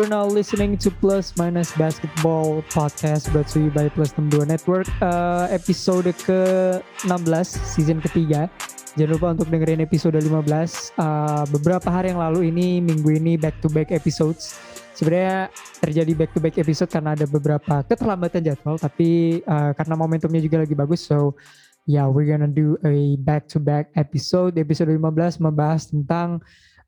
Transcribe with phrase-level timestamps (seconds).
[0.00, 4.88] You're now listening to Plus Minus Basketball Podcast brought to you by Plus 62 Network.
[4.96, 8.48] Uh, episode ke-16 season ketiga.
[8.96, 10.96] Jangan lupa untuk dengerin episode 15.
[10.96, 14.56] Uh, beberapa hari yang lalu ini minggu ini back to back episodes.
[14.96, 15.52] Sebenarnya
[15.84, 20.64] terjadi back to back episode karena ada beberapa keterlambatan jadwal, tapi uh, karena momentumnya juga
[20.64, 21.36] lagi bagus, so
[21.84, 24.56] yeah, we're gonna do a back to back episode.
[24.56, 26.40] Episode 15 membahas tentang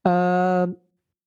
[0.09, 0.65] uh,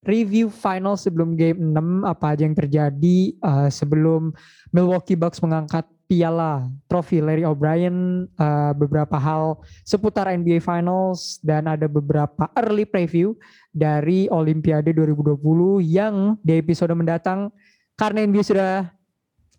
[0.06, 4.32] review final sebelum game 6 apa aja yang terjadi uh, sebelum
[4.70, 11.90] Milwaukee Bucks mengangkat piala trofi Larry O'Brien uh, beberapa hal seputar NBA Finals dan ada
[11.90, 13.34] beberapa early preview
[13.74, 17.50] dari Olimpiade 2020 yang di episode mendatang
[17.98, 18.74] karena NBA sudah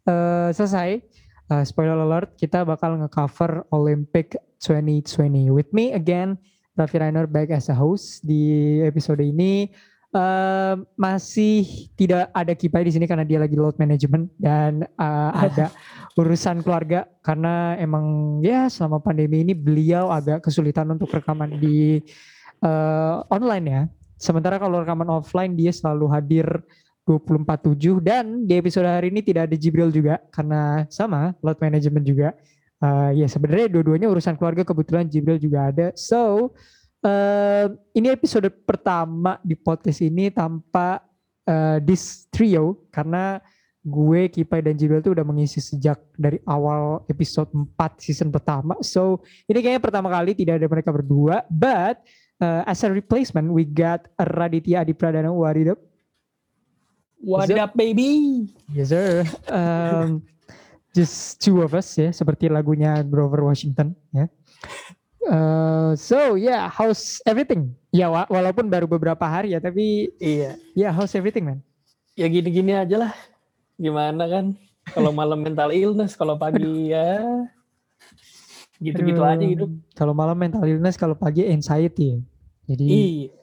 [0.06, 1.02] uh, selesai
[1.50, 6.38] uh, spoiler alert kita bakal ngecover Olympic 2020 with me again
[6.78, 9.72] Raffi Rainer back as a host di episode ini
[10.16, 15.68] Uh, masih tidak ada Kipai di sini karena dia lagi load management dan uh, ada
[16.16, 22.00] urusan keluarga karena emang ya selama pandemi ini beliau agak kesulitan untuk rekaman di
[22.64, 23.82] uh, online ya.
[24.16, 26.48] Sementara kalau rekaman offline dia selalu hadir
[27.04, 32.32] 24/7 dan di episode hari ini tidak ada Jibril juga karena sama load management juga.
[32.80, 35.92] Uh, ya sebenarnya dua-duanya urusan keluarga kebetulan Jibril juga ada.
[35.92, 36.56] So
[37.04, 41.04] Uh, ini episode pertama di podcast ini tanpa
[41.46, 43.38] uh, this trio karena
[43.86, 48.74] gue Kipai dan Jibril tuh udah mengisi sejak dari awal episode 4 season pertama.
[48.82, 51.46] So ini kayaknya pertama kali tidak ada mereka berdua.
[51.46, 52.02] But
[52.42, 55.30] uh, as a replacement we got Raditya Adi Pradana.
[55.30, 55.78] What up?
[57.22, 58.44] What up, baby?
[58.74, 59.22] Yes sir.
[59.46, 60.26] Um,
[60.90, 64.26] just two of us ya, seperti lagunya Grover Washington ya.
[65.26, 67.74] Uh, so yeah, how's everything?
[67.90, 70.54] Ya wa walaupun baru beberapa hari ya, tapi iya.
[70.72, 71.58] Ya yeah, how's everything man?
[72.14, 73.12] Ya gini-gini aja lah.
[73.74, 74.54] Gimana kan?
[74.94, 77.26] Kalau malam mental illness, kalau pagi ya
[78.76, 79.72] gitu-gitu aja hidup.
[79.96, 82.22] Kalau malam mental illness, kalau pagi anxiety.
[82.68, 83.34] Jadi iya.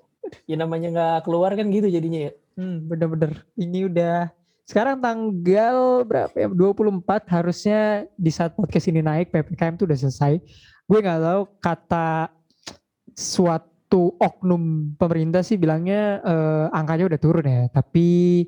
[0.47, 2.33] Ya namanya nggak keluar kan gitu jadinya ya.
[2.55, 3.43] Hmm, bener-bener.
[3.59, 4.31] Ini udah
[4.63, 6.47] sekarang tanggal berapa ya?
[6.47, 10.39] 24 harusnya di saat podcast ini naik PPKM tuh udah selesai
[10.83, 12.33] gue nggak tahu kata
[13.13, 18.43] suatu oknum pemerintah sih bilangnya uh, angkanya udah turun ya tapi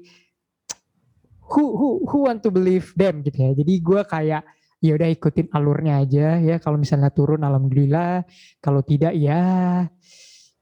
[1.46, 4.44] who who who want to believe them gitu ya jadi gue kayak
[4.84, 8.26] ya udah ikutin alurnya aja ya kalau misalnya turun alhamdulillah
[8.62, 9.86] kalau tidak ya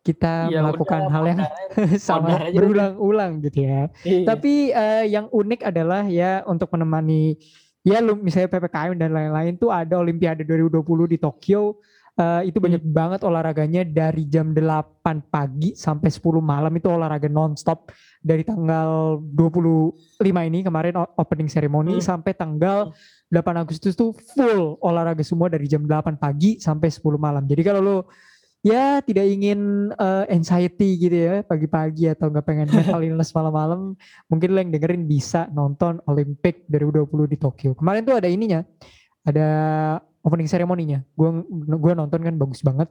[0.03, 1.39] kita ya, melakukan udah, hal yang
[2.11, 3.87] sama berulang-ulang gitu ya.
[4.03, 4.27] Iya.
[4.27, 7.39] Tapi uh, yang unik adalah ya untuk menemani
[7.83, 11.83] ya lu misalnya PPKM dan lain-lain tuh ada Olimpiade 2020 di Tokyo
[12.17, 12.93] uh, itu banyak hmm.
[12.95, 17.91] banget olahraganya dari jam 8 pagi sampai 10 malam itu olahraga nonstop
[18.23, 22.03] dari tanggal 25 ini kemarin opening ceremony hmm.
[22.03, 22.95] sampai tanggal
[23.27, 27.43] 8 Agustus tuh full olahraga semua dari jam 8 pagi sampai 10 malam.
[27.49, 27.97] Jadi kalau lu
[28.63, 33.99] ya tidak ingin uh, anxiety gitu ya pagi-pagi atau nggak pengen mental illness malam-malam.
[34.31, 37.71] Mungkin lo yang dengerin bisa nonton Olympic 2020 di Tokyo.
[37.75, 38.63] Kemarin tuh ada ininya
[39.27, 39.47] ada
[40.23, 41.03] opening ceremony-nya.
[41.13, 42.89] Gue gue nonton kan bagus banget.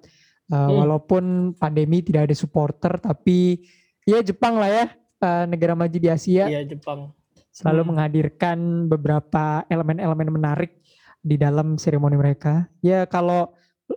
[0.52, 0.74] Uh, hmm.
[0.84, 1.24] walaupun
[1.56, 3.62] pandemi tidak ada supporter tapi
[4.02, 4.84] ya Jepang lah ya
[5.24, 6.52] uh, negara maju di Asia.
[6.52, 7.16] Iya Jepang.
[7.48, 7.88] Selalu hmm.
[7.88, 8.58] menghadirkan
[8.92, 10.84] beberapa elemen-elemen menarik
[11.24, 12.68] di dalam seremoni mereka.
[12.84, 13.54] Ya kalau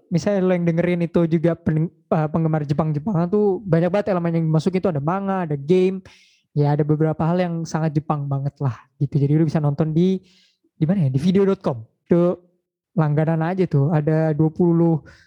[0.10, 4.76] misalnya lo yang dengerin itu juga uh, penggemar Jepang-Jepangan tuh banyak banget elemen yang masuk
[4.78, 6.00] itu ada manga, ada game,
[6.56, 9.20] ya ada beberapa hal yang sangat Jepang banget lah gitu.
[9.20, 10.24] Jadi lo bisa nonton di
[10.76, 11.10] di mana ya?
[11.12, 11.78] Di video.com.
[12.08, 12.40] Itu
[12.96, 13.92] langganan aja tuh.
[13.92, 15.26] Ada 20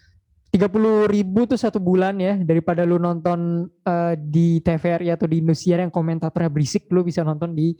[0.49, 5.85] 30 ribu tuh satu bulan ya daripada lu nonton uh, di TVRI atau di Indosiar
[5.85, 7.77] yang komentatornya berisik lu bisa nonton di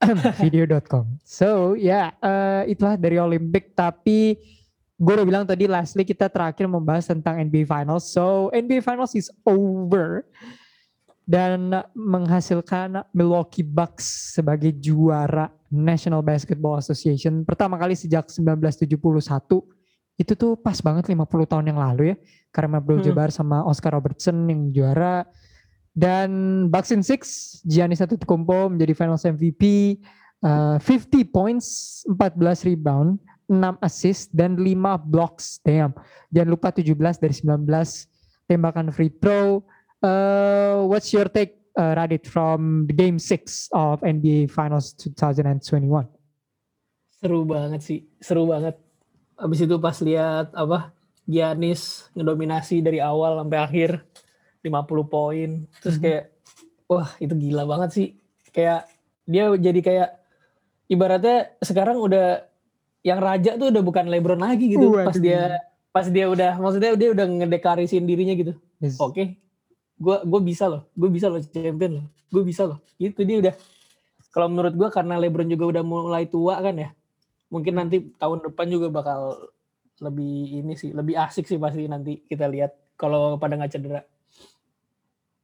[0.40, 1.20] video.com.
[1.20, 4.40] So ya yeah, uh, itulah dari Olympic tapi
[4.98, 8.10] gue udah bilang tadi lastly kita terakhir membahas tentang NBA Finals.
[8.10, 10.26] So NBA Finals is over
[11.22, 18.98] dan menghasilkan Milwaukee Bucks sebagai juara National Basketball Association pertama kali sejak 1971.
[20.18, 22.16] Itu tuh pas banget 50 tahun yang lalu ya.
[22.50, 23.06] Karena Abdul hmm.
[23.06, 25.22] Jabbar sama Oscar Robertson yang juara.
[25.94, 27.22] Dan Bucks in Six,
[27.62, 29.94] Giannis Antetokounmpo menjadi Finals MVP.
[30.42, 33.18] Uh, 50 points, 14 rebound
[33.48, 35.58] 6 assist dan 5 blocks.
[35.64, 35.96] Damn.
[36.28, 37.64] Jangan lupa 17 dari 19
[38.48, 39.64] tembakan free throw.
[40.04, 46.06] Uh, what's your take uh, Radit from the game 6 of NBA Finals 2021?
[47.18, 48.78] Seru banget sih, seru banget.
[49.34, 50.94] Abis itu pas lihat apa
[51.26, 53.90] Giannis ngedominasi dari awal sampai akhir
[54.62, 54.70] 50
[55.10, 55.50] poin.
[55.82, 56.04] Terus mm -hmm.
[56.04, 56.24] kayak
[56.88, 58.08] wah itu gila banget sih.
[58.54, 58.88] Kayak
[59.28, 60.10] Dia jadi kayak
[60.88, 62.47] ibaratnya sekarang udah
[63.08, 64.92] yang raja tuh udah bukan LeBron lagi gitu.
[64.92, 65.08] Waduh.
[65.08, 65.40] Pas dia
[65.88, 68.52] pas dia udah maksudnya dia udah ngedekarisin dirinya gitu.
[68.84, 69.00] Yes.
[69.00, 69.40] Oke.
[69.96, 70.84] Gua gue bisa loh.
[70.92, 72.06] Gue bisa loh champion loh.
[72.28, 72.78] Gue bisa loh.
[73.00, 73.54] Gitu dia udah
[74.28, 76.92] kalau menurut gua karena LeBron juga udah mulai tua kan ya.
[77.48, 79.48] Mungkin nanti tahun depan juga bakal
[80.04, 84.04] lebih ini sih, lebih asik sih pasti nanti kita lihat kalau pada nggak cedera.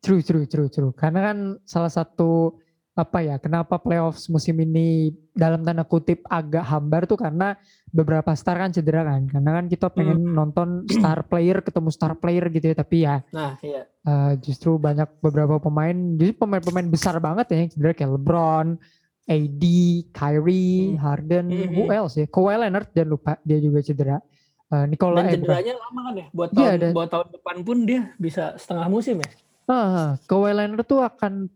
[0.05, 0.93] True, true, true, true.
[0.93, 2.61] Karena kan salah satu
[2.94, 7.58] apa ya, kenapa playoffs musim ini dalam tanda kutip agak hambar tuh karena
[7.91, 9.26] beberapa star kan cedera kan.
[9.26, 12.76] Karena kan kita pengen nonton star player ketemu star player gitu ya.
[12.76, 13.82] Tapi ya Nah, iya.
[14.00, 18.67] eh, justru banyak beberapa pemain, jadi pemain-pemain besar banget ya yang cedera kayak LeBron,
[19.25, 19.64] AD,
[20.11, 20.99] Kyrie, Hmm.
[21.00, 21.99] Harden, Hmm, who hmm.
[21.99, 22.26] else ya?
[22.26, 24.17] Kawhi Leonard jangan lupa dia juga cedera.
[24.64, 26.26] Eh, Nikola Dan eh, cederanya lama kan ya.
[26.31, 29.31] Buat Iya, tahun dan- buat tahun depan pun dia bisa setengah musim ya.
[29.64, 31.50] Ah, Kawhi Leonard tuh akan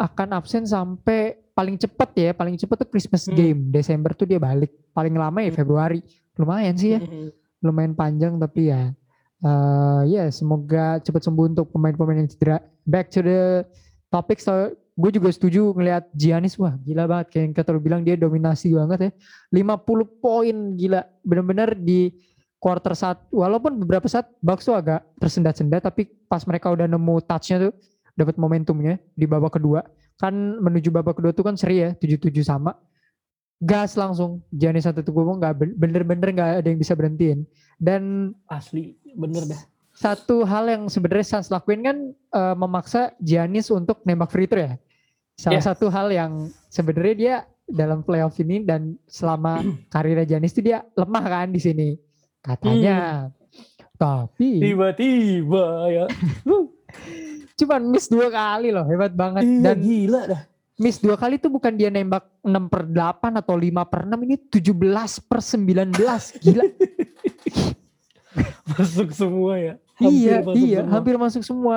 [0.00, 3.36] akan absen sampai paling cepet ya, paling cepet tuh Christmas Hmm.
[3.36, 4.72] game Desember tuh dia balik.
[4.96, 5.60] Paling lama ya Hmm.
[5.60, 6.00] Februari.
[6.40, 7.28] Lumayan sih ya, Mhm.
[7.60, 8.96] lumayan panjang tapi ya
[9.40, 12.60] eh ya semoga cepat sembuh untuk pemain-pemain yang cedera.
[12.84, 13.64] Back to the
[14.08, 14.52] topic, so,
[14.96, 18.72] gue juga setuju ngelihat Giannis wah gila banget kayak yang kata lu bilang dia dominasi
[18.72, 19.10] banget ya.
[19.48, 22.12] 50 poin gila, bener-bener di
[22.60, 27.68] quarter saat walaupun beberapa saat Bucks tuh agak tersendat-sendat tapi pas mereka udah nemu touchnya
[27.68, 27.72] tuh
[28.14, 29.82] dapat momentumnya di babak kedua.
[30.16, 32.74] Kan menuju babak kedua tuh kan seri ya 7-7 sama.
[33.58, 37.44] Gas langsung Giannis satu tuh nggak ben- bener-bener nggak ada yang bisa berhentiin.
[37.76, 39.60] Dan Asli, bener dah.
[39.90, 44.74] satu hal yang sebenarnya Suns lakuin kan eh, memaksa Giannis untuk nembak free throw ya.
[45.36, 45.64] Salah Ya.
[45.66, 46.32] satu hal yang
[46.68, 47.34] sebenarnya dia
[47.66, 49.60] dalam playoff ini dan selama
[49.92, 51.88] karirnya Giannis itu dia lemah kan di sini.
[52.40, 53.28] Katanya.
[53.94, 56.04] Tapi Tiba-tiba ya.
[57.60, 60.40] cuman miss dua kali loh hebat banget Iya, dan gila dah.
[60.76, 62.96] miss dua kali tuh bukan dia nembak 6 per 8
[63.36, 64.72] atau 5 per 6 ini 17
[65.22, 65.92] per 19
[66.40, 66.64] gila
[68.70, 69.74] Masuk semua ya.
[70.00, 70.92] iya masuk iya semua.
[70.92, 71.76] hampir masuk semua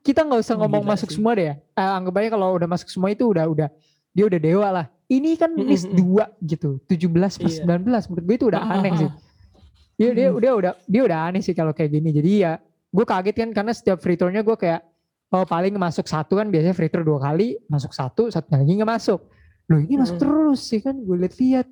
[0.00, 1.16] kita nggak usah ngomong Gila masuk sih.
[1.16, 3.68] semua deh ya Eh, anggap aja kalau udah masuk semua itu udah udah
[4.10, 7.06] dia udah dewa lah ini kan miss dua gitu 17
[7.36, 7.62] per Iya.
[7.78, 9.10] 19 menurut gue itu udah aneh sih
[10.00, 12.52] dia dia udah udah dia udah aneh sih kalau kayak gini jadi ya
[12.90, 14.82] gue kaget kan karena setiap free throw-nya gue kayak
[15.30, 18.90] oh paling masuk satu kan biasanya free throw dua kali masuk satu satu lagi nggak
[18.90, 19.20] masuk
[19.66, 20.20] loh ini masuk Mm.
[20.20, 21.66] terus sih kan gue lihat-lihat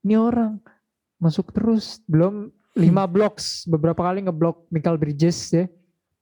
[0.00, 0.60] ini orang
[1.16, 5.64] masuk terus belum lima blocks beberapa kali ngeblok Michael Bridges ya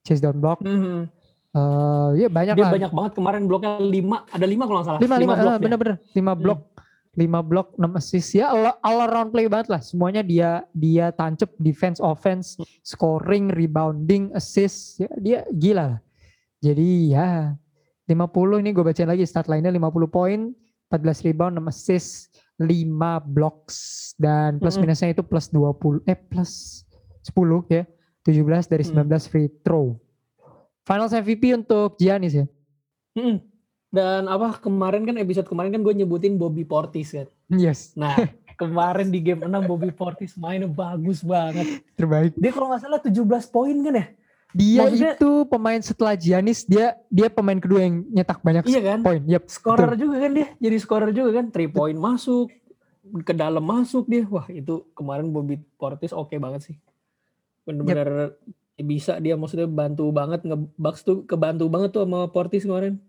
[0.00, 1.10] chase down block Mhm.
[1.48, 3.88] Eh ya banyak Dia lah banyak banget kemarin bloknya 5,
[4.28, 5.00] ada 5 kalau nggak salah.
[5.00, 5.64] lima lima blok eh, dia.
[5.64, 6.42] bener-bener lima Hmm.
[7.18, 11.10] Blok lima blok enam assist ya all, all around play banget lah semuanya dia dia
[11.10, 12.64] tancep defense offense Hmm.
[12.86, 16.00] scoring rebounding assist ya dia gila lah
[16.62, 17.28] jadi ya
[18.06, 20.54] 50 ini gue bacain lagi start line-nya 50 poin
[20.88, 22.10] 14 rebound 6 assist
[22.56, 22.86] 5
[23.26, 23.76] blocks
[24.16, 24.86] dan plus Mm-mm.
[24.86, 26.82] minusnya itu plus 20 eh plus
[27.26, 27.34] 10
[27.68, 27.82] ya
[28.22, 29.04] 17 dari Mm.
[29.10, 29.98] 19 free throw
[30.82, 32.46] Finals MVP untuk Giannis ya
[33.18, 33.57] Mhm.
[33.88, 37.24] Dan apa kemarin kan episode kemarin kan gue nyebutin Bobby Portis kan.
[37.48, 38.12] yes Nah,
[38.60, 41.80] kemarin di game 6 Bobby Portis mainnya bagus banget.
[41.96, 43.16] terbaik Dia kalau nggak salah 17
[43.48, 44.06] poin kan ya?
[44.50, 48.98] Dia Maksudnya- itu pemain setelah Giannis dia dia pemain kedua yang nyetak banyak Iya kan?
[49.00, 49.20] poin.
[49.22, 49.42] Yep.
[49.46, 50.48] Scorer juga kan dia.
[50.58, 51.46] Jadi scorer juga kan.
[51.48, 52.48] 3 point masuk.
[53.24, 54.24] Ke dalam masuk dia.
[54.26, 56.76] Wah itu kemarin Bobby Portis oke banget sih.
[57.62, 58.36] Bener-bener
[58.78, 60.44] bisa dia maksudnya bantu banget.
[60.44, 63.00] Nge-Bucks tuh kebantu banget tuh sama Portis kemarin.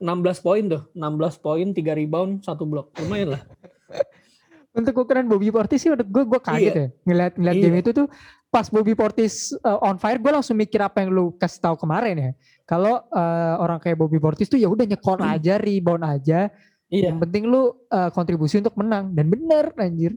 [0.00, 0.82] 16 poin tuh.
[0.96, 2.90] 16 poin, 3 rebound, 1 blok.
[2.98, 3.42] Lumayan lah.
[4.70, 7.64] Untuk ukuran Bobby Portis sih menurut gue gue kaget ya ngeliat ngeliat Iya.
[7.66, 8.06] game itu tuh
[8.54, 12.14] pas Bobby Portis uh, on fire gue langsung mikir apa yang lu kasih tahu kemarin
[12.14, 12.30] ya.
[12.70, 16.54] Kalau uh, orang kayak Bobby Portis tuh ya udah nyekor aja, rebound aja.
[16.86, 20.14] Iya, Yang penting lu uh, kontribusi untuk menang dan bener anjir.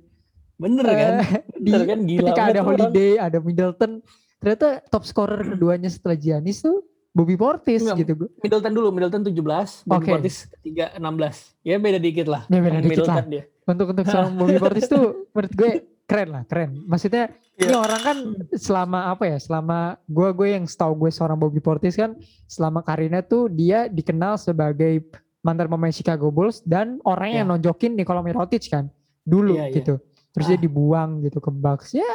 [0.53, 1.13] bener kan?
[1.17, 1.29] Eh,
[1.65, 1.99] di, Bener kan?
[2.05, 2.67] Gila ketika ada tuh orang.
[2.69, 3.91] Holiday, ada Middleton,
[4.37, 8.29] ternyata top scorer keduanya setelah Giannis tuh Bobby Portis Enggak, gitu gue.
[8.41, 9.37] Middleton dulu, Middleton 17,
[9.85, 10.11] Bobby Oke.
[10.11, 11.61] Portis ketiga 16.
[11.61, 12.41] Ya beda dikit lah.
[12.47, 13.25] Ya, beda dikit Middleton lah.
[13.27, 13.43] dia.
[13.63, 15.71] untuk untuk seorang Bobby Portis tuh menurut gue
[16.03, 17.79] keren lah keren maksudnya ini Iya.
[17.79, 18.17] orang kan
[18.51, 22.11] selama apa ya selama gue gue yang setahu gue seorang Bobby Portis kan
[22.43, 24.99] selama karirnya tuh dia dikenal sebagai
[25.39, 27.51] mantan pemain Chicago Bulls dan orang yang Iya.
[27.55, 28.91] nonjokin Nikola Mirotic kan
[29.21, 29.75] dulu Iya, iya.
[29.75, 29.95] gitu
[30.29, 30.61] terus dia Ah.
[30.61, 32.11] dibuang gitu ke Bucks ya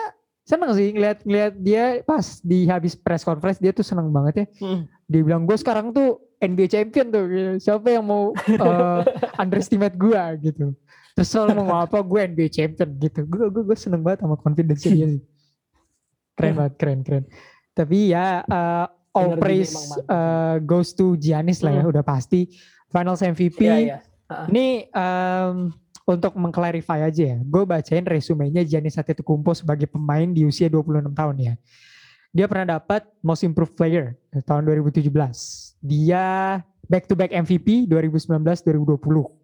[0.48, 4.46] seneng sih ngeliat ngeliat dia pas di habis press conference dia tuh seneng banget ya
[4.64, 4.80] Hmm.
[5.04, 7.52] dia bilang gue sekarang tuh NBA champion tuh gitu.
[7.60, 9.04] siapa yang mau uh,
[9.36, 10.72] underestimate gue gitu
[11.12, 14.80] terus selalu mau apa gue NBA champion gitu gue gue gue seneng banget sama confidence
[14.82, 15.22] dia sih
[16.32, 17.24] keren banget keren keren
[17.74, 19.74] tapi ya uh, all praise
[20.06, 21.92] uh, goes to Giannis lah ya Hmm.
[21.92, 22.48] udah pasti
[22.88, 23.98] Finals MVP Iya, iya.
[24.28, 24.44] Ah.
[24.44, 25.72] Ini em,
[26.08, 27.38] untuk mengclarify aja ya.
[27.44, 31.54] Gue bacain resumenya Giannis Antetokounmpo sebagai pemain di usia 26 tahun ya.
[32.32, 34.16] Dia pernah dapat Most Improved Player
[34.48, 35.04] tahun 2017.
[35.84, 36.24] Dia
[36.88, 39.38] back to back MVP 2019-2020.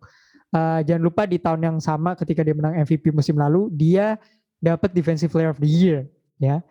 [0.55, 4.17] Eh, jangan lupa di tahun yang sama ketika dia menang MVP musim lalu, dia
[4.57, 6.09] dapat Defensive Player of the Year
[6.41, 6.65] ya.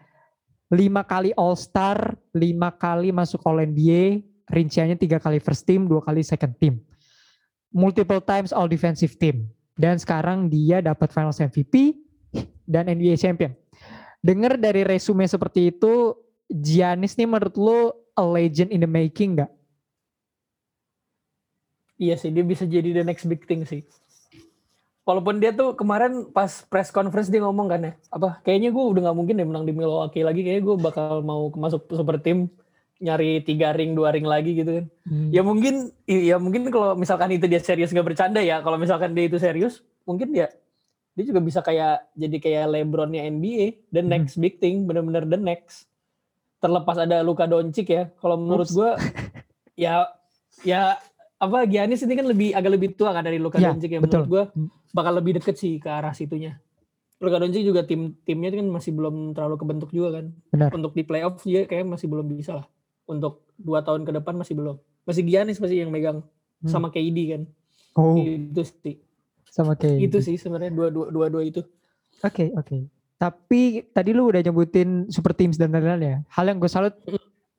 [0.73, 6.01] Lima kali All Star, lima kali masuk All NBA, rinciannya tiga kali first team, dua
[6.01, 6.81] kali second team.
[7.69, 9.53] Multiple times All Defensive Team.
[9.73, 11.97] Dan sekarang dia dapat Finals MVP
[12.69, 13.53] dan NBA Champion.
[14.23, 16.15] Dengar dari resume seperti itu,
[16.47, 17.79] Giannis nih menurut lu
[18.13, 19.51] a legend in the making nggak?
[21.97, 23.81] Iya sih, dia bisa jadi the next big thing sih.
[25.03, 29.01] Walaupun dia tuh kemarin pas press conference dia ngomong kan ya, apa kayaknya gue udah
[29.09, 32.47] nggak mungkin deh menang di Milwaukee lagi, kayaknya gue bakal mau masuk super team
[33.03, 34.85] nyari tiga ring dua ring lagi gitu kan.
[35.29, 39.27] Ya mungkin, ya mungkin kalau misalkan itu dia serius nggak bercanda ya, kalau misalkan dia
[39.27, 40.47] itu serius, mungkin dia
[41.13, 44.09] dia juga bisa kayak jadi kayak LeBronnya NBA, the Hmm.
[44.09, 45.85] next big thing, bener-bener the next.
[46.57, 48.89] Terlepas ada Luka Doncic ya, kalau menurut gue
[49.75, 50.07] ya
[50.61, 50.95] ya
[51.35, 54.23] apa Giannis ini kan lebih agak lebih tua kan dari Luka Ya, Doncic ya betul.
[54.23, 54.69] menurut gue Hmm.
[54.89, 56.55] bakal lebih deket sih ke arah situnya.
[57.19, 60.25] Luka Doncic juga tim timnya kan masih belum terlalu kebentuk juga kan.
[60.49, 60.69] Benar.
[60.71, 62.67] Untuk di playoff dia kayak masih belum bisa lah.
[63.13, 64.75] Untuk dua tahun ke depan masih belum.
[65.03, 66.19] Masih Giannis masih yang megang
[66.59, 66.69] Hmm.
[66.69, 67.41] sama KD kan.
[67.93, 68.97] Oh, Itu sih.
[69.45, 71.61] sama kayak Itu sih sebenarnya dua dua dua, dua itu.
[72.19, 72.87] Oke, oke.
[73.15, 76.17] Tapi tadi lu udah nyebutin super teams dan lain-lain ya.
[76.27, 76.95] Hal yang gue salut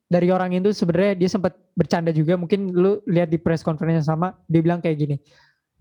[0.05, 2.35] dari orang itu sebenarnya dia sempat bercanda juga.
[2.35, 5.15] Mungkin lu lihat di press conference yang sama, dia bilang kayak gini.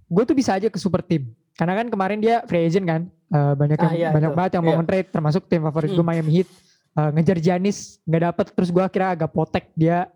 [0.04, 1.32] Gue tuh bisa aja ke super team.
[1.52, 3.02] Karena kan kemarin dia free agent kan.
[3.26, 4.36] Eh, banyak yang Ah, iya, banyak itu.
[4.36, 4.78] banget yang mau Iya.
[4.80, 6.06] nge-trade termasuk tim favorit gue Hmm.
[6.06, 6.48] Miami Heat.
[6.94, 10.06] Eh, ngejar Giannis nggak dapet terus gue akhirnya agak potek dia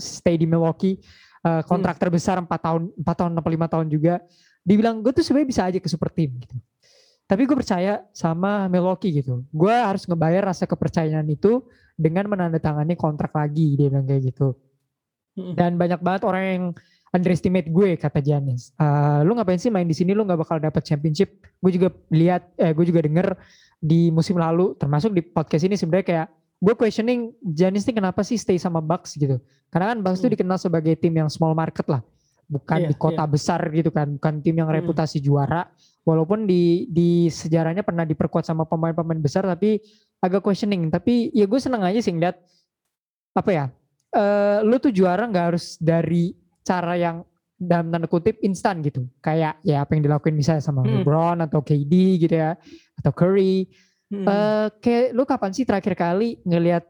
[0.00, 0.96] stay di Milwaukee
[1.38, 2.02] Eh, kontrak Hmm.
[2.02, 4.18] terbesar 4 tahun 4 tahun atau 5 tahun juga
[4.66, 6.58] dibilang gue tuh sebenarnya bisa aja ke super team gitu
[7.28, 9.44] tapi gue percaya sama Milwaukee gitu.
[9.52, 11.60] Gue harus ngebayar rasa kepercayaan itu
[11.92, 14.56] dengan menandatangani kontrak lagi dia bilang kayak gitu.
[15.36, 15.52] Mm-mm.
[15.52, 16.64] Dan banyak banget orang yang
[17.08, 18.72] underestimate gue kata Giannis.
[18.76, 21.40] Eh, lu ngapain sih main di sini lu nggak bakal dapat championship?
[21.58, 23.32] Gue juga lihat, eh, gue juga denger
[23.78, 26.26] di musim lalu, termasuk di podcast ini sebenarnya kayak
[26.58, 29.38] gue questioning Giannis ini kenapa sih stay sama Bucks gitu?
[29.70, 30.34] Karena kan Bucks itu Hmm.
[30.34, 32.02] dikenal sebagai tim yang small market lah,
[32.50, 34.82] bukan Iya, di kota besar gitu kan, bukan tim yang Hmm.
[34.82, 35.70] reputasi juara.
[36.02, 39.78] Walaupun di di sejarahnya pernah diperkuat sama pemain-pemain besar, tapi
[40.18, 40.90] agak questioning.
[40.90, 42.34] Tapi ya gue seneng aja sih ngeliat
[43.36, 43.64] apa ya,
[44.10, 46.34] eh lu tuh juara nggak harus dari
[46.68, 47.24] cara yang
[47.56, 49.08] dalam tanda kutip instan gitu.
[49.18, 51.00] Kayak ya apa yang dilakuin misalnya sama Hmm.
[51.00, 52.54] LeBron atau KD gitu ya,
[52.94, 53.64] atau Curry.
[54.08, 54.24] Mm-mm.
[54.24, 56.84] Eh kayak lu kapan sih terakhir kali ngelihat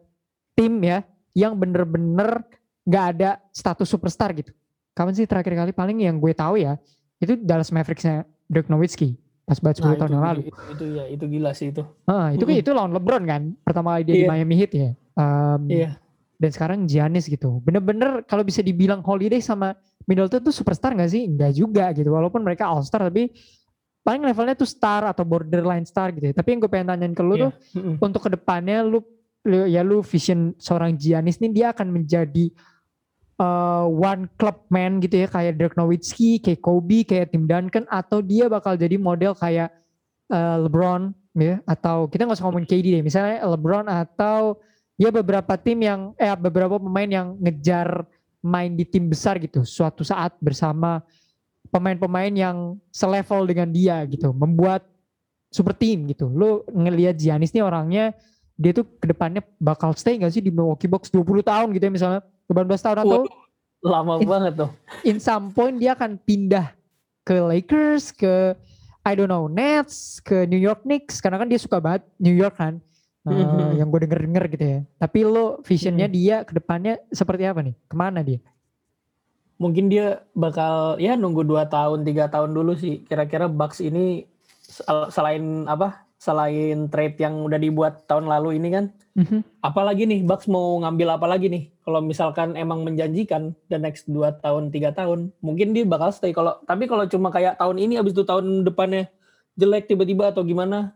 [0.53, 2.43] tim ya yang bener-bener
[2.83, 4.51] nggak ada status superstar gitu?
[4.93, 5.71] Kapan sih terakhir kali?
[5.73, 6.75] Paling yang gue tahu ya
[7.17, 10.41] itu Dallas Mavericksnya Dirk Nowitzki pas banget 10 Nah, tahun itu, yang lalu.
[10.45, 11.83] Itu, itu ya, itu gila sih itu.
[12.05, 12.63] Ah, itu kan Mm-mm.
[12.63, 14.31] itu lawan LeBron kan pertama kali dia di Iya.
[14.31, 14.91] Miami Heat ya.
[15.17, 15.91] Um, Iya.
[16.39, 17.59] Dan sekarang Giannis gitu.
[17.67, 19.75] Bener-bener kalau bisa dibilang Holiday sama
[20.07, 21.27] Middleton tuh superstar gak sih?
[21.27, 22.15] Enggak juga gitu.
[22.15, 23.35] Walaupun mereka all star tapi
[24.07, 26.31] paling levelnya tuh star atau borderline star gitu.
[26.31, 26.35] ya.
[26.39, 27.43] Tapi yang gue pengen tanyain ke lu Iya.
[27.45, 27.53] tuh
[27.99, 29.03] untuk ke depannya lu,
[29.45, 32.55] lu ya lu vision seorang Giannis nih dia akan menjadi
[33.43, 38.23] uh, one club man gitu ya kayak Dirk Nowitzki, kayak Kobe, kayak Tim Duncan atau
[38.23, 39.75] dia bakal jadi model kayak
[40.31, 44.59] uh, LeBron ya atau kita nggak usah ngomongin KD deh misalnya LeBron atau
[44.99, 48.03] ya beberapa tim yang eh beberapa pemain yang ngejar
[48.43, 51.01] main di tim besar gitu suatu saat bersama
[51.71, 54.83] pemain-pemain yang selevel dengan dia gitu membuat
[55.49, 58.13] super team gitu lu ngelihat Giannis nih orangnya
[58.59, 61.93] dia tuh ke depannya bakal stay gak sih di Milwaukee Bucks 20 tahun gitu ya
[61.95, 63.35] misalnya 18 tahun atau Waduh,
[63.87, 64.71] lama It- banget tuh.
[65.07, 66.75] in some point dia akan pindah
[67.23, 68.57] ke Lakers, ke
[69.05, 72.57] I don't know Nets, ke New York Knicks karena kan dia suka banget New York
[72.57, 72.81] kan.
[73.31, 74.79] Eh, yang gue denger-denger gitu ya.
[74.97, 77.75] Tapi lo visionnya dia ke depannya seperti apa nih?
[77.87, 78.41] Ke mana dia?
[79.59, 83.03] Mungkin dia bakal ya nunggu 2 tahun, tiga tahun dulu sih.
[83.03, 84.23] Kira-kira Bucks ini
[84.63, 86.07] sel- selain apa?
[86.19, 89.63] Selain trade yang udah dibuat tahun lalu ini kan, Mhm.
[89.63, 91.71] apalagi nih Bucks mau ngambil apa lagi nih?
[91.83, 96.35] Kalau misalkan emang menjanjikan the next 2 tahun, tiga tahun, mungkin dia bakal stay.
[96.35, 99.07] Kalau tapi kalau cuma kayak tahun ini abis itu tahun depannya
[99.55, 100.95] jelek tiba-tiba atau gimana,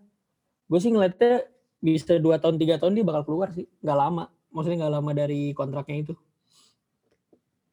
[0.67, 1.47] gue sih ngeliatnya
[1.83, 3.67] bisa 2 tahun, tiga tahun dia bakal keluar sih.
[3.83, 4.25] Nggak lama.
[4.55, 6.15] Maksudnya nggak lama dari kontraknya itu.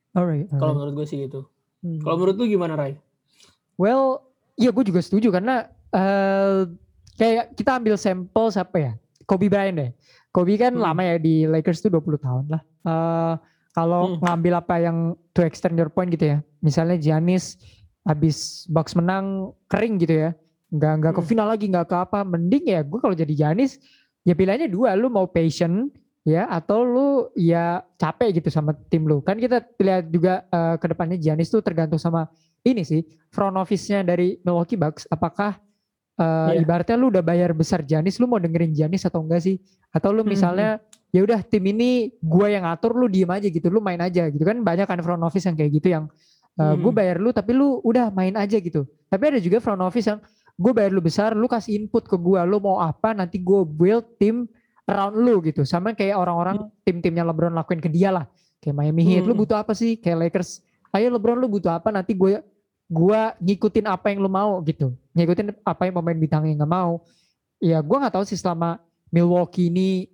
[0.09, 1.45] Alright, Kalau menurut gue sih itu.
[1.85, 2.01] Hmm.
[2.01, 2.97] Kalau menurut lu gimana Ray?
[3.77, 4.25] Well,
[4.57, 6.65] iya gue juga setuju karena eh
[7.15, 8.91] kayak kita ambil sampel siapa ya?
[9.23, 9.91] Kobe Bryant deh.
[10.33, 10.81] Kobe kan Hmm.
[10.81, 12.61] lama ya di Lakers tuh 20 tahun lah.
[12.65, 13.33] Eh
[13.71, 14.19] kalau Hmm.
[14.19, 14.97] ngambil apa yang
[15.31, 16.37] to extend your point gitu ya.
[16.59, 17.55] Misalnya Giannis
[18.01, 20.31] habis Bucks menang kering gitu ya
[20.69, 21.29] nggak nggak ke Hmm.
[21.29, 23.81] final lagi nggak ke apa mending ya gue kalau jadi Giannis
[24.23, 25.89] ya pilihannya dua lu mau patient
[26.27, 29.23] ya atau lu ya capek gitu sama tim lu.
[29.23, 32.27] Kan kita lihat juga eh, ke depannya Giannis tuh tergantung sama
[32.61, 35.07] ini sih front office-nya dari Milwaukee Bucks.
[35.07, 35.57] Apakah
[36.19, 36.67] eh, Iya.
[36.67, 39.55] ibaratnya lu udah bayar besar Giannis lu mau dengerin Giannis atau enggak sih?
[39.89, 40.69] Atau lu Hmm, misalnya
[41.09, 44.43] ya udah tim ini gua yang ngatur lu diem aja gitu lu main aja gitu.
[44.43, 46.05] Kan banyak kan front office yang kayak gitu yang
[46.59, 46.99] uh, gue Hmm.
[46.99, 48.83] bayar lu tapi lu udah main aja gitu.
[49.09, 50.19] Tapi ada juga front office yang
[50.59, 54.19] gue bayar lu besar lu kasih input ke gua lu mau apa nanti gue build
[54.19, 54.43] tim
[54.83, 55.63] around lu gitu.
[55.63, 58.25] Sama kayak orang-orang tim-timnya LeBron lakuin ke dia lah.
[58.59, 59.41] Kayak Miami Heat lu Hmm.
[59.47, 59.95] butuh apa sih?
[59.95, 60.59] Kayak Lakers.
[60.91, 61.93] Ayo LeBron lu butuh apa?
[61.95, 62.43] Nanti gue
[62.91, 64.91] gua ngikutin apa yang lu mau gitu.
[65.15, 66.99] Ngikutin apa yang pemain bintangnya nggak mau.
[67.63, 68.81] Ya gua nggak tahu sih selama
[69.13, 70.09] Milwaukee ini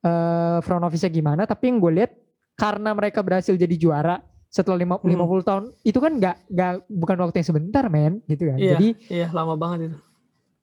[0.00, 2.12] eh, front office-nya gimana tapi yang gue lihat
[2.56, 4.16] karena mereka berhasil jadi juara
[4.50, 5.14] setelah lima- Hmm.
[5.14, 8.72] 50 tahun itu kan nggak nggak bukan waktu yang sebentar men gitu kan Iya.
[8.74, 9.96] jadi Iya lama banget itu.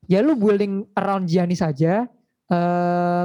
[0.05, 2.05] ya lu building around Giannis aja
[2.47, 3.23] eh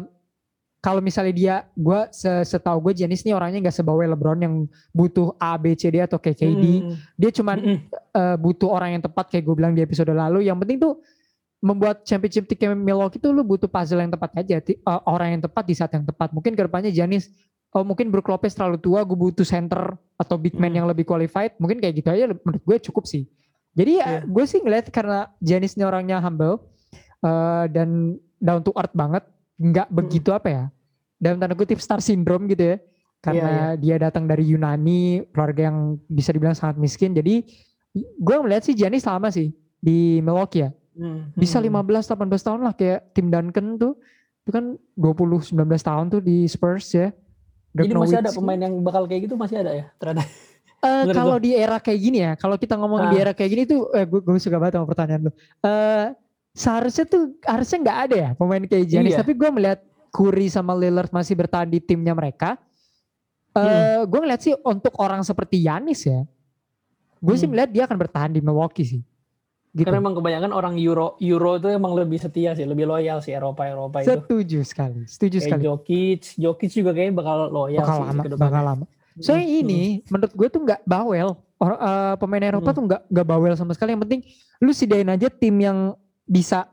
[0.78, 2.00] kalau misalnya dia gue
[2.42, 4.54] setahu gue Giannis nih orangnya nggak sebawel LeBron yang
[4.90, 6.94] butuh A B C D atau kayak KD Hmm.
[7.14, 7.78] dia cuman Mm-mm.
[8.12, 10.42] eh, butuh orang yang tepat kayak gue bilang di episode lalu.
[10.42, 10.94] Yang penting tuh
[11.60, 14.74] membuat championship tim Milwaukee itu lu butuh puzzle yang tepat aja, eh,
[15.06, 16.34] orang yang tepat di saat yang tepat.
[16.34, 17.30] Mungkin ke depannya Giannis,
[17.72, 20.84] oh mungkin Brook Lopez terlalu tua, gue butuh center atau big man Hmm.
[20.84, 21.56] yang lebih qualified.
[21.56, 23.24] Mungkin kayak gitu aja menurut gue cukup sih.
[23.72, 24.20] Jadi ya Iya.
[24.28, 26.68] gue sih ngeliat karena ini orangnya humble
[27.22, 29.22] eh, dan down to earth banget,
[29.56, 29.96] nggak Hmm.
[29.96, 30.64] begitu apa ya,
[31.16, 32.76] dalam tanda kutip star syndrome gitu ya.
[33.22, 37.14] Karena Iya, dia datang dari Yunani, keluarga yang bisa dibilang sangat miskin.
[37.14, 37.46] Jadi
[37.94, 40.70] gue melihat sih Giannis lama sih di Milwaukee ya.
[40.98, 41.30] Hmm.
[41.32, 41.70] Bisa Hmm.
[41.70, 43.94] 15-18 tahun lah kayak tim Duncan tuh.
[44.42, 47.14] Itu kan 20-19 tahun tuh di Spurs ya.
[47.72, 50.28] Dirk Jadi masih ada pemain yang bakal kayak gitu masih ada ya ternyata.
[50.82, 53.22] Eh, menurut kalau di era kayak gini ya, kalau kita ngomong di Ah.
[53.22, 55.32] era kayak gini tuh, eh, gue, gue suka banget sama pertanyaan lu.
[55.62, 56.06] Eh,
[56.52, 59.14] seharusnya tuh harusnya nggak ada ya pemain kayak Giannis.
[59.14, 59.20] Iya.
[59.22, 59.80] Tapi gue melihat
[60.10, 62.58] Curry sama Lillard masih bertahan di timnya mereka.
[63.52, 64.04] Eh, Hmm.
[64.04, 66.26] Gue ngeliat sih untuk orang seperti Giannis ya,
[67.18, 67.54] gue sih Hmm.
[67.54, 69.02] melihat dia akan bertahan di Milwaukee sih.
[69.72, 69.88] Gitu.
[69.88, 73.64] Karena emang kebanyakan orang Euro Euro itu emang lebih setia sih, lebih loyal sih Eropa
[73.64, 74.12] Eropa itu.
[74.12, 75.62] Setuju sekali, setuju Kayak sekali.
[75.64, 78.84] Jokic, Jokic juga kayaknya bakal loyal Bakal sih lama, bakal lama.
[79.16, 79.60] Soalnya Hmm.
[79.64, 81.28] ini menurut gue tuh nggak bawel.
[81.56, 82.76] Or, eh, pemain Eropa Hmm.
[82.76, 83.96] tuh nggak nggak bawel sama sekali.
[83.96, 84.20] Yang penting
[84.60, 86.68] lu sediain aja tim yang bisa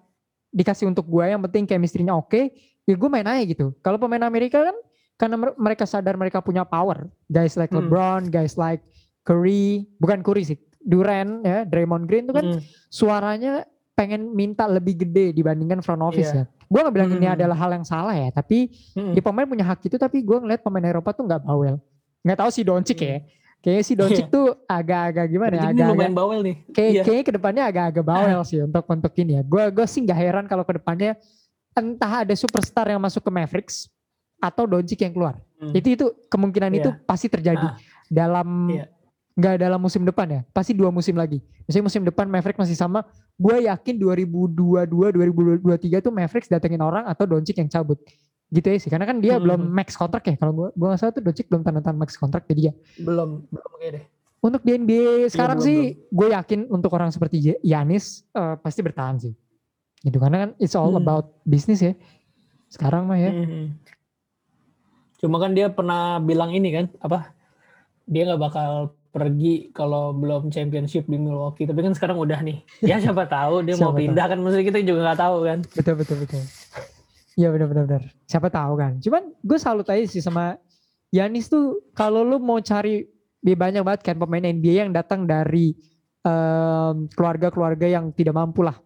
[0.50, 1.24] dikasih untuk gue.
[1.24, 2.52] Yang penting chemistry-nya oke.
[2.84, 3.72] Ya gue main aja gitu.
[3.80, 4.76] Kalau pemain Amerika kan
[5.16, 7.08] karena mer- mereka sadar mereka punya power.
[7.28, 7.86] Guys like Hmm.
[7.86, 8.84] LeBron, guys like
[9.22, 12.62] Curry, bukan Curry sih, Durant ya, Draymond Green tuh kan Hmm.
[12.88, 16.44] suaranya pengen minta lebih gede dibandingkan front office Iya.
[16.48, 16.66] ya.
[16.66, 17.36] Gue gak bilang ini Hmm.
[17.36, 19.12] adalah hal yang salah ya, tapi Hmm.
[19.12, 19.96] ya pemain punya hak itu.
[19.96, 21.76] Tapi gue ngeliat pemain Eropa tuh nggak bawel.
[22.22, 23.20] Nggak tahu si Doncic ya.
[23.60, 24.32] Kayaknya si Doncic Iya.
[24.32, 26.56] tuh agak-agak gimana ya, agak-agak lumayan bawel nih.
[26.72, 27.02] kayak Iya.
[27.04, 29.42] kayaknya ke depannya agak-agak bawel sih untuk untuk ini ya.
[29.44, 31.20] Gue gue sih nggak heran kalau ke depannya
[31.76, 33.92] entah ada superstar yang masuk ke Mavericks
[34.38, 35.36] atau Doncic yang keluar.
[35.60, 35.76] Hmm.
[35.76, 36.80] Itu itu kemungkinan Iya.
[36.80, 37.76] itu pasti terjadi Ah.
[38.08, 38.88] dalam Iya.
[39.40, 40.42] Nggak dalam musim depan ya.
[40.52, 41.40] Pasti dua musim lagi.
[41.64, 43.08] Misalnya musim depan Mavericks masih sama.
[43.40, 44.84] Gue yakin 2022
[45.16, 47.96] 2023 tuh Mavericks datengin orang atau Doncic yang cabut.
[48.52, 48.90] Gitu ya sih.
[48.92, 49.44] Karena kan dia Hmm.
[49.48, 50.36] belum max kontrak ya.
[50.36, 52.74] Kalau gue gue nggak salah tuh Doncic belum tanda tangan max kontrak jadi ya.
[53.00, 54.06] belum belum kayak deh.
[54.40, 59.16] Untuk di NBA sekarang belum, sih gue yakin untuk orang seperti Yanis eh, pasti bertahan
[59.18, 59.34] sih.
[60.00, 61.00] Gitu karena kan it's all Hmm.
[61.00, 61.96] about business ya.
[62.68, 63.32] Sekarang mah ya.
[63.32, 63.76] Hmm.
[65.20, 67.36] Cuma kan dia pernah bilang ini kan apa?
[68.08, 71.66] Dia nggak bakal pergi kalau belum championship di Milwaukee.
[71.66, 72.62] Tapi kan sekarang udah nih.
[72.86, 75.60] Ya siapa tahu dia mau Siapa pindah kan maksudnya kita juga nggak tahu kan.
[75.74, 76.44] Betul betul betul.
[77.40, 78.04] Iya benar benar benar.
[78.30, 78.92] Siapa tahu kan.
[79.02, 80.60] Cuman gue salut aja sih sama
[81.10, 83.08] Yanis tuh kalau lu mau cari
[83.42, 85.74] banyak banget kan pemain NBA yang datang dari
[86.22, 88.78] em, keluarga-keluarga yang tidak mampu lah.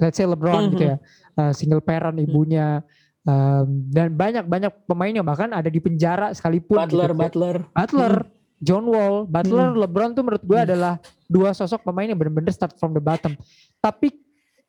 [0.00, 0.98] Let's say LeBron gitu ya.
[1.38, 2.82] Eh, single parent ibunya
[3.22, 7.20] em, dan banyak-banyak pemainnya bahkan ada di penjara sekalipun Butler, gitu.
[7.20, 7.56] Butler.
[7.70, 8.14] Butler,
[8.62, 9.82] John Wall, Butler, Hmm.
[9.82, 10.66] LeBron tuh menurut gue Hmm.
[10.70, 10.94] adalah
[11.26, 13.34] dua sosok pemain yang bener-bener start from the bottom.
[13.82, 14.14] Tapi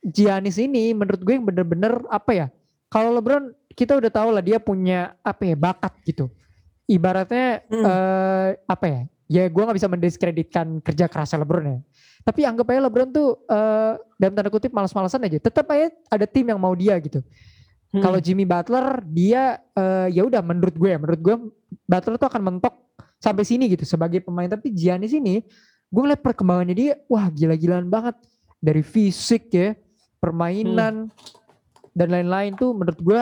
[0.02, 2.48] Giannis ini menurut gue yang bener-bener apa ya?
[2.90, 6.28] Kalau LeBron kita udah tahu lah dia punya apa ya bakat gitu.
[6.84, 7.84] Ibaratnya Hmm.
[7.86, 9.02] eh, apa ya?
[9.32, 11.80] Ya gue nggak bisa mendiskreditkan kerja kerasnya LeBron ya.
[12.24, 15.38] Tapi anggap aja LeBron tuh eh, dalam tanda kutip malas-malasan aja.
[15.40, 17.24] Tetap aja ada tim yang mau dia gitu.
[17.94, 18.02] Hmm.
[18.02, 21.36] Kalau Jimmy Butler dia eh, ya udah menurut gue ya, menurut gue
[21.86, 22.74] Butler tuh akan mentok
[23.24, 24.52] sampai sini gitu sebagai pemain.
[24.52, 25.40] Tapi Giannis ini
[25.88, 28.20] gue ngeliat perkembangannya dia wah gila-gilaan banget.
[28.60, 29.72] Dari fisik ya
[30.20, 31.08] permainan
[31.96, 33.22] dan lain-lain tuh menurut gue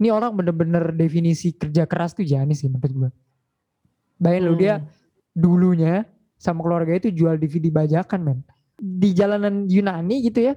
[0.00, 3.10] ini orang bener-bener definisi kerja keras tuh Giannis sih menurut gue
[4.20, 4.88] bayangin lu dia Hmm.
[5.32, 6.04] dulunya
[6.36, 8.38] sama keluarga itu jual DVD bajakan men.
[8.80, 10.54] Di jalanan Yunani gitu ya.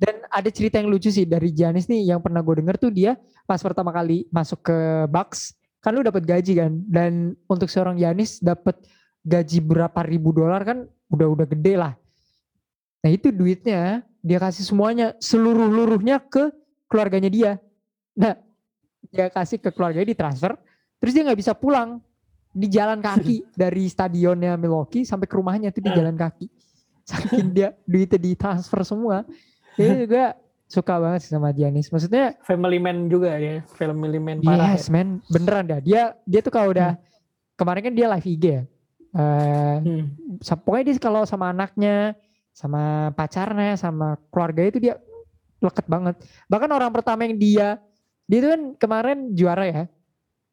[0.00, 3.20] Dan ada cerita yang lucu sih dari Giannis nih yang pernah gue denger tuh dia
[3.44, 4.78] pas pertama kali masuk ke
[5.12, 8.76] Bucks kan lu dapat gaji kan dan untuk seorang Giannis dapat
[9.24, 11.96] gaji berapa ribu dolar kan udah udah gede lah.
[13.00, 16.52] Nah itu duitnya dia kasih semuanya seluruh luruhnya ke
[16.84, 17.52] keluarganya dia.
[18.12, 18.36] Nah
[19.08, 20.52] dia kasih ke keluarganya di transfer
[21.00, 21.98] terus dia nggak bisa pulang
[22.52, 26.46] di jalan kaki dari stadionnya Milwaukee sampai ke rumahnya tuh di jalan kaki
[27.08, 29.24] saking dia duitnya ditransfer semua
[29.78, 30.36] Jadi juga
[30.70, 34.70] suka banget sih sama Giannis maksudnya Family man juga ya, family man parah.
[34.70, 36.94] yes man beneran dah dia dia tuh kalau udah
[37.54, 38.62] kemarin kan dia live IG ya
[39.10, 39.82] Eh, ya.
[39.82, 40.06] Hmm.
[40.62, 42.14] pokoknya dia kalau sama anaknya
[42.54, 44.94] sama pacarnya sama keluarga itu dia
[45.58, 46.14] leket banget
[46.46, 47.68] bahkan orang pertama yang dia
[48.24, 49.84] dia itu kan kemarin juara ya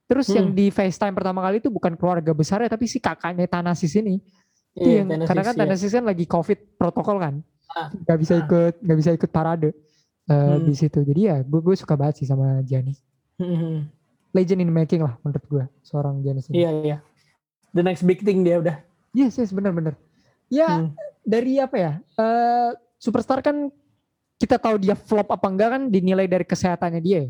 [0.03, 0.58] terus yang Hmm.
[0.58, 4.17] di FaceTime pertama kali itu bukan keluarga besarnya tapi si kakaknya Thanasis ini
[4.73, 5.60] Iya, yang karena kan ya.
[5.62, 7.36] Thanasis kan lagi covid protokol kan
[7.69, 8.41] Ah, nggak bisa ah.
[8.41, 9.69] ikut nggak bisa ikut parade
[10.28, 10.63] eh, Hmm.
[10.63, 13.00] di situ jadi ya gue gue suka banget sih sama Giannis
[13.36, 13.88] Hmm.
[14.32, 16.98] legend in making lah menurut gue seorang Giannis ini Iya iya.
[17.70, 18.78] The next big thing dia udah.
[19.12, 19.96] yes yes benar-benar
[20.48, 20.92] ya Hmm.
[21.22, 23.72] dari apa ya eh superstar kan
[24.36, 27.26] kita tahu dia flop apa enggak kan dinilai dari kesehatannya dia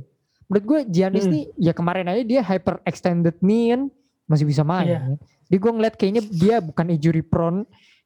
[0.45, 1.33] menurut gue Giannis Hmm.
[1.33, 3.81] nih ya kemarin aja dia hyper extended knee kan
[4.25, 4.99] masih bisa main Iya.
[4.99, 5.15] ya.
[5.47, 7.63] jadi gue ngeliat kayaknya dia bukan injury prone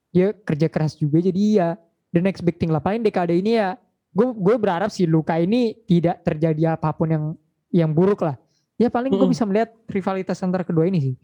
[0.10, 1.70] dia kerja keras juga jadi ya
[2.10, 3.80] the next big thing lah paling dekade ini ya
[4.12, 7.26] gue gue berharap si Luka ini tidak terjadi apa pun yang
[7.70, 8.36] yang buruk lah.
[8.76, 11.16] Ya paling gue bisa melihat rivalitas antara kedua ini sih.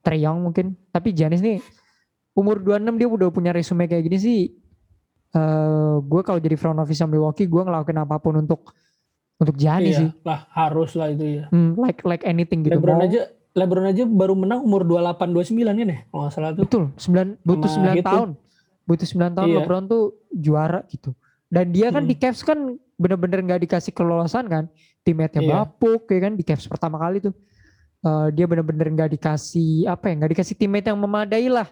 [0.00, 0.76] Trae Young mungkin.
[0.88, 1.58] Tapi Giannis nih
[2.32, 4.40] umur 26 dia udah punya resume kayak gini sih.
[5.30, 5.48] Eh
[6.00, 8.74] gue kalau jadi front office sama Milwaukee gue ngelakuin apa pun untuk
[9.36, 10.10] untuk Giannis Iya, sih.
[10.22, 11.44] lah harus lah itu ya.
[11.48, 12.76] Hmm, like like anything gitu.
[12.76, 16.50] LeBron Mau- aja LeBron aja baru menang umur 28 29 kan ya kalau nggak salah
[16.52, 16.62] tuh.
[16.62, 18.06] betul 9 butuh Sama 9 gitu.
[18.06, 18.30] tahun.
[18.84, 19.56] Butuh 9 tahun Iya.
[19.58, 21.10] LeBron tuh juara gitu
[21.50, 22.10] dan dia kan Hmm.
[22.10, 22.58] di Cavs kan
[22.94, 24.64] bener-bener nggak dikasih kelolosan kan
[25.02, 25.52] teammate-nya Iya.
[25.60, 27.34] bapuk ya kan di Cavs pertama kali tuh
[28.00, 31.68] Eh, dia bener-bener nggak dikasih apa ya nggak dikasih teammate yang memadai lah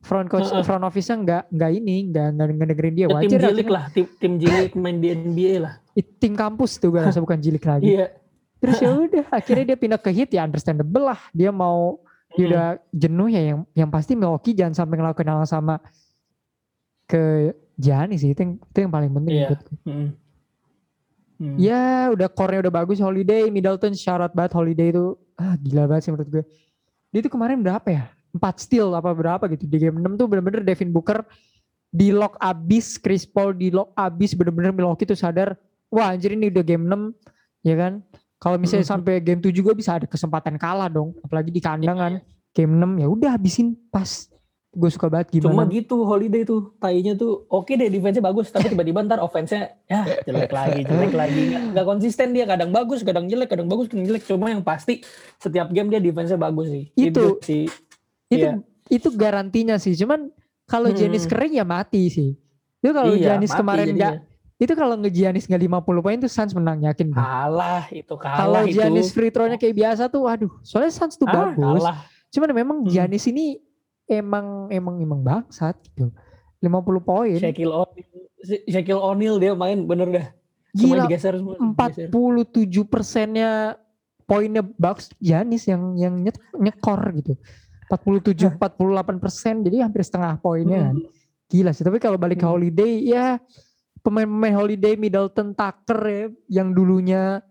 [0.00, 0.64] front coach Heeh.
[0.64, 3.84] front office-nya nggak nggak ini nggak nggak ngedengerin dia Ya, tim wajar jilik akhirnya- lah,
[3.92, 5.74] tim, tim jilik main di NBA lah.
[6.16, 8.08] Tim kampus tuh gue rasa bukan jilik lagi Iya.
[8.56, 12.48] terus ya udah akhirnya dia pindah ke hit ya understandable lah dia mau dia Hmm.
[12.48, 15.76] udah jenuh ya yang yang pasti Milwaukee jangan sampai ngelakuin hal sama
[17.04, 19.46] ke Giannis sih itu yang, itu yang paling penting Iya.
[19.46, 19.72] menurutku.
[19.84, 20.08] Hmm.
[21.36, 21.56] Hmm.
[21.60, 25.04] ya udah core-nya udah bagus Holiday Middleton syarat banget Holiday itu
[25.36, 26.44] ah gila banget sih menurut gue
[27.12, 30.64] dia tuh kemarin berapa ya 4 steal apa berapa gitu di game 6 tuh bener-bener
[30.64, 31.20] Devin Booker
[31.92, 35.60] di lock abis Chris Paul di lock abis bener-bener Milwaukee tuh sadar
[35.92, 37.12] wah anjir ini udah game 6
[37.62, 37.92] ya kan
[38.36, 42.12] kalau misalnya sampai game 7 juga bisa ada kesempatan kalah dong apalagi di kandang kan
[42.16, 42.24] Iya.
[42.56, 44.32] game 6 ya udah habisin pas
[44.76, 48.68] gue suka banget Cuma gimana gitu Holiday tuh tainya tuh oke deh defense-nya bagus tapi
[48.68, 53.24] tiba-tiba ntar offense-nya ya jelek lagi jelek lagi nggak, nggak konsisten dia kadang bagus kadang
[53.24, 55.00] jelek kadang bagus kadang jelek cuma yang pasti
[55.36, 57.40] setiap game dia defense-nya bagus sih Itu.
[57.40, 57.64] sih
[58.26, 58.60] itu Iya.
[58.88, 60.28] itu garantinya sih cuman
[60.64, 60.98] kalau Hmm.
[60.98, 62.36] Giannis kering ya mati sih
[62.76, 64.10] itu kalau iya, mati kemarin jadinya.
[64.56, 67.16] itu kalau nge Giannis nggak 50 poin tuh Suns menang yakin gue.
[67.16, 71.24] kalah itu kalah kalau itu Giannis free throw-nya kayak biasa tuh waduh soalnya Suns tuh
[71.24, 72.88] Ah, bagus kalah cuman memang Hmm.
[72.88, 73.56] Giannis ini
[74.06, 76.10] emang emang emang bangsat gitu
[76.62, 76.70] 50
[77.02, 78.08] poin Shaquille O'Neal
[78.66, 80.26] Shaquille O'Neal dia main bener dah
[80.72, 82.08] semua gila digeser semua digeser.
[82.08, 83.50] 47 persennya
[84.26, 87.34] poinnya Bucks Giannis yang yang nyet, nyekor gitu
[87.86, 91.06] 47 48 persen jadi hampir setengah poinnya kan Hmm.
[91.46, 92.58] gila sih tapi kalau balik ke Hmm.
[92.58, 93.38] Holiday ya
[94.02, 97.42] pemain-pemain Holiday Middleton Tucker ya yang dulunya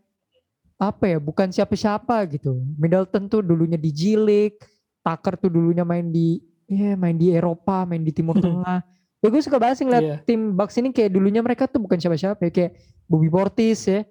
[0.76, 4.60] apa ya bukan siapa-siapa gitu Middleton tuh dulunya di G-League
[5.06, 8.82] Tucker tuh dulunya main di ya main di Eropa main di Timur Tengah
[9.22, 10.18] ya gue suka banget sih ngeliat Iya.
[10.26, 12.72] tim Bucks ini kayak dulunya mereka tuh bukan siapa-siapa ya kayak
[13.06, 14.02] Bobby Portis ya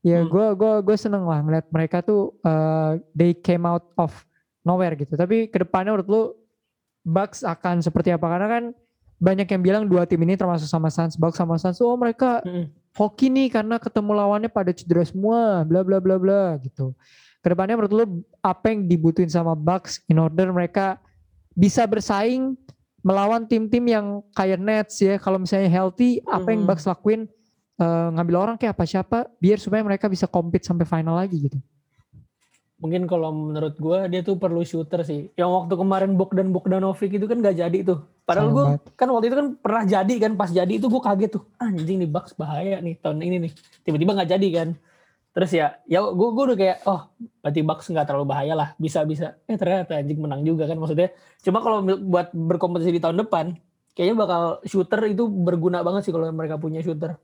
[0.00, 0.32] ya Hmm.
[0.32, 4.08] gue gue gue seneng lah ngeliat mereka tuh uh, they came out of
[4.60, 6.22] nowhere gitu tapi ke depannya menurut lu
[7.00, 8.64] Bucks akan seperti apa karena kan
[9.16, 12.68] banyak yang bilang dua tim ini termasuk sama Suns Bucks sama Suns oh mereka Mm-mm.
[12.92, 16.96] hoki nih karena ketemu lawannya pada cedera semua bla bla bla bla gitu
[17.40, 18.04] ke depannya menurut lu
[18.44, 21.00] apa yang dibutuhin sama Bucks in order mereka
[21.56, 22.56] bisa bersaing
[23.00, 25.16] melawan tim-tim yang kayak Nets ya?
[25.16, 26.70] Kalau misalnya healthy apa yang Hmm.
[26.70, 27.26] Bucks lakuin
[27.80, 31.56] Eh, ngambil orang kayak apa siapa biar supaya mereka bisa compete sampai final lagi gitu?
[32.76, 35.32] Mungkin kalau menurut gua dia tuh perlu shooter sih.
[35.32, 38.04] Yang waktu kemarin Bogdan Bogdanovic itu kan gak jadi tuh.
[38.28, 38.64] Padahal gue
[39.00, 42.10] kan waktu itu kan pernah jadi kan pas jadi itu gue kaget tuh anjing nih
[42.12, 43.52] Bucks bahaya nih tahun ini nih.
[43.80, 44.68] Tiba-tiba nggak jadi kan
[45.30, 47.06] terus ya ya gue gue udah kayak oh
[47.38, 51.14] berarti Bucks nggak terlalu bahaya lah bisa bisa eh ternyata anjing menang juga kan maksudnya
[51.40, 53.54] cuma kalau buat berkompetisi di tahun depan
[53.94, 57.18] kayaknya bakal shooter itu berguna banget sih kalau mereka punya shooter.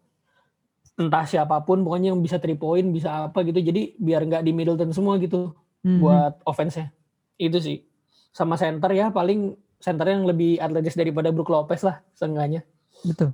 [0.97, 3.61] Entah siapa pun, pokoknya yang bisa three point, bisa apa gitu.
[3.61, 5.53] Jadi biar nggak di Middleton semua gitu
[5.85, 6.01] Mhm.
[6.03, 6.93] buat offense-nya.
[7.37, 7.85] Itu sih.
[8.33, 12.65] Sama center ya paling center yang lebih atletis daripada Brook Lopez lah seenggaknya.
[13.05, 13.33] betul.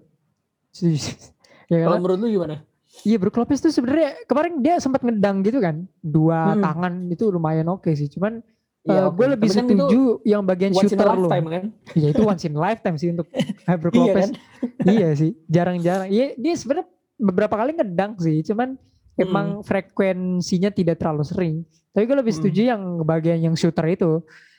[1.73, 2.69] Ya Kalau menurut lu gimana?
[3.03, 6.61] Iya Brook Lopez tuh sebenarnya kemarin dia sempat ngedang gitu kan, dua Hmm.
[6.61, 8.07] tangan itu lumayan oke sih.
[8.07, 8.45] Cuman
[8.83, 9.33] Ya, gue oke.
[9.33, 11.25] lebih Tapi kan setuju yang bagian shooter lo.
[11.25, 11.65] lifetime kan?
[11.95, 13.47] Iya itu once in lifetime sih untuk eh,
[13.81, 14.19] Brook Iya Lopez.
[14.19, 14.31] kan?
[14.93, 16.09] iya sih, jarang-jarang.
[16.09, 18.75] Iya dia sebenarnya beberapa kali ngedang sih, cuman
[19.15, 21.55] emang frekuensinya tidak terlalu sering.
[21.89, 22.41] Tapi gue lebih Hmm.
[22.43, 24.19] setuju yang bagian yang shooter itu,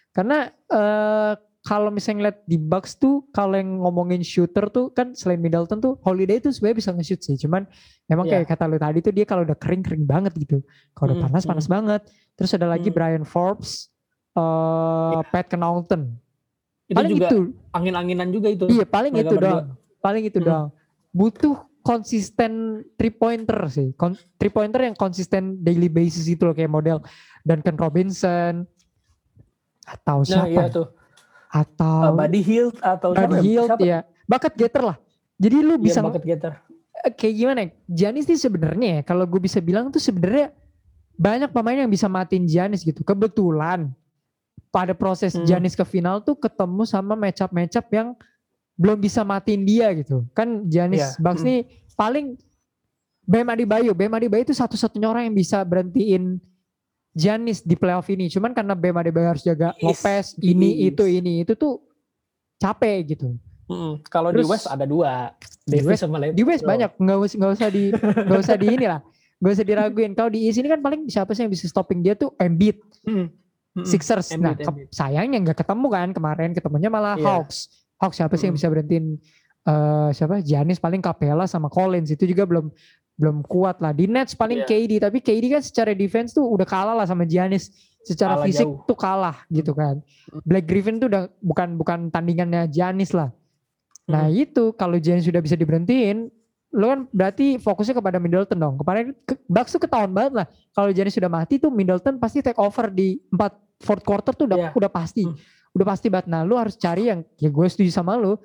[0.10, 5.40] karena eh, kalau misalnya ngeliat di Bucks tuh, kalau yang ngomongin shooter tuh kan selain
[5.40, 7.64] Middleton tuh Holiday tuh sebenarnya bisa nge-shoot sih, cuman
[8.06, 8.44] emang Iya.
[8.44, 10.60] kayak kata lu tadi tuh dia kalau udah kering kering banget gitu,
[10.92, 12.02] kalau udah Hmm, panas panas banget.
[12.36, 12.96] Terus ada lagi Hmm.
[12.96, 13.88] Brian Forbes,
[14.36, 16.12] eh Pat Connaughton,
[16.84, 17.40] Itu paling juga itu,
[17.72, 18.66] angin-anginan juga itu.
[18.68, 20.48] iya paling itu doang paling itu Hmm.
[20.52, 20.68] doang
[21.16, 22.52] butuh konsisten
[22.96, 27.00] three pointer sih Kon three pointer yang konsisten daily basis itu loh kayak model
[27.42, 28.68] Duncan Robinson
[29.84, 30.76] atau Nah siapa iya ya?
[30.76, 30.88] tuh.
[31.54, 33.64] Atau Uh, Buddy Hield atau Buddy siapa ya?
[33.70, 33.84] Siapa?
[33.84, 34.98] ya bucket getter lah
[35.38, 36.54] jadi lu Iya, bisa bucket getter.
[37.00, 40.50] eh, kayak gimana ya Giannis sih sebenarnya ya kalau gue bisa bilang tuh sebenarnya
[41.14, 43.94] banyak pemain yang bisa matiin Giannis gitu kebetulan
[44.70, 45.46] pada proses Hmm.
[45.46, 48.18] Giannis ke final tuh ketemu sama match up match up yang
[48.74, 51.48] belum bisa matiin dia gitu kan Giannis Iya, Bucks hmm.
[51.48, 51.60] nih
[51.94, 52.26] paling
[53.24, 56.42] Bam Adebayo Bam Adebayo itu satu-satunya orang yang bisa berhentiin
[57.14, 60.92] Giannis di playoff ini cuman karena Bam Adebayo harus jaga Is, Lopez ini is.
[60.92, 61.78] itu ini itu tuh
[62.58, 64.04] capek gitu Mm-mm.
[64.06, 65.32] Kalau di West ada dua.
[65.64, 66.36] di West sama Lebron.
[66.36, 69.00] di West banyak nggak usah nggak usah di nggak usah di ini lah
[69.40, 72.14] nggak usah diraguin kalau di East ini kan paling siapa sih yang bisa stopping dia
[72.14, 73.32] tuh Embiid Mm.
[73.74, 73.84] Mm-mm.
[73.84, 77.26] Sixers nah Embiid, sayangnya nggak ketemu kan kemarin ketemunya malah Iya.
[77.26, 77.58] Hawks
[77.98, 78.60] Hawks siapa sih yang Mm.
[78.60, 79.06] bisa berhentiin
[79.64, 82.68] eh siapa Giannis paling Capella sama Collins itu juga belum
[83.14, 84.68] belum kuat lah di Nets paling Iya.
[84.68, 87.70] KD tapi KD kan secara defense tuh udah kalah lah sama Giannis
[88.02, 88.84] secara Kalah fisik jauh.
[88.84, 90.02] tuh kalah gitu kan
[90.42, 93.30] Black Griffin tuh udah bukan bukan tandingannya Giannis lah
[94.04, 94.36] Nah Hmm.
[94.36, 96.28] itu kalau Giannis sudah bisa diberhentiin,
[96.74, 98.76] lo kan berarti fokusnya kepada Middleton dong.
[98.76, 100.46] Kemarin ke, Bucks tuh ketahuan banget lah.
[100.70, 103.40] Kalau Giannis sudah mati tuh Middleton pasti take over di 4
[103.80, 104.70] fourth quarter tuh udah Iya.
[104.76, 105.24] udah pasti.
[105.24, 105.40] Hmm.
[105.72, 106.28] Udah pasti banget.
[106.28, 108.36] Nah lu harus cari yang ya gue setuju sama lu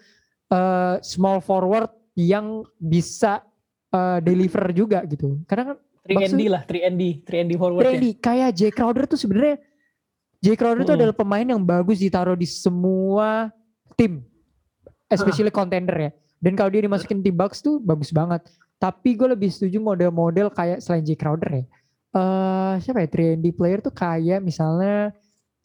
[0.46, 3.42] eh, small forward yang bisa
[3.88, 5.40] eh, deliver juga gitu.
[5.44, 5.76] Karena kan
[6.08, 7.92] 3 ND lah, 3 ND, 3 ND forward ya.
[7.92, 9.60] Brady kayak Jay Crowder tuh sebenarnya
[10.38, 11.00] Jay Crowder tuh Hmm.
[11.04, 13.50] adalah pemain yang bagus ditaruh di semua
[13.92, 14.22] tim,
[15.10, 16.10] especially contender ya.
[16.38, 18.46] Dan kalau dia dimasukin di Bucks tuh bagus banget.
[18.78, 21.64] Tapi gue lebih setuju model-model kayak selain Jay Crowder ya.
[22.08, 25.10] Eh siapa ya 3D player tuh kayak misalnya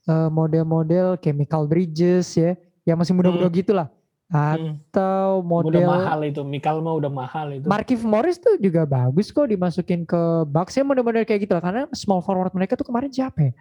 [0.03, 3.87] eh, model-model kayak Michael Bridges ya, yang masih muda-muda gitu lah.
[4.31, 4.79] Hmm.
[4.79, 7.67] Atau Udah model mahal itu, Mikal mah udah mahal itu.
[7.69, 11.83] Markif Morris tuh juga bagus kok dimasukin ke Bucks ya model-model kayak gitu lah karena
[11.93, 13.53] small forward mereka tuh kemarin siapa ya?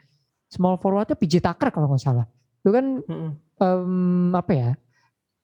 [0.48, 2.24] Small forwardnya PJ Tucker kalau nggak salah.
[2.62, 3.30] Itu kan Mm-mm.
[3.58, 4.70] em, apa ya?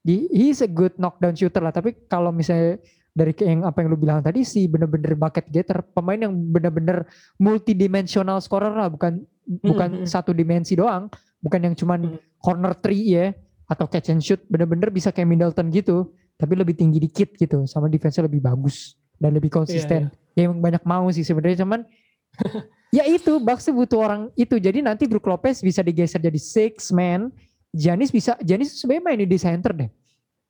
[0.09, 1.75] He's a good knockdown shooter lah.
[1.75, 2.81] Tapi kalau misalnya
[3.13, 7.05] dari yang apa yang lu bilang tadi sih bener-bener bucket getter, pemain yang bener-bener
[7.37, 9.27] multidimensional scorer lah, bukan
[9.61, 10.09] bukan mm, mm.
[10.09, 11.11] satu dimensi doang,
[11.43, 12.19] bukan yang cuman Mm.
[12.41, 13.35] corner three ya
[13.69, 17.87] atau catch and shoot, bener-bener bisa kayak Middleton gitu, tapi lebih tinggi dikit gitu, sama
[17.87, 20.09] defense-nya lebih bagus dan lebih konsisten.
[20.33, 21.85] Ya emang banyak mau sih sebenarnya cuman
[22.97, 24.57] ya itu Bucks tuh butuh orang itu.
[24.57, 27.29] Jadi nanti Brook Lopez bisa digeser jadi six man.
[27.69, 29.91] Giannis bisa Giannis sebenarnya mainin di center deh.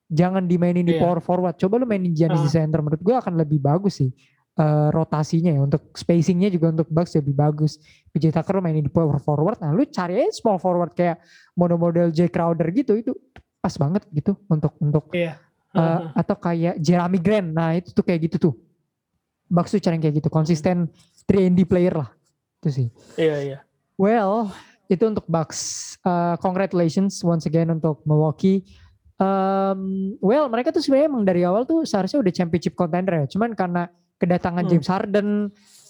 [0.09, 1.03] Jangan dimainin di Iya.
[1.03, 1.57] power forward.
[1.59, 2.55] Coba lu mainin Giannis di Ah.
[2.63, 4.13] center menurut gua akan lebih bagus sih.
[4.59, 7.79] Eh, rotasinya ya untuk spacingnya juga untuk Bucks lebih bagus.
[8.11, 9.63] PJ Tucker mainin di power forward.
[9.63, 11.23] Nah lu cari aja small forward kayak
[11.55, 13.15] model-model Jay Crowder gitu itu
[13.63, 15.39] pas banget gitu untuk untuk Iya.
[15.71, 17.55] Uh, atau kayak Jeremy Grant.
[17.55, 18.55] Nah itu tuh kayak gitu tuh.
[19.47, 20.27] Bucks tuh yang kayak gitu.
[20.27, 20.91] Konsisten
[21.31, 22.11] 3D player lah.
[22.59, 22.89] Itu sih.
[23.15, 23.59] Iya, iya.
[23.95, 24.51] Well,
[24.91, 25.95] itu untuk Bucks.
[26.03, 28.67] Uh, congratulations once again untuk Milwaukee.
[29.23, 33.27] Um, well, mereka tuh sebenarnya emang dari awal tuh seharusnya udah championship contender ya.
[33.31, 33.87] Cuman karena
[34.19, 34.71] kedatangan Hmm.
[34.71, 35.29] James Harden,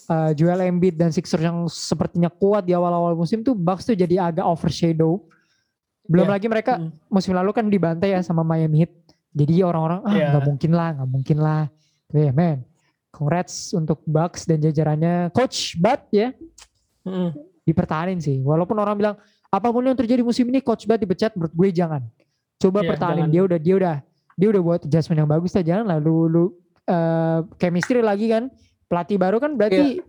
[0.07, 4.21] uh, Joel Embiid dan Sixers yang sepertinya kuat di awal-awal musim tuh Bucks tuh jadi
[4.23, 5.21] agak overshadow.
[6.05, 6.33] Belum Iya.
[6.33, 6.89] lagi mereka Mm.
[7.07, 8.93] musim lalu kan dibantai ya sama Miami Heat.
[9.31, 11.63] Jadi orang-orang ah nggak mungkin lah, nggak mungkin lah.
[12.07, 12.59] Tapi ya man,
[13.11, 16.33] congrats untuk Bucks dan jajarannya Coach Bud ya
[17.05, 17.37] Mm-mm.
[17.63, 18.41] dipertahanin sih.
[18.41, 19.17] Walaupun orang bilang
[19.49, 22.01] apa pun yang terjadi musim ini Coach Bud dipecat, menurut gue jangan.
[22.57, 23.33] Coba Iya, pertahanin jangan.
[23.33, 23.97] dia udah dia udah
[24.35, 26.57] dia udah buat adjustment yang bagus lah jangan lah lu
[26.89, 28.49] lu eh, chemistry lagi kan
[28.89, 30.01] pelatih baru kan berarti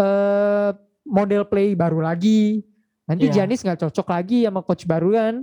[0.00, 0.70] eh,
[1.04, 2.64] model play baru lagi.
[3.04, 3.44] Nanti Iya.
[3.44, 5.34] Janis nggak cocok lagi sama coach baru kan.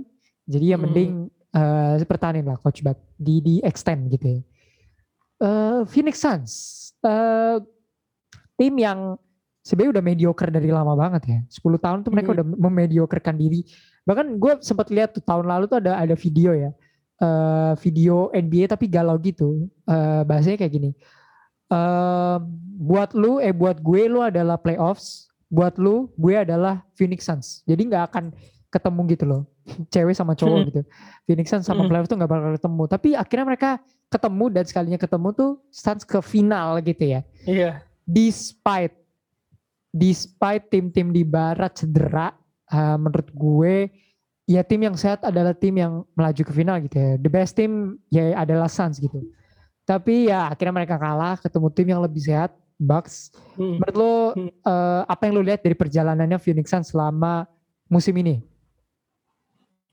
[0.50, 0.82] Jadi ya Hmm.
[0.82, 1.12] mending
[1.54, 4.40] uh, pertahanin lah coach Bud di di extend gitu ya.
[5.38, 6.52] Uh, Phoenix Suns
[7.06, 7.62] uh,
[8.58, 9.14] tim yang
[9.62, 11.38] sebenarnya udah mediocre dari lama banget ya.
[11.46, 12.36] 10 tahun tuh mereka Mhm.
[12.42, 13.62] udah memediocrekan diri.
[14.02, 16.74] Bahkan gue sempat lihat tuh tahun lalu tuh ada ada video ya.
[17.22, 19.70] Eh, video NBA tapi galau gitu.
[19.86, 20.90] Eh, bahasanya kayak gini.
[21.68, 22.36] Eh,
[22.82, 27.62] buat lu eh buat gue lu adalah playoffs, buat lu gue adalah Phoenix Suns.
[27.62, 28.24] Jadi nggak akan
[28.68, 29.42] ketemu gitu loh.
[29.94, 30.68] Cewek sama cowok Hmm.
[30.68, 30.80] gitu.
[31.24, 31.88] Phoenix Suns sama Hmm.
[31.88, 32.82] playoffs tuh nggak bakal ketemu.
[32.90, 33.70] Tapi akhirnya mereka
[34.10, 37.80] ketemu dan sekalinya ketemu tuh Suns ke final gitu ya Iya.
[38.04, 38.92] despite
[39.88, 42.36] despite tim-tim di barat cedera
[42.68, 43.88] uh, menurut gue
[44.46, 47.10] ya tim yang sehat adalah tim yang melaju ke final gitu ya.
[47.18, 49.22] The best team ya adalah Suns gitu.
[49.82, 53.30] Tapi ya akhirnya mereka kalah ketemu tim yang lebih sehat Bucks.
[53.54, 53.78] Hmm.
[53.78, 54.50] menurut lo Hmm.
[54.66, 57.46] uh, apa yang lo lihat dari perjalanannya Phoenix Suns selama
[57.86, 58.42] musim ini?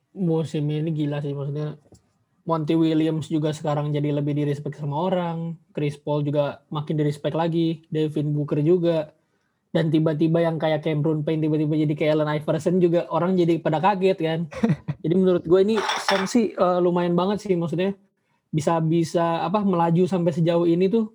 [0.10, 1.78] Musim ini gila sih maksudnya
[2.50, 5.54] Monty Williams juga sekarang jadi lebih di respect sama orang.
[5.70, 7.86] Chris Paul juga makin di respect lagi.
[7.94, 9.14] Devin Booker juga
[9.69, 13.77] dan tiba-tiba yang kayak Cameron Payne tiba-tiba jadi kayak Allen Iverson juga orang jadi pada
[13.77, 14.39] kaget kan?
[14.99, 17.95] Jadi menurut gue ini Suns sih eh, lumayan banget sih maksudnya.
[18.51, 21.13] Bisa bisa apa melaju sampai sejauh ini tuh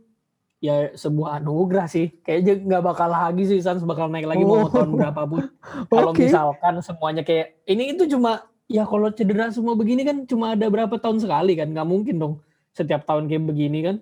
[0.63, 2.15] ya sebuah anugerah sih.
[2.25, 4.65] Kayaknya nggak bakal lagi sih Suns bakal naik lagi Oh.
[4.65, 5.53] mau tahun berapapun.
[5.93, 6.25] Kalau Oke.
[6.25, 10.97] misalkan semuanya kayak ini itu cuma ya kalau cedera semua begini kan cuma ada berapa
[10.97, 11.69] tahun sekali kan?
[11.75, 12.35] Nggak mungkin dong
[12.73, 13.97] setiap tahun kayak begini kan.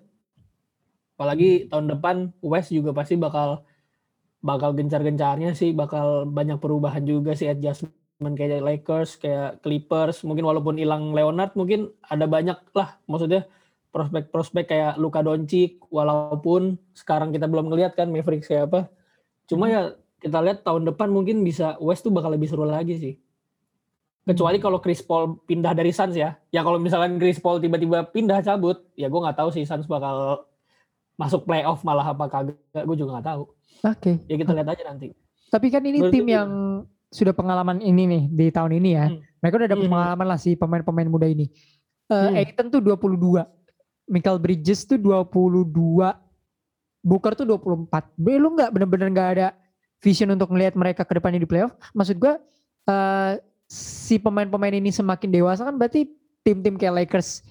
[1.19, 3.67] Apalagi tahun depan West juga pasti bakal
[4.43, 10.77] bakal gencar-gencarnya sih bakal banyak perubahan juga sih adjustment kayak Lakers kayak Clippers mungkin walaupun
[10.77, 13.47] hilang Leonard mungkin ada banyak lah maksudnya
[13.93, 18.81] prospek-prospek kayak Luka Doncic walaupun sekarang kita belum ngelihat kan Mavericks kayak apa.
[19.47, 23.15] Cuma ya kita lihat tahun depan mungkin bisa West tuh bakal lebih seru lagi sih.
[24.25, 26.41] Kecuali kalau Chris Paul pindah dari Suns ya.
[26.49, 30.49] Ya kalau misalkan Chris Paul tiba-tiba pindah cabut ya gue nggak tahu sih Suns bakal
[31.15, 33.43] masuk playoff malah apa kagak gue juga nggak tahu
[33.85, 35.13] oke ya kita lihat aja nanti
[35.53, 36.51] Tapi kan ini Menurut tim gue yang
[37.13, 39.13] sudah pengalaman ini nih di tahun ini ya.
[39.13, 39.21] Hmm.
[39.45, 39.93] Mereka udah dapat Mhm.
[39.93, 41.53] pengalaman lah si pemain-pemain muda ini.
[42.09, 42.41] Eh Hmm.
[42.41, 43.45] Aiton tuh 22.
[44.09, 46.17] Michael Bridges tuh 22.
[47.05, 48.09] Booker tuh 24.
[48.17, 49.49] Be, lu nggak bener-bener nggak ada
[50.01, 51.77] vision untuk ngelihat mereka ke depannya di playoff.
[51.93, 52.41] Maksud gua
[52.89, 53.33] eh
[53.69, 56.09] si pemain-pemain ini semakin dewasa kan berarti
[56.41, 57.45] tim-tim kayak Lakers,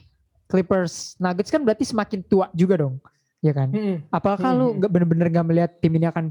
[0.50, 2.98] Clippers, Nuggets kan berarti semakin tua juga dong.
[3.42, 3.74] Ya kan?
[4.08, 4.78] Apakah lu Hmm.
[4.78, 6.30] nggak bener-bener nggak melihat tim ini akan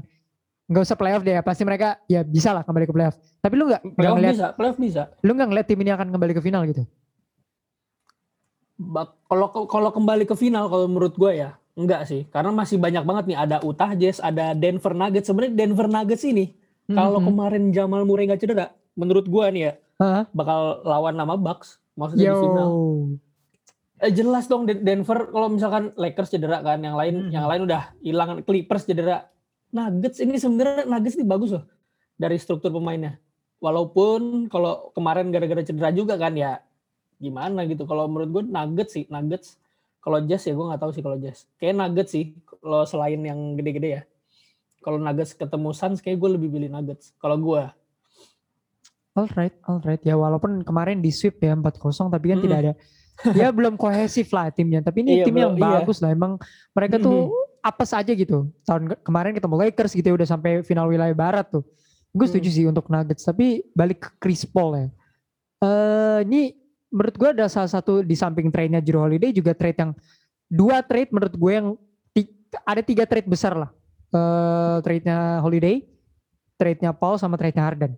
[0.65, 3.19] nggak usah playoff deh ya pasti mereka ya bisa lah kembali ke playoff.
[3.37, 6.31] Tapi lu nggak nggak ngeliat bisa playoff bisa lu nggak ngeliat tim ini akan kembali
[6.31, 6.83] ke final gitu?
[9.27, 13.23] Kalau kalau kembali ke final kalau menurut gue ya enggak sih karena masih banyak banget
[13.27, 16.51] nih ada Utah Jazz ada Denver Nuggets sebenarnya Denver Nuggets ini
[16.87, 17.27] kalau Mhm.
[17.27, 20.23] kemarin Jamal Murray nggak cedera menurut gue nih ya Hah?
[20.31, 22.33] bakal lawan nama Bucks maksudnya Yo.
[22.33, 22.69] di final
[24.01, 27.31] eh, jelas dong Den- Denver kalau misalkan Lakers cedera kan yang lain Mhm.
[27.31, 29.29] yang lain udah hilang Clippers cedera.
[29.71, 31.63] Nuggets ini sebenarnya Nuggets ini bagus loh
[32.15, 33.21] dari struktur pemainnya.
[33.61, 36.59] Walaupun kalau kemarin gara-gara cedera juga kan ya
[37.15, 37.85] gimana gitu.
[37.85, 39.55] Kalau menurut gue Nuggets sih Nuggets.
[40.01, 41.45] Kalau Jazz ya gue nggak tahu sih kalau Jazz.
[41.55, 44.03] Kayak Nuggets sih kalau selain yang gede-gede ya.
[44.81, 47.63] Kalau Nuggets ketemu Suns kayak gue lebih pilih Nuggets kalau gue
[49.11, 49.99] Alright, alright.
[50.01, 52.43] Ya walaupun kemarin di sweep ya 4-0 tapi kan Mm.
[52.43, 52.73] tidak ada
[53.31, 54.79] ya belum kohesif lah timnya.
[54.79, 55.61] Tapi ini Iya, tim yang iya.
[55.81, 56.11] bagus lah.
[56.11, 56.37] Emang
[56.71, 57.29] mereka tuh
[57.61, 58.49] apes aja gitu.
[58.63, 61.61] Tahun ke- kemarin ketemu Lakers gitu ya udah sampai final wilayah barat tuh.
[62.11, 62.57] Gue setuju Hmm.
[62.57, 63.23] sih untuk Nuggets.
[63.23, 64.87] Tapi balik ke Chris Paul ya.
[65.61, 66.41] Eh ini
[66.89, 69.91] menurut gue ada salah satu di samping trade-nya Jrue Holiday juga trade yang
[70.45, 71.67] dua trade menurut gue yang
[72.67, 73.69] ada tiga trade besar lah.
[74.11, 75.87] Eh trade-nya Holiday,
[76.57, 77.95] trade-nya Paul sama trade-nya Harden.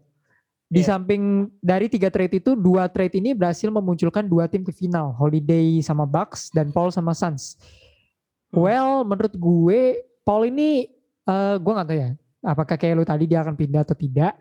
[0.74, 0.98] Di Iya.
[0.98, 5.14] samping dari tiga trade itu, dua trade ini berhasil memunculkan dua tim ke final.
[5.14, 7.62] Holiday sama Bucks dan Paul sama Suns.
[8.50, 8.58] Hmm.
[8.58, 9.82] Well, menurut gue,
[10.26, 10.90] Paul ini,
[11.30, 12.10] eh gue gak tahu ya.
[12.42, 14.34] Apakah kayak lu tadi dia akan pindah atau tidak.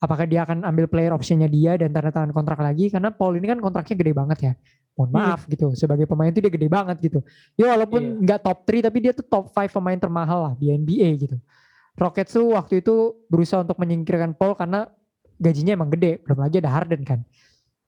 [0.00, 2.86] Apakah dia akan ambil player optionnya dia dan tanda tangan kontrak lagi.
[2.88, 4.52] Karena Paul ini kan kontraknya gede banget ya.
[4.96, 5.16] Mohon Hmm.
[5.20, 5.66] maaf gitu.
[5.76, 7.20] Sebagai pemain itu dia gede banget gitu.
[7.58, 11.08] Ya walaupun nggak top 3 tapi dia tuh top 5 pemain termahal lah di NBA
[11.20, 11.36] gitu.
[11.98, 14.88] Rockets tuh waktu itu berusaha untuk menyingkirkan Paul karena
[15.40, 16.20] gajinya emang gede.
[16.22, 17.20] Belum lagi ada Harden kan.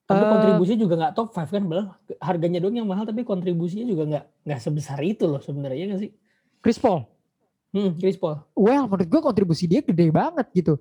[0.03, 1.85] Tapi Eh, kontribusinya juga nggak top 5 kan, Bel.
[2.19, 6.11] Harganya doang yang mahal tapi kontribusinya juga nggak nggak sebesar itu loh sebenarnya nggak sih?
[6.59, 7.07] Chris Paul.
[7.73, 8.43] Hmm, Chris Paul.
[8.53, 10.77] Well, menurut gue kontribusi dia gede banget gitu.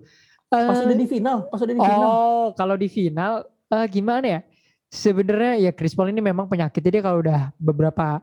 [0.51, 2.03] Pas Eh, udah di final, pas udah di final.
[2.03, 4.39] oh, kalau di final eh, gimana ya?
[4.91, 8.19] Sebenarnya ya Chris Paul ini memang penyakitnya dia kalau udah beberapa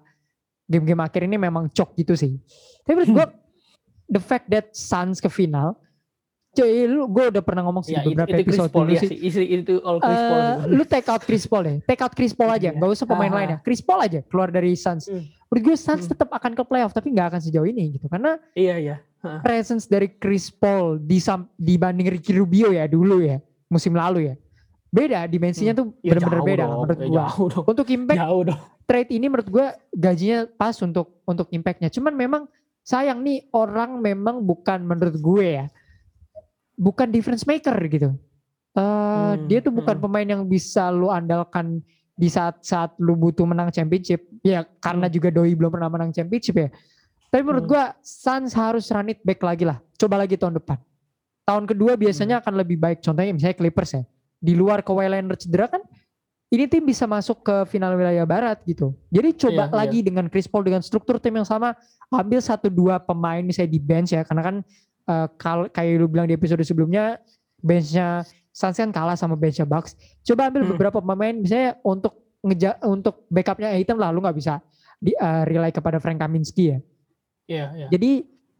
[0.68, 2.36] game-game akhir ini memang cok gitu sih.
[2.84, 3.26] Tapi menurut gue
[4.14, 5.80] the fact that Suns ke final
[6.58, 8.82] Cuy, lu gue udah pernah ngomong sih Ya, di itu, beberapa itu Chris episode Paul
[8.82, 9.08] dulu ya sih.
[9.08, 9.18] sih.
[9.22, 10.38] Isi- Itu all Chris Paul.
[10.38, 10.70] Eh, sih.
[10.74, 11.76] lu take out Chris Paul deh.
[11.84, 12.68] Take out Chris Paul aja.
[12.68, 12.76] Iya.
[12.76, 13.36] Gak usah pemain Ah.
[13.36, 13.58] lainnya.
[13.60, 15.06] Chris Paul aja keluar dari Suns.
[15.06, 15.22] Hmm.
[15.48, 16.12] Menurut gue Suns Hmm.
[16.12, 18.06] tetap akan ke playoff tapi nggak akan sejauh ini gitu.
[18.06, 18.96] Karena Iya iya.
[19.40, 21.22] presence dari Chris Paul di
[21.56, 24.34] dibanding Ricky Rubio ya dulu ya musim lalu ya.
[24.88, 27.18] Beda dimensinya tuh Ya, bener-bener jauh beda dong, menurut ya, gua.
[27.28, 27.64] Jauh dong.
[27.66, 28.60] Untuk impact Jauh dong.
[28.82, 31.88] trade ini menurut gue gajinya pas untuk untuk impactnya.
[31.88, 32.42] Cuman memang
[32.80, 35.66] sayang nih orang memang bukan menurut gue ya,
[36.78, 38.14] bukan difference maker gitu.
[38.72, 40.04] Eh Hmm, dia tuh bukan hmm.
[40.06, 41.82] pemain yang bisa lu andalkan
[42.14, 44.22] di saat-saat lu butuh menang championship.
[44.46, 46.68] Ya karena juga Doi belum pernah menang championship ya.
[47.28, 47.72] Tapi menurut Hmm.
[47.74, 49.82] gue Suns harus run it back lagi lah.
[49.98, 50.78] Coba lagi tahun depan.
[51.44, 52.02] Tahun kedua Hmm.
[52.06, 53.02] biasanya akan lebih baik.
[53.02, 54.02] Contohnya misalnya Clippers ya.
[54.38, 55.82] Di luar Kawhi Leonard cedera kan
[56.48, 58.96] ini tim bisa masuk ke final wilayah barat gitu.
[59.12, 61.76] Jadi coba Iya, lagi dengan Chris Paul dengan struktur tim yang sama,
[62.08, 64.56] ambil satu dua pemain misalnya di bench ya, karena kan
[65.08, 67.16] eh, kalau kayak lu bilang di episode sebelumnya,
[67.58, 69.94] benchnya Suns kan kalah sama benchnya Bucks.
[70.22, 70.72] Coba ambil Hmm.
[70.74, 74.58] beberapa pemain misalnya untuk ngeja untuk backupnya item lah, lu nggak bisa
[74.98, 76.78] di eh, rely kepada Frank Kaminsky ya.
[77.48, 77.86] Iya iya.
[77.88, 78.10] Jadi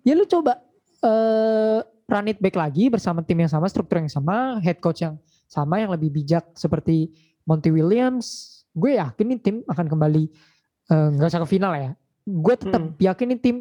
[0.03, 0.63] ya lu coba
[0.99, 1.79] eh
[2.09, 5.79] run it back lagi bersama tim yang sama, struktur yang sama, head coach yang sama
[5.79, 7.13] yang lebih bijak seperti
[7.45, 8.27] Monty Williams.
[8.73, 10.25] Gue yakin nih tim akan kembali
[10.89, 11.91] nggak usah ke final ya.
[12.25, 12.97] Gue tetap Hmm.
[12.97, 13.57] yakin nih tim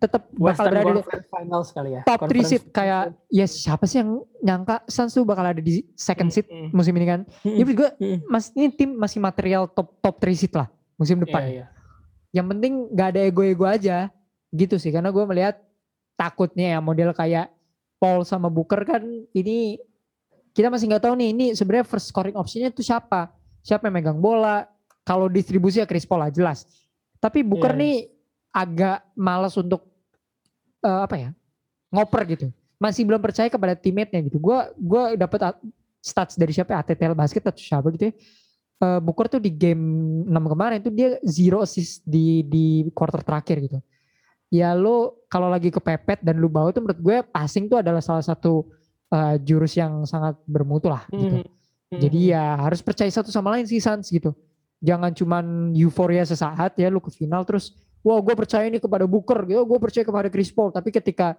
[0.00, 2.02] tetap bakal berada di Conference Finals kali ya.
[2.08, 5.84] top 3 Conference seed kayak ya siapa sih yang nyangka Suns tuh bakal ada di
[5.92, 7.20] second seed Hmm, hmm, musim ini kan.
[7.44, 8.18] hmm, Ya menurut gue hmm.
[8.26, 11.42] mas ini tim masih material top top 3 seed lah musim depan.
[11.44, 11.66] Iya iya.
[12.30, 14.08] Yang penting gak ada ego-ego aja
[14.50, 15.60] gitu sih karena gue melihat
[16.16, 17.52] takutnya ya model kayak
[17.96, 19.76] Paul sama Booker kan ini
[20.50, 23.30] kita masih nggak tahu nih ini sebenarnya first scoring optionnya tuh siapa
[23.62, 24.66] siapa yang megang bola
[25.04, 26.66] kalau distribusi ya Chris Paul lah jelas
[27.20, 27.94] tapi Booker Iya, nih
[28.50, 29.86] agak malas untuk
[30.84, 31.30] eh, apa ya
[31.92, 32.46] ngoper gitu
[32.80, 35.62] masih belum percaya kepada teammate-nya gitu gue gue dapat at-
[36.00, 38.14] stats dari siapa ya, ATTL basket atau siapa gitu ya
[38.80, 43.60] Eh, Booker tuh di game 6 kemarin tuh dia zero assist di di quarter terakhir
[43.60, 43.78] gitu.
[44.48, 48.24] Ya lo kalau lagi kepepet dan lu bawa tuh menurut gue passing tuh adalah salah
[48.24, 48.64] satu
[49.12, 51.44] eh, jurus yang sangat bermutu lah gitu.
[51.44, 51.46] Hmm,
[51.92, 54.32] hmm, Jadi ya harus percaya satu sama lain sih Suns gitu.
[54.80, 59.44] Jangan cuman euforia sesaat ya lu ke final terus wah gue percaya ini kepada Booker
[59.44, 60.70] gitu, gue percaya kepada Chris Paul.
[60.70, 61.36] Tapi ketika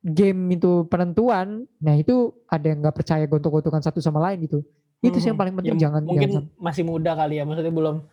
[0.00, 4.62] game itu penentuan, nah itu ada yang nggak percaya gontok-gontokan satu sama lain gitu.
[4.98, 8.06] Itu sih yang paling penting Ya, jangan mungkin jangan masih muda kali ya maksudnya belum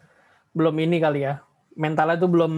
[0.57, 1.37] belum ini kali ya
[1.77, 2.53] mentalnya tuh belum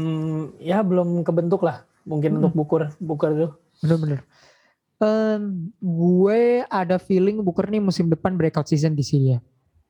[0.58, 2.40] ya belum kebentuk lah mungkin Hmm.
[2.40, 3.52] untuk bukur bukur tuh
[3.84, 4.24] Bener-bener.
[5.02, 9.40] Em, gue ada feeling Booker nih musim depan breakout season di sini ya.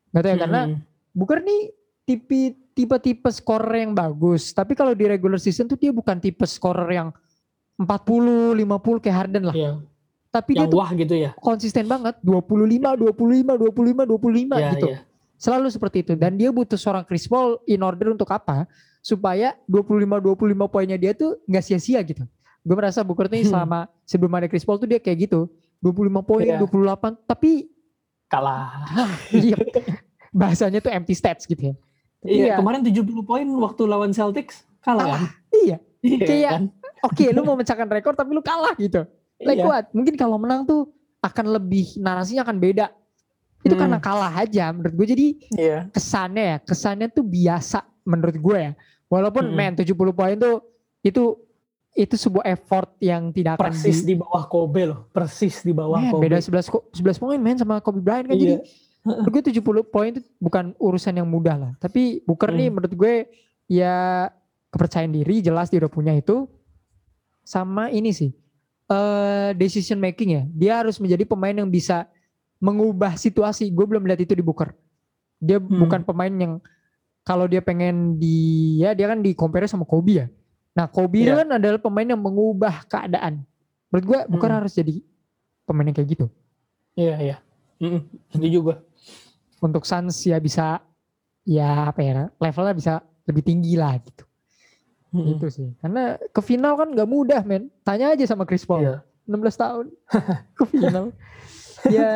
[0.09, 0.79] Gak tau ya karena Hmm.
[1.11, 1.61] Booker nih
[2.01, 4.51] tipe tipe-tipe scorer yang bagus.
[4.51, 7.09] Tapi kalau di regular season tuh dia bukan tipe scorer yang
[7.77, 9.55] 40, 50 kayak Harden lah.
[9.55, 9.71] Iya,
[10.29, 12.15] Tapi dia yang tuh wah gitu ya konsisten banget.
[12.21, 14.87] 25, 25, 25, 25 Iya, gitu.
[14.87, 14.99] iya.
[15.35, 16.13] Selalu seperti itu.
[16.13, 18.69] Dan dia butuh seorang Chris Paul in order untuk apa?
[19.01, 20.21] Supaya 25-25
[20.69, 22.21] poinnya dia tuh nggak sia-sia gitu.
[22.61, 23.49] Gue merasa Booker nih Hmm.
[23.49, 25.49] selama sebelum ada Chris Paul tuh dia kayak gitu.
[25.81, 26.61] 25 poin, Iya.
[26.61, 27.17] 28.
[27.25, 27.65] Tapi
[28.29, 28.85] kalah
[29.33, 29.57] iya,
[30.29, 31.75] bahasanya tuh empty stats gitu ya.
[32.21, 35.77] Iya ya, kemarin 70 poin waktu lawan Celtics kalah kan iya.
[36.01, 36.63] Iya Kayak- kan?
[37.01, 39.05] Oke, lu mau memecahkan rekor tapi lu kalah gitu.
[39.37, 39.65] Like Iya.
[39.65, 39.85] what?
[39.89, 42.93] Mungkin kalau menang tuh akan lebih narasinya akan beda.
[43.61, 43.81] Itu Hmm.
[43.85, 45.07] karena kalah aja menurut gue.
[45.07, 48.73] Jadi iya kesannya ya, kesannya tuh biasa menurut gue ya.
[49.07, 49.57] Walaupun Mm-mm.
[49.57, 50.61] men 70 poin tuh
[51.01, 51.37] itu
[51.91, 55.99] itu sebuah effort yang tidak akan persis di, di bawah Kobe loh persis di bawah
[55.99, 58.37] Men, Kobe beda 11 ko- 11 poin men sama Kobe Bryant kan.
[58.37, 58.61] Jadi iya
[59.01, 61.71] menurut gue 70 poin itu bukan urusan yang mudah lah.
[61.77, 62.75] Tapi Booker nih Hmm.
[62.77, 63.13] menurut gue
[63.65, 64.29] ya
[64.69, 66.45] kepercayaan diri jelas dia udah punya itu.
[67.41, 68.31] Sama ini sih
[68.87, 70.43] eh decision making ya.
[70.47, 72.05] Dia harus menjadi pemain yang bisa
[72.59, 73.71] mengubah situasi.
[73.71, 74.71] Gue belum lihat itu di Booker.
[75.37, 75.81] Dia Hmm.
[75.81, 76.53] bukan pemain yang
[77.21, 78.37] kalau dia pengen di
[78.77, 80.27] ya dia kan di compare sama Kobe ya.
[80.71, 81.41] Nah Kobe Iya.
[81.41, 83.41] kan adalah pemain yang mengubah keadaan.
[83.89, 84.57] Menurut gue Booker Hmm.
[84.61, 85.01] harus jadi
[85.63, 86.25] pemain yang kayak gitu.
[86.91, 87.37] iya iya
[87.79, 88.75] Mm-mm, setuju gue
[89.61, 90.81] untuk Suns ya bisa
[91.45, 92.93] ya apa ya levelnya bisa
[93.29, 94.25] lebih tinggi lah gitu.
[95.11, 95.37] Mm-mm.
[95.37, 95.69] Itu sih.
[95.79, 97.67] Karena ke final kan gak mudah men.
[97.83, 98.87] Tanya aja sama Chris Paul.
[98.87, 98.97] Iya.
[99.29, 99.85] 16 tahun
[100.57, 101.05] ke final.
[101.87, 102.13] ya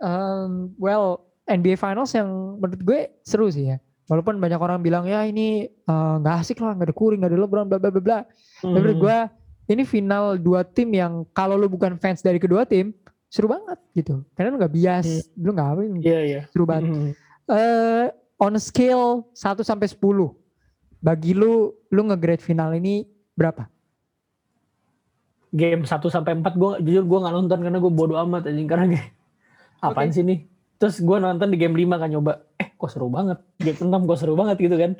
[0.00, 3.76] um, well NBA Finals yang menurut gue seru sih ya.
[4.08, 7.40] Walaupun banyak orang bilang ya ini eh, nggak asik lah, nggak ada Curry, nggak ada
[7.44, 8.18] LeBron, bla bla bla bla.
[8.24, 9.16] Tapi menurut gue
[9.68, 12.92] ini final dua tim yang kalau lu bukan fans dari kedua tim
[13.28, 14.24] seru banget gitu.
[14.32, 15.06] Karena lu nggak bias,
[15.36, 16.88] lu nggak apa iya iya seru banget.
[16.88, 17.12] Mm-mm.
[17.52, 18.06] eh
[18.40, 20.00] on a scale 1 sampai 10
[20.98, 23.06] bagi lu lu nge-grade final ini
[23.38, 23.68] berapa?
[25.52, 28.86] game 1 sampai 4 gue jujur gue nggak nonton karena gue bodo amat anjing karena
[28.92, 29.08] kayak
[29.80, 30.16] apaan Oke.
[30.16, 30.38] sih nih
[30.78, 34.18] terus gue nonton di game 5 kan nyoba eh kok seru banget game 6 kok
[34.20, 34.92] seru banget gitu kan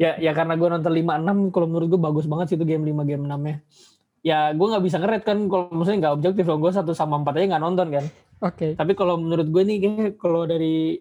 [0.00, 2.84] ya ya karena gue nonton 5 6 kalau menurut gue bagus banget sih itu game
[2.88, 3.56] 5 game 6 nya
[4.20, 7.40] ya gue nggak bisa ngeret kan kalau maksudnya nggak objektif loh gue satu sama empat
[7.40, 8.04] aja nggak nonton kan
[8.40, 8.76] Oke.
[8.76, 11.00] tapi kalau menurut gue nih kayak kalau dari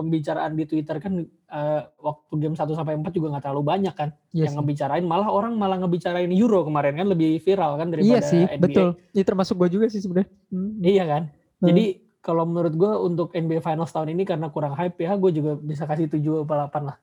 [0.00, 4.08] pembicaraan di Twitter kan eh, waktu game 1 sampai 4 juga nggak terlalu banyak kan
[4.32, 8.20] Iya yang ngebicarain malah orang malah ngebicarain Euro kemarin kan lebih viral kan daripada Iya
[8.24, 8.62] sih, NBA.
[8.64, 8.88] betul.
[9.12, 10.30] Ini termasuk gue juga sih sebenarnya.
[10.48, 10.72] Hmm.
[10.80, 11.22] Iya kan.
[11.60, 11.66] Hmm.
[11.68, 11.84] Jadi
[12.24, 15.84] kalau menurut gue untuk NBA Finals tahun ini karena kurang hype ya, gue juga bisa
[15.84, 16.96] kasih 7 atau 8 lah.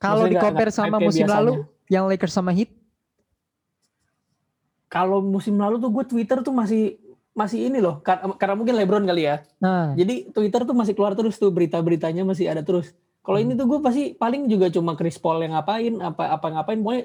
[0.00, 1.36] Kalau di compare sama musim biasanya.
[1.40, 1.52] lalu,
[1.92, 2.72] yang Lakers sama Heat,
[4.92, 7.00] Kalau musim lalu tuh gue Twitter tuh masih
[7.32, 9.40] masih ini loh, kar- karena mungkin LeBron kali ya.
[9.56, 12.92] nah Jadi Twitter tuh masih keluar terus tuh berita-beritanya masih ada terus.
[13.18, 13.46] Kalau Hmm.
[13.46, 17.04] ini tuh gue pasti paling juga cuma Chris Paul yang ngapain, apa apa ngapain, pokoknya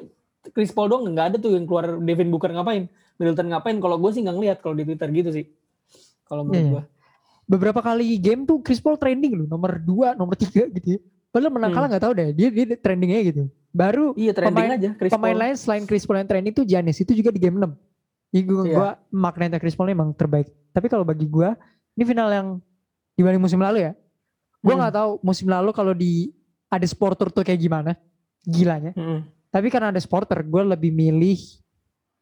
[0.50, 3.78] Chris Paul doang nggak ada tuh yang keluar Devin Booker ngapain, Middleton ngapain.
[3.78, 5.46] Kalau gue sih nggak ngeliat kalau di Twitter gitu sih.
[6.24, 6.72] Kalau menurut Iya.
[6.74, 6.84] gue.
[7.48, 11.00] beberapa kali game tuh Chris Paul trending loh, nomor 2, nomor 3 gitu ya.
[11.30, 11.78] Padahal menang Hmm.
[11.80, 13.44] kalah nggak tahu deh, dia dia trendingnya gitu.
[13.70, 15.42] Baru Iya Pemain- aja Chris pemain Paul.
[15.44, 17.72] lain selain Chris Paul yang trending tuh Giannis itu juga di game 6.
[18.28, 18.74] Jadi gue Iya.
[18.74, 20.50] gua maknanya Chris Paul emang terbaik.
[20.70, 21.50] Tapi kalau bagi gue
[21.94, 22.48] ini final yang
[23.14, 23.92] dibanding musim lalu ya.
[24.60, 24.82] Gue Hmm.
[24.82, 26.34] nggak tahu musim lalu kalau di
[26.68, 27.96] ada sporter tuh kayak gimana
[28.42, 28.92] gilanya.
[28.92, 29.24] Mm-mm.
[29.48, 31.40] Tapi karena ada sporter, gue lebih milih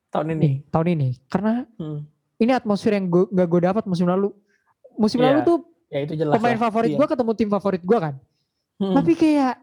[0.07, 0.39] tahun ini.
[0.39, 2.05] nih tahun ini karena Hmm.
[2.37, 4.29] ini atmosfer yang gue gak gue dapat musim lalu.
[4.95, 6.37] Musim Iya, lalu tuh Ya itu jelas.
[6.37, 6.61] pemain lah.
[6.61, 6.97] favorit Iya.
[6.97, 8.15] gue ketemu tim favorit gue kan.
[8.77, 8.93] Hmm.
[8.93, 9.55] Tapi kayak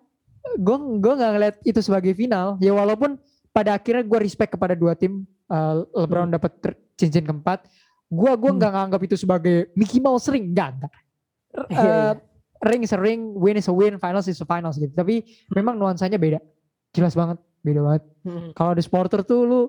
[0.43, 2.59] gue gue nggak ngeliat itu sebagai final.
[2.59, 3.17] Ya walaupun
[3.51, 5.23] pada akhirnya gue respect kepada dua tim.
[5.53, 7.69] Uh, LeBron dapat ter- cincin keempat.
[8.09, 8.59] Gue gua Hmm.
[8.61, 10.53] nggak nganggap itu sebagai Mickey Mouse ring.
[10.53, 10.73] Iya,
[11.69, 12.13] iya.
[12.13, 12.13] Uh,
[12.65, 14.93] ring is a ring, win is a win, finals is a finals gitu.
[14.93, 15.21] Tapi
[15.53, 16.41] memang nuansanya beda.
[16.93, 18.03] Jelas banget, beda banget.
[18.25, 18.51] Hmm.
[18.57, 19.61] Kalau ada supporter tuh lu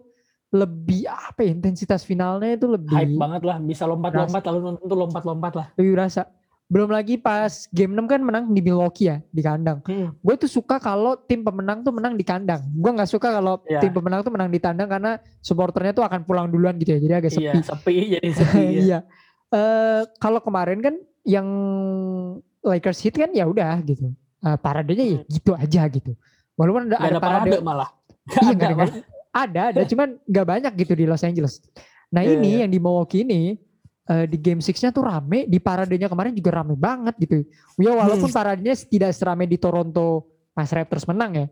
[0.54, 5.00] lebih apa ya intensitas finalnya itu lebih hype banget lah bisa lompat-lompat lalu nonton tuh
[5.02, 6.30] lompat-lompat lah lebih berasa.
[6.68, 9.84] Belum lagi pas game 6 kan menang di Milwaukee ya di kandang.
[10.10, 12.66] gue tuh suka kalau tim pemenang tuh menang di kandang.
[12.74, 13.80] Gue nggak suka kalau Iya.
[13.80, 17.00] tim pemenang tuh menang di tandang karena supporternya tuh akan pulang duluan gitu ya.
[17.00, 17.60] Jadi agak iya sepi.
[17.62, 18.80] sepi jadi sepi ya.
[18.80, 19.00] Iya.
[19.54, 21.48] Eh, kalau kemarin kan yang
[22.60, 24.10] Lakers hit kan ya udah gitu.
[24.42, 26.16] Eh, paradenya ya gitu aja gitu.
[26.54, 27.90] Walaupun ada, Gak ada ada parade parade, malah
[28.24, 28.96] Iya, Gak nggak ada ada,
[29.34, 31.60] ada, ada, cuman nggak banyak gitu di Los Angeles.
[32.10, 32.60] Nah Iya, ini iya.
[32.64, 33.58] yang di Milwaukee ini
[34.04, 37.48] eh, di game 6-nya tuh rame, di paradenya kemarin juga rame banget gitu.
[37.78, 38.36] Ya walaupun Hmm.
[38.36, 41.46] paradenya tidak serame di Toronto pas Raptors menang ya.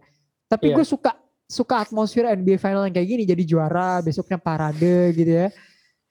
[0.48, 0.76] Tapi Iya.
[0.78, 1.12] gue suka
[1.48, 5.48] suka atmosfer NBA final yang kayak gini jadi juara besoknya parade gitu ya.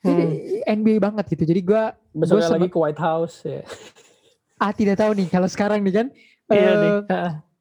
[0.00, 0.24] Jadi
[0.64, 1.44] NBA banget gitu.
[1.44, 1.82] Jadi gue
[2.16, 3.60] besoknya Gua lagi ke White House ya
[4.64, 6.06] ah tidak tahu nih kalau sekarang nih kan.
[6.50, 6.92] iya eh, nih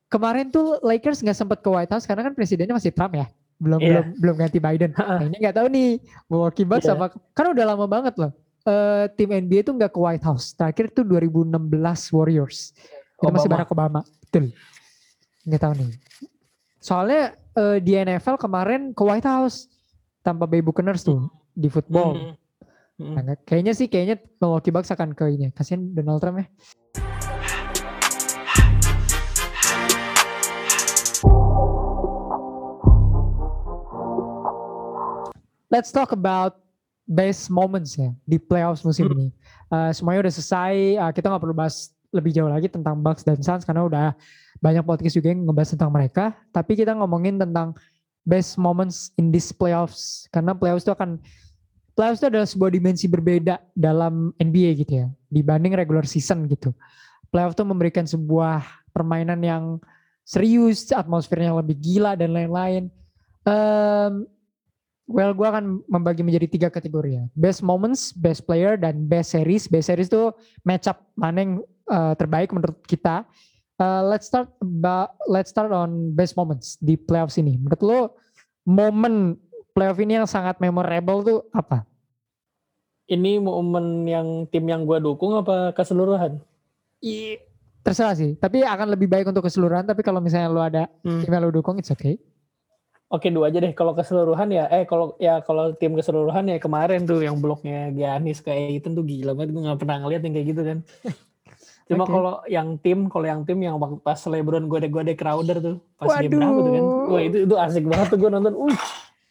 [0.08, 3.28] kemarin tuh Lakers nggak sempat ke White House karena kan presidennya masih Trump ya.
[3.56, 3.88] Belum Iya.
[3.92, 4.92] belum belum ganti Biden.
[4.96, 5.90] Nah, ini nggak tahu nih
[6.28, 6.96] Milwaukee Bucks Iya.
[6.96, 8.32] apa kan udah lama banget loh.
[8.70, 10.54] Eh, tim NBA tuh nggak ke White House.
[10.54, 11.58] Terakhir tuh 2016
[12.14, 12.70] Warriors.
[13.18, 13.58] Itu masih Obama.
[13.58, 14.02] Barack Obama.
[14.22, 14.54] Betul.
[15.50, 15.90] Nggak tahu nih.
[16.78, 19.66] Soalnya eh, di NFL kemarin ke White House
[20.22, 22.14] tanpa Bay Buccaneers tuh di football.
[22.14, 22.34] Hmm.
[23.02, 23.16] Hmm.
[23.18, 25.50] Nah, kayaknya sih kayaknya Milwaukee Bucks akan ke ini.
[25.50, 26.48] Kasihan Donald Trump ya.
[35.74, 36.69] Let's talk about
[37.10, 39.16] best moments ya di playoffs musim Hmm.
[39.18, 39.28] ini.
[39.74, 40.74] Uh, semuanya udah selesai.
[41.02, 44.08] Uh, kita nggak perlu bahas lebih jauh lagi tentang Bucks dan Suns karena udah
[44.62, 46.38] banyak podcast juga yang ngebahas tentang mereka.
[46.54, 47.74] Tapi kita ngomongin tentang
[48.22, 51.18] best moments in this playoffs karena playoffs itu akan
[51.98, 56.74] playoffs itu adalah sebuah dimensi berbeda dalam NBA gitu ya dibanding regular season gitu.
[57.34, 58.62] Playoff itu memberikan sebuah
[58.94, 59.64] permainan yang
[60.26, 62.84] serius, atmosfernya lebih gila dan lain-lain.
[63.46, 64.14] Em,
[65.10, 67.24] well, gue akan membagi menjadi tiga kategori ya.
[67.34, 69.66] Best moments, best player, dan best series.
[69.66, 70.30] Best series itu
[70.62, 71.54] match up mana yang
[71.90, 73.26] eh, terbaik menurut kita.
[73.76, 77.58] Eh, let's start about, let's start on best moments di playoffs ini.
[77.58, 78.00] Menurut lo
[78.64, 79.34] momen
[79.74, 81.90] playoff ini yang sangat memorable tuh apa?
[83.10, 86.38] ini momen yang tim yang gue dukung apa keseluruhan
[87.02, 87.42] Iya,
[87.82, 88.38] terserah sih.
[88.38, 89.88] Tapi akan lebih baik untuk keseluruhan.
[89.88, 91.24] Tapi kalau misalnya lo ada Hmm.
[91.24, 92.20] tim yang lo dukung, it's okay.
[93.10, 97.10] Oke dua aja deh kalau keseluruhan ya eh kalau ya kalau tim keseluruhan ya kemarin
[97.10, 100.48] tuh yang bloknya Giannis ke Aiton tuh gila banget gue nggak pernah ngeliat yang kayak
[100.54, 100.78] gitu kan.
[101.90, 102.14] Cuma Oke.
[102.14, 106.30] kalau yang tim kalau yang tim yang pas LeBron gue gue Crowder tuh pas game
[106.30, 106.38] Waduh.
[106.38, 106.84] berapa tuh kan.
[107.10, 108.54] Wah itu itu asik banget tuh gue nonton.
[108.54, 108.78] Uh,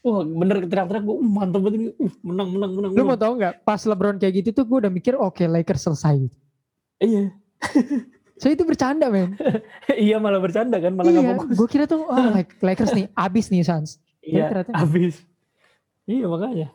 [0.02, 1.86] wah bener teriak-teriak gue uh, mantap banget ini.
[2.02, 2.90] Uh, menang menang menang.
[2.98, 3.06] Menang.
[3.06, 3.62] mau tau nggak?
[3.62, 6.26] Pas LeBron kayak gitu tuh gue udah mikir, oke Lakers selesai.
[6.98, 7.30] Iya.
[8.38, 9.34] So itu bercanda men.
[10.06, 11.58] iya malah bercanda kan malah iya, fokus.
[11.58, 13.98] gue kira tuh oh, Lak- Lakers nih abis nih Suns.
[14.22, 15.26] Iya ternyata- habis.
[16.08, 16.68] Iya makanya.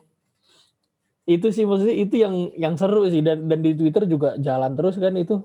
[1.24, 5.00] itu sih maksudnya itu yang yang seru sih dan dan di Twitter juga jalan terus
[5.00, 5.40] kan itu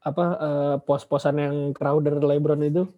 [0.00, 2.88] apa uh, pos-posan yang Crowder LeBron itu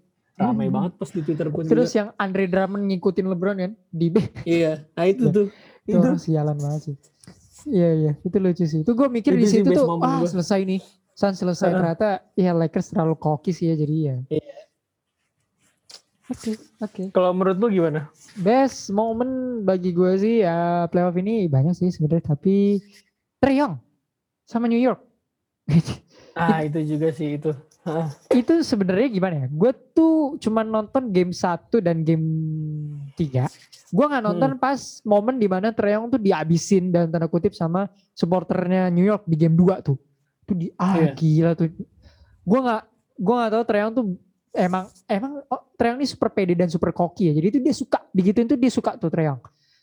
[0.40, 0.74] ramai hmm.
[0.78, 1.98] banget pas di Twitter pun terus juga.
[1.98, 4.16] yang Andre Drummond ngikutin LeBron kan di B
[4.48, 5.34] iya nah itu ya.
[5.34, 5.46] tuh
[5.84, 6.08] itu, itu.
[6.16, 6.96] sialan banget sih
[7.68, 10.28] iya iya itu lucu sih itu gue mikir itu di situ tuh ah gue.
[10.30, 10.80] selesai nih
[11.20, 11.76] San selesai uh.
[11.76, 14.56] ternyata ya Lakers terlalu koki sih ya jadi ya iya.
[16.30, 16.92] Oke, okay, oke.
[16.94, 17.06] Okay.
[17.10, 18.06] Kalau menurut lu gimana?
[18.38, 22.78] Best moment bagi gue sih ya playoff ini banyak sih sebenarnya tapi
[23.42, 23.74] Treyong
[24.46, 25.02] sama New York.
[26.38, 27.50] ah itu juga sih itu.
[28.30, 29.46] itu sebenarnya gimana ya?
[29.50, 32.26] Gue tuh cuma nonton game 1 dan game
[33.18, 33.50] 3.
[33.90, 34.62] Gue nggak nonton hmm.
[34.62, 39.34] pas momen di mana Treyong tuh dihabisin dan tanda kutip sama supporternya New York di
[39.34, 39.98] game 2 tuh.
[40.50, 41.14] Itu di ah yeah.
[41.14, 41.70] gila tuh.
[42.42, 42.82] Gue nggak
[43.20, 44.04] gue nggak tahu Treyong tuh
[44.50, 47.32] emang emang oh, Treyang ini super pede dan super koki ya.
[47.38, 49.38] Jadi itu dia suka digituin tuh dia suka tuh Treyang.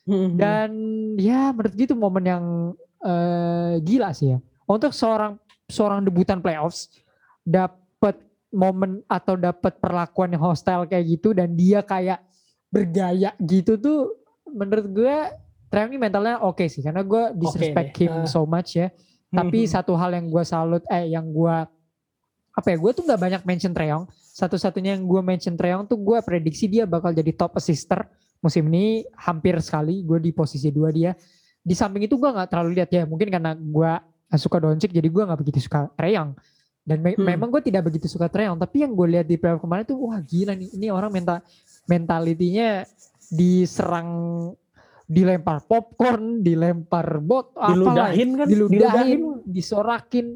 [0.07, 0.36] Mm-hmm.
[0.36, 0.70] Dan
[1.20, 2.43] ya menurut gitu momen yang
[3.03, 4.39] uh, gila sih ya.
[4.68, 5.39] Untuk seorang
[5.72, 6.91] seorang debutan playoffs
[7.47, 8.20] dapat
[8.51, 12.24] momen atau dapat perlakuan yang hostile kayak gitu dan dia kayak
[12.68, 14.11] bergaya gitu tuh
[14.47, 15.18] menurut gue
[15.68, 18.28] Treyang ini mentalnya oke okay sih karena gue disrespect okay, him uh.
[18.28, 18.88] so much ya.
[19.28, 19.76] Tapi mm-hmm.
[19.76, 21.56] satu hal yang gue salut eh yang gue
[22.58, 26.18] apa ya gue tuh nggak banyak mention Treyong satu-satunya yang gue mention Treyong tuh gue
[26.26, 28.10] prediksi dia bakal jadi top assister
[28.42, 31.14] musim ini hampir sekali gue di posisi dua dia
[31.62, 33.92] di samping itu gue nggak terlalu lihat ya mungkin karena gue
[34.42, 36.34] suka Doncic jadi gue nggak begitu suka Treyong
[36.82, 37.22] dan me hmm.
[37.22, 40.18] memang gue tidak begitu suka Treyong tapi yang gue lihat di playoff kemarin tuh wah
[40.18, 41.46] gila nih ini orang mental
[41.86, 42.90] mentalitinya
[43.30, 44.10] diserang
[45.08, 50.28] dilempar popcorn, dilempar bot, diludahin kan, diludahin, diludahin, disorakin,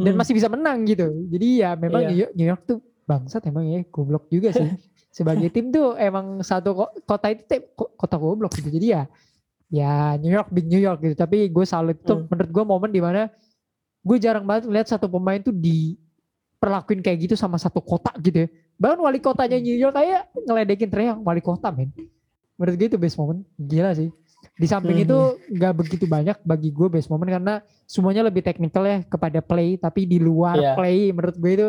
[0.00, 0.18] dan hmm.
[0.24, 1.06] masih bisa menang gitu.
[1.28, 2.32] Jadi ya memang iya.
[2.32, 4.72] New York tuh bangsat emang ya goblok juga sih.
[5.16, 7.44] Sebagai tim tuh emang satu kota itu
[7.76, 8.72] kota goblok gitu.
[8.72, 9.02] Jadi ya
[9.68, 11.14] ya New York big New York gitu.
[11.20, 12.32] Tapi gue salut tuh hmm.
[12.32, 13.28] menurut gue momen di mana
[14.00, 18.48] gue jarang banget lihat satu pemain tuh diperlakuin kayak gitu sama satu kota gitu ya.
[18.80, 21.92] Bahkan wali kotanya New York kayak ngeledekin Treyang wali kota men.
[22.60, 23.40] Menurut gue itu best moment.
[23.56, 24.12] Gila sih.
[24.60, 25.06] Di samping hmm.
[25.08, 25.18] itu
[25.56, 30.04] nggak begitu banyak bagi gue best moment karena semuanya lebih teknikal ya kepada play, tapi
[30.04, 30.76] di luar yeah.
[30.76, 31.68] play menurut gue itu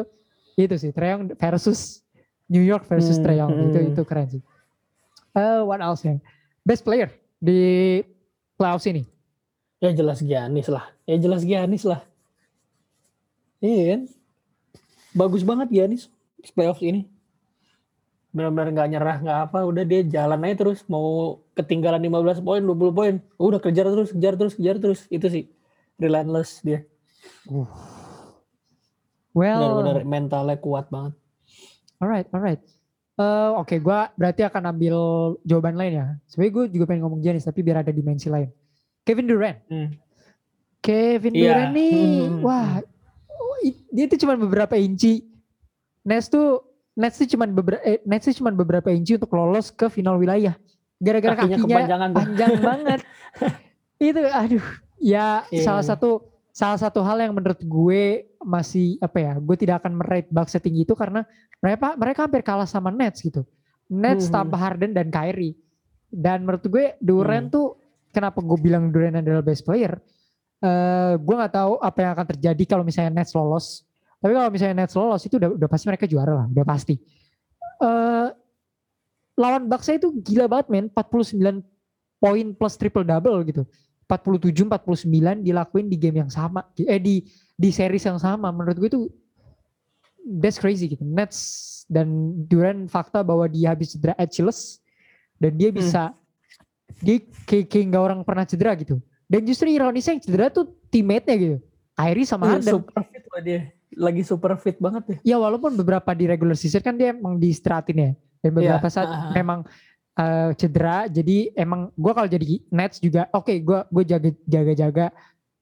[0.59, 2.03] itu sih Treyong versus
[2.51, 3.23] New York versus hmm.
[3.23, 3.67] Treyong hmm.
[3.71, 4.43] itu itu keren sih.
[5.31, 6.19] Uh, what else ya?
[6.67, 7.07] Best player
[7.39, 8.03] di
[8.59, 9.07] playoffs ini?
[9.79, 10.91] Ya jelas Giannis lah.
[11.07, 12.03] Ya jelas Giannis lah.
[13.63, 14.01] Iya kan?
[15.15, 16.11] Bagus banget Giannis
[16.51, 17.07] playoffs ini
[18.32, 22.95] benar-benar nggak nyerah nggak apa udah dia jalan aja terus mau ketinggalan 15 poin 20
[22.95, 25.43] poin udah kejar terus kejar terus kejar terus itu sih
[25.99, 26.88] relentless dia
[27.51, 27.67] uh.
[29.36, 31.11] well benar-benar mentalnya kuat banget
[31.99, 32.63] alright alright
[33.19, 34.95] uh, oke okay, gue berarti akan ambil
[35.43, 38.47] jawaban lain ya sebenarnya gue juga pengen ngomong Giannis tapi biar ada dimensi lain
[39.03, 39.89] Kevin Durant hmm.
[40.79, 41.51] Kevin yeah.
[41.51, 42.41] Durant nih hmm, hmm, hmm.
[42.47, 42.79] wah
[43.91, 45.27] dia tuh cuma beberapa inci
[46.07, 49.87] Nets tuh Nets sih cuma beberapa eh, Nets sih cuma beberapa inci untuk lolos ke
[49.87, 50.55] final wilayah.
[51.01, 52.99] Gara-gara kakinya, kakinya panjang banget.
[54.01, 54.65] itu aduh
[54.97, 55.61] ya yeah.
[55.61, 60.29] salah satu salah satu hal yang menurut gue masih apa ya gue tidak akan merate
[60.33, 61.23] Bucks setinggi itu karena
[61.61, 63.45] mereka mereka hampir kalah sama Nets gitu
[63.87, 64.33] Nets hmm.
[64.33, 65.55] tanpa Harden dan Kyrie
[66.09, 67.55] dan menurut gue Durant hmm.
[67.55, 67.67] tuh
[68.11, 69.95] kenapa gue bilang Durant adalah best player
[70.59, 73.87] uh, gue nggak tahu apa yang akan terjadi kalau misalnya Nets lolos
[74.22, 77.01] tapi kalau misalnya Nets lolos itu udah, udah pasti mereka juara lah, udah pasti.
[77.82, 78.30] Uh,
[79.34, 81.65] lawan Bucks itu gila banget men, 49
[82.22, 83.65] poin plus triple double gitu.
[84.05, 87.26] 47 49 dilakuin di game yang sama eh di
[87.57, 88.53] di series yang sama.
[88.53, 89.01] Menurut gue itu
[90.38, 91.01] that's crazy gitu.
[91.01, 94.78] Nets dan Durant fakta bahwa dia habis cedera Achilles
[95.41, 97.01] dan dia bisa hmm.
[97.01, 97.17] dia
[97.49, 99.01] kayak, kayak gak orang pernah cedera gitu.
[99.26, 101.57] Dan justru ironisnya yang cedera tuh teammate-nya gitu.
[101.97, 102.74] Kyrie sama iya, Harden.
[102.78, 105.35] super fit dia lagi super fit banget ya.
[105.35, 108.11] Ya walaupun beberapa di regular season kan dia emang diistirahatin ya.
[108.41, 108.93] Dan beberapa yeah.
[108.93, 109.33] saat uh-huh.
[109.35, 109.59] memang
[110.17, 111.07] uh, cedera.
[111.11, 115.05] Jadi emang gue kalau jadi Nets juga oke okay, gue gue jaga jaga jaga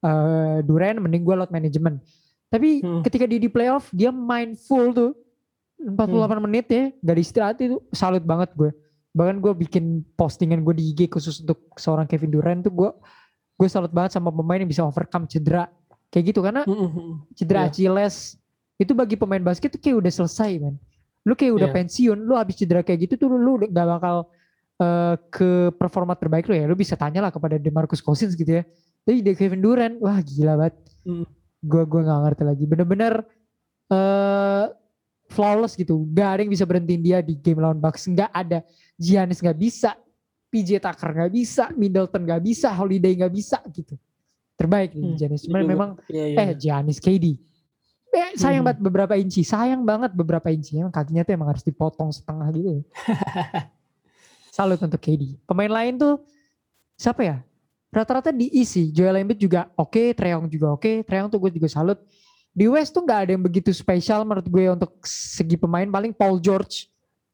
[0.06, 2.02] uh, Duren mending gue load management.
[2.50, 3.02] Tapi hmm.
[3.06, 5.12] ketika dia di playoff dia main full tuh
[5.80, 6.40] 48 hmm.
[6.44, 8.72] menit ya gak diistirahat itu salut banget gue.
[9.14, 12.92] Bahkan gue bikin postingan gue di IG khusus untuk seorang Kevin Durant tuh gue
[13.60, 15.68] gue salut banget sama pemain yang bisa overcome cedera
[16.10, 16.66] kayak gitu karena
[17.38, 17.70] cedera yeah.
[17.70, 18.38] Achilles
[18.80, 20.76] itu bagi pemain basket tuh kayak udah selesai man
[21.28, 21.78] lu kayak udah yeah.
[21.78, 24.30] pensiun lu habis cedera kayak gitu tuh lu gak bakal
[24.80, 26.66] uh, ke performa terbaik lu ya.
[26.66, 28.64] Lu bisa tanya lah kepada Demarcus Cousins gitu ya.
[29.04, 30.76] Tapi di Kevin Durant wah gila banget.
[31.08, 31.26] Mm.
[31.60, 32.64] gue gue nggak ngerti lagi.
[32.64, 33.14] Bener-bener
[33.92, 34.72] uh,
[35.28, 36.08] flawless gitu.
[36.16, 38.08] Gak ada yang bisa berhentiin dia di game lawan Bucks.
[38.08, 38.64] Nggak ada.
[38.96, 39.92] Giannis nggak bisa.
[40.50, 43.94] PJ Tucker nggak bisa, Middleton nggak bisa, Holiday nggak bisa gitu.
[44.60, 45.42] Terbaik nih Hmm, Giannis.
[45.44, 46.38] Cuman memang Iya, iya.
[46.38, 47.40] eh Giannis KD.
[48.10, 48.68] Eh, sayang Hmm.
[48.68, 50.76] banget beberapa inci, sayang banget beberapa inci.
[50.76, 52.84] Emang kakinya tuh emang harus dipotong setengah gitu.
[54.52, 55.40] Salut untuk KD.
[55.46, 56.20] Pemain lain tuh
[56.94, 57.38] siapa ya?
[57.90, 58.92] Rata-rata diisi.
[58.92, 61.02] Joel Embiid juga oke, Treyong juga oke.
[61.02, 61.98] Treyong tuh gue juga salut.
[62.50, 65.86] Di West tuh nggak ada yang begitu spesial menurut gue untuk segi pemain.
[65.86, 66.90] Paling Paul George.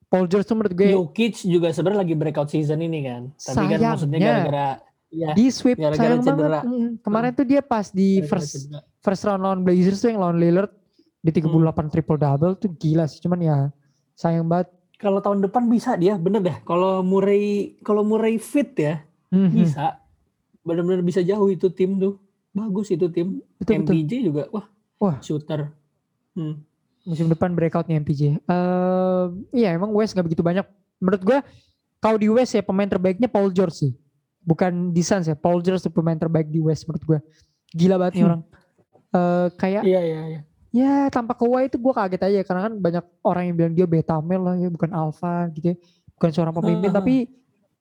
[0.05, 3.21] Paul George tuh menurut gue Jokic juga sebenarnya lagi breakout season ini kan.
[3.33, 4.21] Tapi kan maksudnya Sayangnya.
[4.21, 4.67] gara-gara
[5.07, 6.27] ya di sweep sayang banget.
[6.27, 6.59] cedera.
[6.61, 8.79] Mm, Kemarin tuh dia pas di gara-gara first cedera.
[8.99, 10.71] first round lawan Blazers tuh yang lawan Lillard
[11.19, 11.49] di 38
[11.89, 13.19] triple double tuh gila sih.
[13.19, 13.57] Cuman ya
[14.13, 14.69] sayang banget.
[14.95, 16.57] kalau tahun depan bisa dia bener deh.
[16.61, 19.51] Kalau Murray kalau Murray fit ya Mhm.
[19.53, 19.99] bisa.
[20.61, 22.15] Bener-bener bisa jauh itu tim tuh.
[22.49, 23.43] Bagus itu tim.
[23.55, 23.93] Betul betul.
[23.93, 24.65] MPJ juga wah.
[24.97, 25.17] Wah.
[25.19, 25.71] Shooter.
[26.31, 26.63] Hmm.
[27.01, 28.41] musim depan breakoutnya MPJ.
[28.41, 30.65] Eh iya emang West nggak begitu banyak.
[30.97, 31.37] Menurut gue
[31.97, 33.91] kalau di West ya pemain terbaiknya Paul George sih.
[34.45, 35.33] Bukan di Suns ya.
[35.33, 37.19] Paul George tuh pemain terbaik di West menurut gue.
[37.73, 38.29] Gila banget nih Hmm.
[38.29, 38.41] orang.
[39.09, 40.41] Eh kayak Iya iya iya.
[40.69, 44.19] ya tanpa Kawhi itu gue kaget aja karena kan banyak orang yang bilang dia beta
[44.19, 45.75] male lah ya bukan alpha gitu ya.
[46.13, 46.95] Bukan seorang pemimpin Ah.
[46.95, 47.27] tapi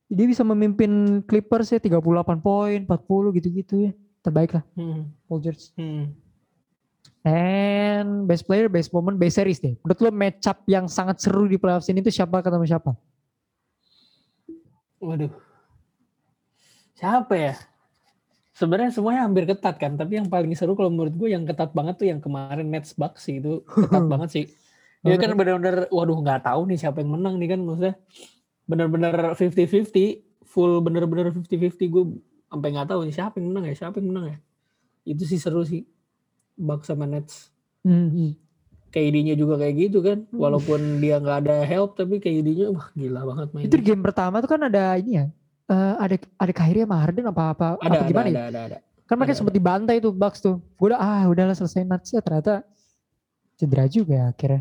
[0.06, 0.90] dia bisa memimpin
[1.22, 2.00] Clippers ya 38
[2.38, 3.92] poin, 40 gitu-gitu ya.
[4.20, 5.10] Terbaik lah Hmm.
[5.26, 5.68] Paul George.
[5.74, 6.16] Hmm.
[7.22, 9.76] And best player, best moment, best series deh.
[9.80, 12.92] Menurut lo match up yang sangat seru di playoffs ini tuh siapa ketemu siapa?
[14.98, 15.32] Waduh.
[17.04, 17.54] Siapa ya?
[18.56, 22.00] Sebenarnya semuanya hampir ketat kan, tapi yang paling seru kalau menurut gue yang ketat banget
[22.00, 24.44] tuh yang kemarin Nets Bucks sih itu ketat banget sih.
[25.04, 27.94] Dia kan benar-benar waduh nggak tahu nih siapa yang menang nih kan maksudnya.
[28.64, 32.04] Benar-benar 50-50, full benar-benar 50-50 gue
[32.48, 34.38] sampai nggak tahu nih siapa yang menang ya, siapa yang menang ya.
[35.04, 35.84] Itu sih seru sih.
[36.56, 37.52] Bucks sama Nets.
[37.84, 38.32] Hmm.
[38.94, 40.24] KD-nya juga kayak gitu kan.
[40.32, 43.68] Walaupun dia nggak ada help tapi KD-nya wah gila banget mainnya.
[43.68, 45.26] Itu game pertama tuh kan ada ini ya.
[45.68, 48.44] Eh, ada ada Kyrie sama Harden apa apa ada, apa ada, gimana ada, ya?
[48.50, 48.78] ada, ada.
[49.04, 50.56] Kan mereka ada, sempat dibantai tuh Bucks tuh.
[50.76, 52.64] Gue udah ah udahlah selesai Nets ya ternyata
[53.54, 54.60] cedera juga ya akhirnya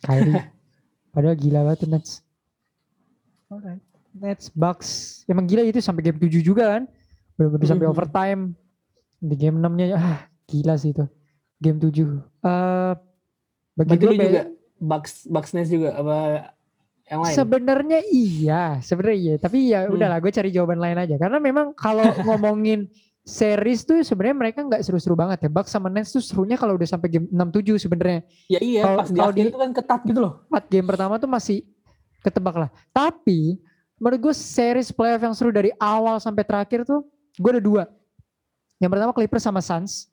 [0.00, 0.40] Kyrie.
[1.12, 2.10] Padahal gila banget tuh Nets.
[3.52, 3.82] Alright.
[4.12, 4.88] Nets Bucks
[5.28, 6.82] emang gila itu sampai game 7 juga kan.
[7.36, 7.92] Bener-bener sampai Mhm.
[7.92, 8.42] overtime.
[9.22, 11.04] Di game 6-nya ah gila sih itu.
[11.60, 11.92] Game 7.
[12.42, 12.92] Eh
[13.72, 14.42] Berarti begitu lu juga
[14.82, 16.16] Bucks Bucks Nets juga apa
[17.12, 17.34] yang lain?
[17.34, 19.34] Sebenarnya iya, sebenarnya iya.
[19.36, 19.94] Tapi ya Hmm.
[19.94, 21.14] udahlah, gue cari jawaban lain aja.
[21.16, 22.88] Karena memang kalau ngomongin
[23.22, 25.48] series tuh sebenarnya mereka nggak seru-seru banget ya.
[25.48, 28.26] Bucks sama Nets tuh serunya kalau udah sampai game 6-7 sebenarnya.
[28.48, 30.32] ya iya, kalau- pas di akhir itu kan ketat gitu loh.
[30.48, 31.62] 4 game pertama tuh masih
[32.18, 32.70] ketebak lah.
[32.90, 33.62] Tapi
[33.96, 37.84] menurut gue series playoff yang seru dari awal sampai terakhir tuh gue ada dua.
[38.78, 40.10] Yang pertama Clippers sama Suns.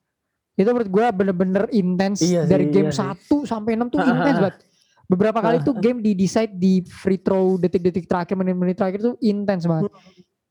[0.53, 3.33] Itu menurut gue bener-bener intens Iya sih, dari game iya sih.
[3.33, 4.55] 1 sampai 6 tuh intens banget.
[5.09, 9.65] Beberapa kali tuh game di decide di free throw detik-detik terakhir menit-menit terakhir tuh intens
[9.65, 9.89] banget.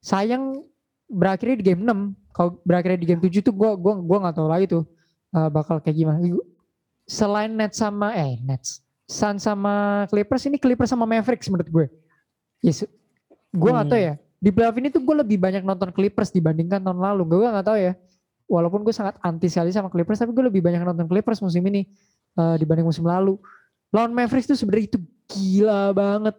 [0.02, 0.66] Sayang
[1.06, 2.34] berakhirnya di game 6.
[2.34, 4.82] Kalau berakhirnya di game 7 tuh gue gua gua nggak tahu lagi tuh
[5.30, 6.18] uh, bakal kayak gimana.
[7.06, 11.86] Selain Nets sama eh Nets, Suns sama Clippers ini Clippers sama Mavericks menurut gue.
[12.60, 12.84] Yes,
[13.54, 14.08] gue nggak tahu Hmm.
[14.10, 14.14] ya.
[14.38, 17.22] Di playoff ini tuh gue lebih banyak nonton Clippers dibandingkan tahun lalu.
[17.26, 17.94] Gue nggak tahu ya.
[18.44, 21.88] Walaupun gue sangat anti sekali sama Clippers, tapi gue lebih banyak nonton Clippers musim ini
[22.36, 23.40] uh, dibanding musim lalu.
[23.88, 26.36] Lawan Mavericks tuh sebenarnya itu gila banget.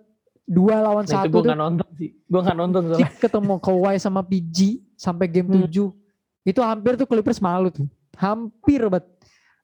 [0.50, 2.10] Dua lawan Nah, itu satu gue tuh gak nonton sih.
[2.26, 3.10] Gue gak nonton soalnya.
[3.22, 4.58] Ketemu Kawhi sama PG
[4.98, 5.70] sampai game Hmm.
[5.70, 5.94] 7.
[6.42, 7.86] Itu hampir tuh Clippers malu tuh.
[8.18, 9.06] Hampir banget.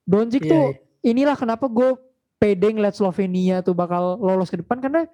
[0.06, 1.10] Doncic Iya, tuh iya.
[1.10, 1.98] inilah kenapa gue
[2.38, 5.10] pede ngeliat Slovenia tuh bakal lolos ke depan karena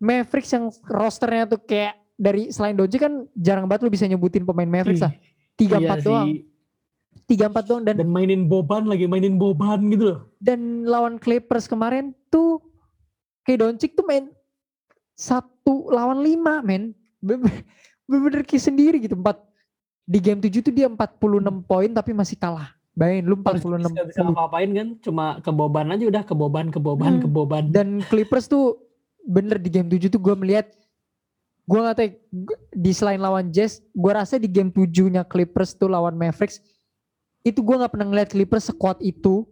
[0.00, 4.66] Mavericks yang rosternya tuh kayak dari selain Doncic kan jarang banget lu bisa nyebutin pemain
[4.66, 5.12] Mavericks lah.
[5.52, 6.48] Tiga Iya empat sih.
[7.32, 10.18] Tiga empat doang dan Dan mainin Boban lagi mainin Boban gitu loh.
[10.36, 12.60] dan lawan Clippers kemarin tuh
[13.42, 14.28] kayak Doncic tuh main
[15.14, 17.64] satu lawan lima men Bener-
[18.04, 19.38] bener-bener kayak sendiri gitu empat
[20.02, 21.08] di game 7 tuh dia 46
[21.62, 24.88] poin tapi masih kalah bayangin lu 46 Gak bisa ngapa-ngapain kan.
[25.00, 27.22] Cuma ke Boban aja udah ke Boban, ke Boban, Hmm.
[27.22, 27.64] ke Boban.
[27.70, 28.76] dan Clippers tuh
[29.24, 30.66] bener di game 7 tuh gue melihat
[31.62, 32.10] gue gak tahu
[32.68, 36.58] di selain lawan Jazz gue rasa di game 7 nya Clippers tuh lawan Mavericks
[37.42, 39.46] itu gue gak pernah ngeliat Clippers sekuat itu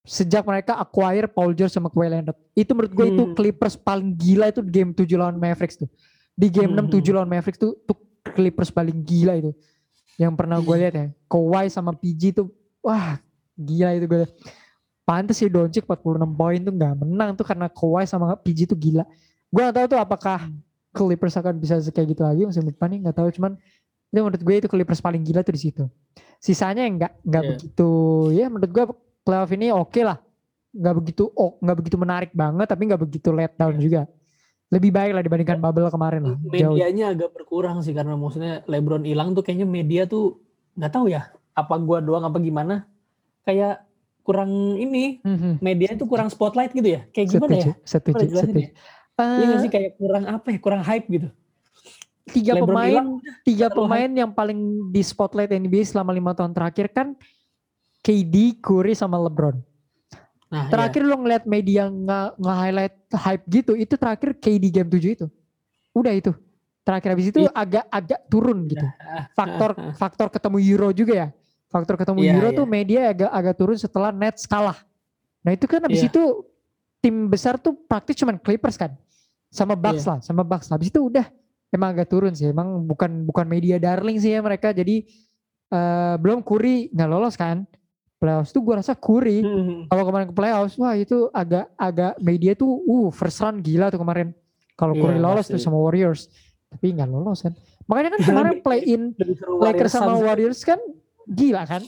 [0.00, 3.34] sejak mereka acquire Paul George sama Kawhi Leonard itu menurut gue itu Hmm.
[3.36, 5.88] Clippers paling gila itu di game 7 lawan Mavericks tuh
[6.32, 6.92] di game 6 Hmm.
[6.96, 7.96] 7 lawan Mavericks tuh, tuh
[8.32, 9.52] Clippers paling gila itu
[10.16, 10.80] yang pernah gue Iya.
[10.88, 12.48] lihat ya Kawhi sama PG tuh
[12.80, 13.20] wah
[13.54, 14.24] gila itu gue
[15.04, 19.04] pantes sih Doncic 46 poin tuh nggak menang tuh karena Kawhi sama PG tuh gila.
[19.50, 20.46] Gue gak tahu tuh apakah
[20.90, 23.58] Clippers akan bisa kayak gitu lagi musim depan nih nggak tahu cuman
[24.10, 25.84] itu menurut gue itu Clippers paling gila tuh di situ.
[26.40, 27.50] Sisanya yang nggak nggak Iya.
[27.52, 27.90] begitu
[28.32, 28.84] ya menurut gue
[29.20, 30.18] playoff ini oke lah
[30.72, 33.82] nggak begitu oh nggak begitu menarik banget tapi nggak begitu let down Iya.
[33.82, 34.02] juga.
[34.70, 36.36] lebih baik lah dibandingkan bubble kemarin lah.
[36.46, 36.78] Jauh.
[36.78, 40.38] medianya agak berkurang sih karena maksudnya LeBron hilang tuh kayaknya media tuh
[40.72, 42.86] nggak tahu ya apa gua doang apa gimana
[43.42, 43.82] kayak
[44.22, 45.58] kurang ini Mhm.
[45.58, 48.62] media itu kurang spotlight gitu ya kayak gimana Setuju, ya setuju, setuju.
[48.62, 48.70] ya?
[49.18, 51.28] Iya nggak Eh, sih kayak kurang apa ya kurang hype gitu
[52.26, 53.08] tiga LeBron pemain, hilang,
[53.42, 54.58] tiga pemain yang paling
[54.88, 57.16] di spotlight NBA selama lima tahun terakhir kan
[58.00, 59.60] KD, Curry sama LeBron.
[60.48, 60.66] nah.
[60.66, 65.26] Terakhir lo ngeliat media nge- nge-highlight hype gitu, itu terakhir KD game 7 itu.
[65.92, 66.32] Udah itu.
[66.80, 67.52] Terakhir habis itu Iya.
[67.52, 68.86] agak-agak turun gitu.
[69.38, 71.28] Faktor faktor ketemu Euro juga ya.
[71.68, 72.56] Faktor ketemu Iya, Euro iya.
[72.56, 74.78] tuh media agak agak turun setelah Nets kalah.
[75.40, 76.08] Nah itu kan habis Iya.
[76.08, 76.22] itu
[76.98, 78.96] tim besar tuh praktis cuman Clippers kan.
[79.50, 80.08] Sama Bucks Iya.
[80.08, 80.66] lah, sama Bucks.
[80.66, 81.26] Habis itu udah
[81.70, 82.46] emang agak turun sih.
[82.46, 84.70] Emang bukan bukan media darling sih ya mereka.
[84.70, 85.06] Jadi
[85.68, 87.62] eh, belum Curry nggak lolos kan.
[88.16, 89.88] Playoffs tuh gue rasa Curry Hmm.
[89.88, 93.96] kalau kemarin ke playoffs wah itu agak agak media tuh uh first run gila tuh
[93.96, 94.36] kemarin
[94.74, 95.56] kalau Iya, Curry lolos pasti.
[95.56, 96.28] tuh sama Warriors
[96.68, 97.56] tapi nggak lolos kan
[97.88, 99.16] makanya kan kemarin play in
[99.64, 100.20] Lakers sama.
[100.20, 100.76] Warriors kan
[101.24, 101.80] gila kan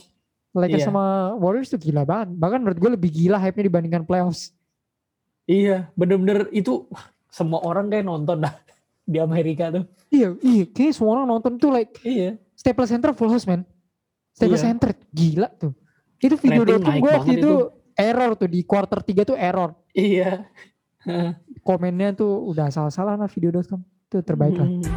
[0.51, 0.89] Lakers Iya.
[0.89, 1.03] sama
[1.37, 4.57] Warriors tuh gila banget bahkan menurut gue lebih gila hype-nya dibandingkan playoffs
[5.45, 8.57] iya bener-bener itu wah, semua orang kayak nonton dah
[9.03, 13.27] di Amerika tuh iya iya kayaknya semua orang nonton tuh like iya Staples Center full
[13.27, 13.67] house man
[14.31, 14.67] Staples Iya.
[14.71, 15.73] Center gila tuh
[16.17, 17.53] itu video Rating gue waktu itu, itu.
[17.93, 20.47] error tuh di quarter 3 tuh error iya
[21.61, 24.87] komennya tuh udah salah-salah lah video.com itu terbaik lah Hmm.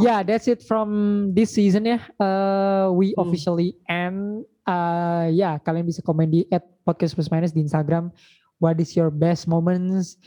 [0.00, 0.90] Yeah, that's it from
[1.36, 2.02] this season ya.
[2.18, 3.22] Uh, we Hmm.
[3.22, 4.42] officially end.
[4.62, 6.46] Uh, ya, kalian bisa komen di
[6.86, 8.14] @podcast plus minus di Instagram.
[8.62, 10.18] What is your best moments?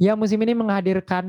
[0.00, 1.28] Ya, musim ini menghadirkan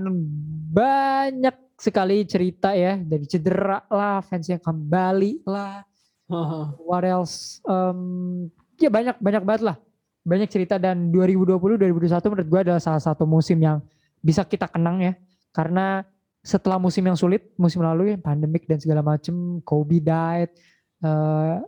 [0.71, 5.83] banyak sekali cerita ya dari cedera lah, fans yang kembali lah.
[6.87, 7.59] What else?
[7.67, 8.47] Um,
[8.79, 9.77] ya banyak banyak banget lah.
[10.23, 13.83] Banyak cerita dan 2020 2021 menurut gue adalah salah satu musim yang
[14.23, 15.13] bisa kita kenang ya.
[15.51, 16.07] Karena
[16.43, 20.51] setelah musim yang sulit, musim lalu ya pandemik dan segala macem, Kobe died,
[21.03, 21.59] uh,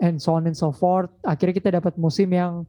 [0.00, 1.10] and so on and so forth.
[1.26, 2.64] Akhirnya kita dapat musim yang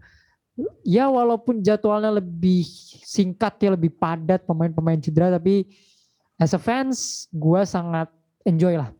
[0.86, 2.66] ya walaupun jadwalnya lebih
[3.06, 5.66] singkat ya, lebih padat pemain-pemain cedera, tapi
[6.38, 8.10] as a fans, gue sangat
[8.46, 8.94] enjoy lah.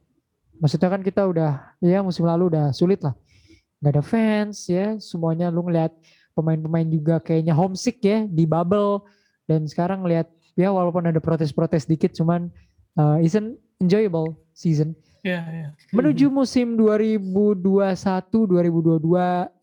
[0.58, 3.14] Maksudnya kan kita udah ya musim lalu udah sulit lah,
[3.84, 5.92] nggak ada fans ya, semuanya lu ngeliat
[6.34, 9.06] pemain-pemain juga kayaknya homesick ya di bubble
[9.46, 12.50] dan sekarang lihat ya walaupun ada protes-protes dikit cuman
[12.98, 14.98] uh, isn't enjoyable season.
[15.24, 15.70] Iya, iya.
[15.96, 18.36] Menuju musim 2021-2022,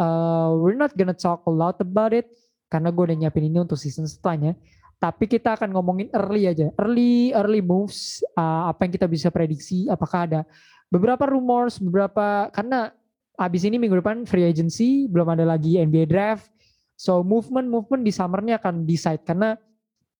[0.01, 2.33] uh, we're not gonna talk a lot about it
[2.73, 4.57] karena gue udah nyiapin ini untuk season setelahnya.
[4.97, 9.85] Tapi kita akan ngomongin early aja, early early moves, uh, apa yang kita bisa prediksi,
[9.93, 10.41] apakah ada
[10.89, 12.97] beberapa rumors, beberapa karena
[13.37, 16.49] abis ini minggu depan free agency, belum ada lagi NBA draft,
[16.97, 19.61] so movement movement di summernya akan decide karena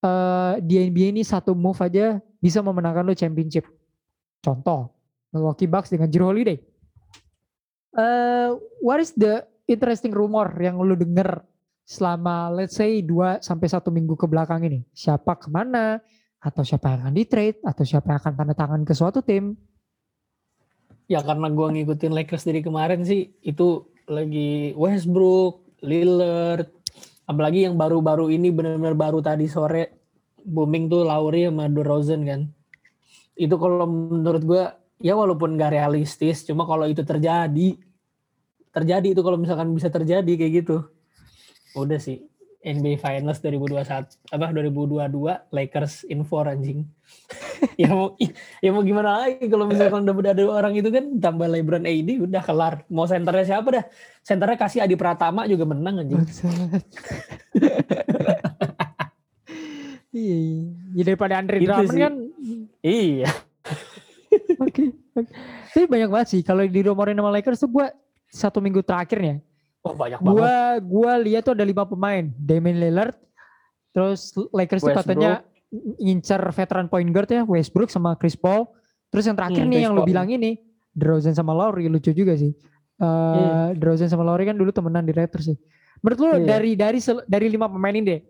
[0.05, 3.65] uh, di NBA ini satu move aja bisa memenangkan lo championship.
[4.41, 5.00] Contoh,
[5.31, 6.59] Milwaukee Bucks dengan Drew Holiday.
[7.91, 11.43] Uh, what is the interesting rumor yang lu denger
[11.87, 14.87] selama let's say 2 sampai satu minggu ke belakang ini?
[14.95, 15.99] Siapa ke mana?
[16.39, 17.59] Atau siapa yang akan di trade?
[17.67, 19.59] Atau siapa yang akan tanda tangan ke suatu tim?
[21.11, 26.71] Ya karena gua ngikutin Lakers dari kemarin sih itu lagi Westbrook, Lillard,
[27.27, 30.07] apalagi yang baru-baru ini benar-benar baru tadi sore
[30.47, 32.41] booming tuh Lowry sama DeRozan kan.
[33.35, 37.81] Itu kalau menurut gua ya walaupun gak realistis, cuma kalau itu terjadi
[38.71, 40.87] terjadi itu kalau misalkan bisa terjadi kayak gitu.
[41.75, 42.23] Udah sih
[42.61, 46.85] NBA Finals 2021 apa 2022 Lakers in four anjing.
[47.81, 48.15] ya mau
[48.61, 52.43] ya mau gimana lagi kalau misalkan udah ada orang itu kan tambah LeBron AD udah
[52.45, 52.75] kelar.
[52.93, 53.85] Mau senternya siapa dah?
[54.21, 56.23] Senternya kasih Adi Pratama juga menang anjing.
[60.11, 60.67] Iya, iya.
[60.99, 62.15] Ya daripada Andre Drummond kan.
[62.83, 63.31] Iya.
[64.63, 64.95] Oke.
[65.17, 65.31] oke.
[65.75, 67.87] Tapi banyak banget sih kalau di rumorin sama Lakers tuh gue
[68.31, 69.37] satu minggu terakhir nih ya.
[69.81, 70.37] Oh banyak banget.
[70.39, 70.55] Gua
[70.85, 73.17] gua lihat tuh ada lima pemain, Damian Lillard,
[73.91, 75.41] terus Lakers tuh katanya
[75.99, 78.69] ngincar veteran point guard ya, Westbrook sama Chris Paul.
[79.09, 80.11] Terus yang terakhir Hmm, nih Chris yang lu Paul.
[80.13, 80.61] bilang ini,
[80.95, 82.53] DeRozan sama Lowry lucu juga sih.
[82.53, 83.75] Eh Iya.
[83.75, 85.59] DeRozan sama Lowry kan dulu temenan di Raptors sih.
[86.05, 86.47] Menurut lu Iya.
[86.47, 88.21] dari dari dari lima pemain ini deh,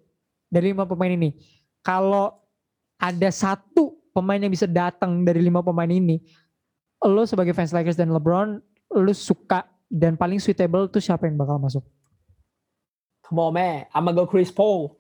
[0.49, 1.37] dari lima pemain ini,
[1.83, 2.31] kalau
[2.97, 6.21] ada satu pemain yang bisa datang dari lima pemain ini,
[7.03, 8.61] lo sebagai fans Lakers dan LeBron,
[8.99, 11.83] lu suka dan paling suitable tuh siapa yang bakal masuk?
[13.27, 14.95] Come on man, ama go Chris Paul.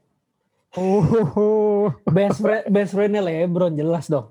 [0.78, 4.30] Oh, Best friend, best friendnya LeBron jelas dong.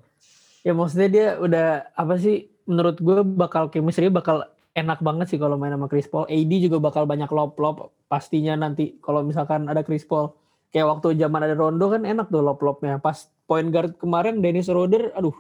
[0.64, 2.48] Ya maksudnya dia udah apa sih?
[2.64, 4.46] Menurut gue bakal chemistry bakal
[4.78, 6.30] enak banget sih kalau main sama Chris Paul.
[6.30, 10.32] AD juga bakal banyak lob-lob pastinya nanti kalau misalkan ada Chris Paul.
[10.70, 13.02] Kayak waktu zaman ada Rondo kan enak tuh lob-lobnya.
[13.02, 15.34] Pas point guard kemarin Dennis Schroeder, aduh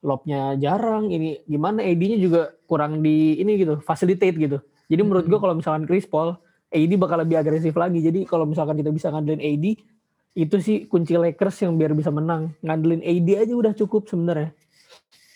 [0.00, 1.12] lobnya jarang.
[1.12, 4.58] Ini gimana AD-nya juga kurang di ini gitu, facilitate gitu.
[4.88, 6.40] Jadi menurut gue kalau misalkan Chris Paul,
[6.72, 8.00] AD bakal lebih agresif lagi.
[8.00, 9.76] Jadi kalau misalkan kita bisa ngandelin AD,
[10.32, 12.56] itu sih kunci Lakers yang biar bisa menang.
[12.64, 14.56] Ngandelin AD aja udah cukup sebenarnya.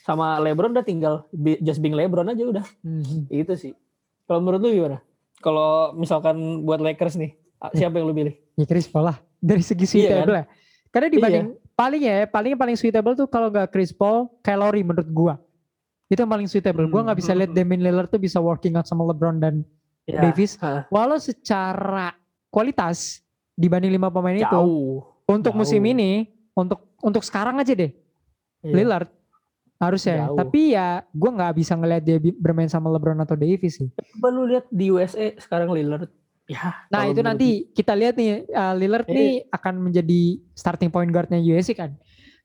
[0.09, 1.29] Sama LeBron udah tinggal
[1.61, 2.64] just being LeBron aja udah.
[2.81, 3.29] Mhm.
[3.29, 3.73] Itu sih.
[4.25, 4.99] Kalau menurut lu gimana?
[5.45, 7.37] Kalau misalkan buat Lakers nih,
[7.77, 8.35] siapa yang lu pilih?
[8.57, 9.21] Ya Chris Paul lah.
[9.37, 10.45] Dari segi Iya suitable ya.
[10.89, 15.35] Karena dibanding paling ya, paling paling suitable tuh kalau nggak Chris Paul, Lowry menurut gua.
[16.09, 16.89] Itu yang paling suitable.
[16.89, 17.59] Gua nggak bisa lihat Hmm.
[17.59, 19.62] Damian Lillard tuh bisa working out sama LeBron dan
[20.07, 20.55] Ya, Davis.
[20.87, 22.14] Walau secara
[22.47, 23.27] kualitas
[23.59, 25.03] dibanding lima pemain itu jauh.
[25.27, 25.59] untuk jauh.
[25.59, 27.91] musim ini, untuk untuk sekarang aja deh,
[28.62, 28.70] Iya.
[28.70, 29.11] Lillard
[29.77, 30.31] harusnya.
[30.31, 30.39] Jauh.
[30.39, 33.91] Tapi ya gua nggak bisa ngelihat dia bermain sama LeBron atau Davis sih.
[34.14, 36.07] Coba lu lihat di USA sekarang Lillard.
[36.47, 36.79] Ya.
[36.87, 39.13] Nah itu menurut nanti kita lihat nih uh, Lillard Eh.
[39.13, 40.23] nih akan menjadi
[40.53, 41.99] starting point guardnya USC kan.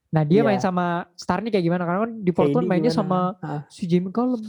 [0.09, 0.43] Nah dia Iya.
[0.43, 1.85] main sama Star nih kayak gimana?
[1.85, 2.99] Karena kan di Portland mainnya gimana?
[2.99, 4.41] sama Ah, si Jimmy Collum,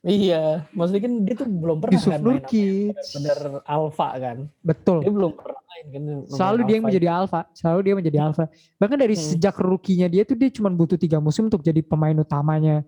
[0.00, 2.96] iya, maksudnya kan dia tuh belum pernah Yusuf kan Nurkic.
[3.12, 4.36] bener alpha kan.
[4.60, 4.98] Betul.
[5.00, 6.02] Dia belum pernah main kan.
[6.26, 7.40] Selalu dia yang menjadi alpha.
[7.52, 8.44] Selalu dia menjadi alpha.
[8.74, 9.24] Bahkan dari Hmm.
[9.28, 12.82] sejak rookie-nya dia tuh dia cuma butuh tiga musim untuk jadi pemain utamanya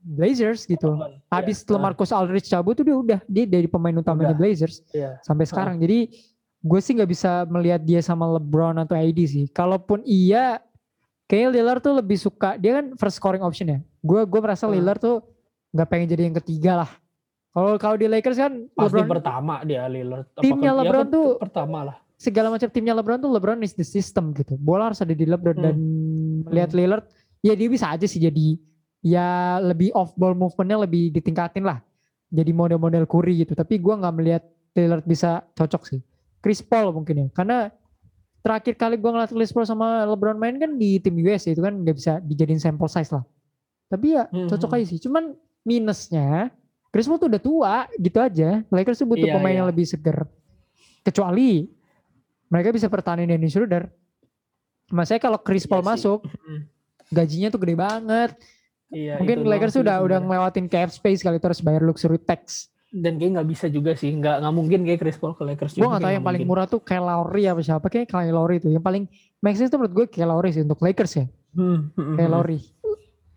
[0.00, 0.94] Blazers gitu.
[0.94, 1.18] Iya.
[1.28, 4.38] Habis Ah, LaMarcus Aldridge cabut tuh dia udah dia dari pemain utamanya Udah.
[4.38, 5.18] Blazers Iya.
[5.20, 5.76] sampai sekarang.
[5.76, 6.14] Jadi
[6.58, 9.44] gue sih nggak bisa melihat dia sama LeBron atau AD sih.
[9.48, 10.62] Kalaupun iya,
[11.24, 13.78] kayaknya Lillard tuh lebih suka dia kan first scoring option ya.
[14.00, 14.74] Gue gue merasa Hmm.
[14.74, 15.22] Lillard tuh
[15.70, 16.90] nggak pengen jadi yang ketiga lah.
[17.48, 20.26] Kalau kalau di Lakers kan Pasti LeBron pertama dia Lillard.
[20.28, 21.96] Apakah- Timnya ya LeBron kan tuh pertama lah.
[22.14, 24.54] segala macam timnya LeBron tuh LeBron is the system gitu.
[24.56, 25.64] Bola harus ada di LeBron Hmm.
[25.64, 25.76] dan
[26.44, 27.04] melihat Lillard
[27.38, 28.58] ya dia bisa aja sih jadi
[29.08, 31.80] ya lebih off ball movementnya lebih ditingkatin lah.
[32.28, 33.56] Jadi model-model Curry gitu.
[33.56, 34.42] Tapi gua nggak melihat
[34.76, 36.00] Lillard bisa cocok sih.
[36.38, 37.26] Chris Paul mungkin ya.
[37.32, 37.72] Karena
[38.38, 41.62] terakhir kali gua ngeliat Chris Paul sama LeBron main kan di tim US ya, itu
[41.64, 43.24] kan nggak bisa dijadiin sample size lah.
[43.88, 44.76] Tapi ya Hmm, cocok hmm.
[44.76, 44.98] aja sih.
[45.00, 45.32] Cuman
[45.64, 46.52] minusnya
[46.88, 48.60] Chris Paul tuh udah tua gitu aja.
[48.68, 49.58] Lakers tuh butuh Iya, pemain iya.
[49.64, 50.28] yang lebih seger.
[51.00, 51.64] Kecuali
[52.48, 53.88] mereka bisa pertahanin Dennis Schroeder.
[54.88, 55.88] Maksudnya kalau Chris Iya Paul sih.
[55.88, 56.60] masuk, Hmm.
[57.08, 58.30] gajinya tuh gede banget.
[58.88, 62.72] Iya, Mungkin itu Lakers tuh udah ngelewatin cap space kali terus bayar luxury tax.
[62.88, 65.84] dan kayak nggak bisa juga sih nggak nggak mungkin kayak Chris Paul ke Lakers Gue
[65.84, 66.56] juga gak tahu kayak yang paling mungkin.
[66.56, 68.72] murah tuh Kyle Lowry apa siapa kayak Kyle Lowry tuh.
[68.72, 69.04] Yang paling
[69.52, 71.26] sense tuh menurut gue Kyle Lowry sih untuk Lakers ya.
[71.52, 72.32] Hmm, hmm, Kyle hmm.
[72.32, 72.58] Lowry.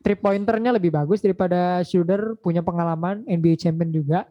[0.02, 4.24] Three pointernya lebih bagus daripada Schroeder punya pengalaman NBA champion juga.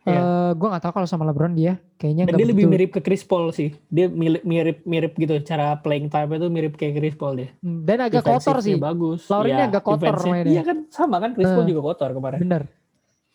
[0.00, 0.16] Iya.
[0.16, 3.00] Eh gue gak tahu kalau sama LeBron dia kayaknya Dan dia lebih begitu- mirip ke
[3.00, 3.76] Chris Paul sih.
[3.86, 7.48] Dia mirip mirip, mirip gitu cara playing time itu mirip kayak Chris Paul dia.
[7.60, 8.76] Hmm, dan agak kotor Defensifnya sih.
[8.80, 9.20] Bagus.
[9.28, 10.50] Ini Iya, agak kotor mainnya.
[10.50, 11.68] Iya kan sama kan Chris Paul Eh.
[11.68, 12.38] juga kotor kemarin.
[12.38, 12.62] Bener.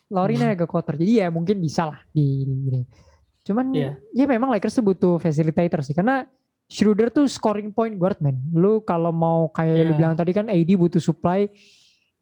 [0.07, 0.93] Ini agak kotor.
[0.95, 2.89] Jadi ya mungkin bisa lah di, di- di-
[3.43, 3.91] Cuman Iya.
[4.11, 5.93] ya memang Lakers tuh butuh facilitator sih.
[5.93, 6.25] Karena
[6.65, 8.41] Schroeder tuh scoring point guard man.
[8.49, 9.93] Lu kalau mau kayak lu Iya.
[9.95, 11.45] bilang tadi kan AD butuh supply.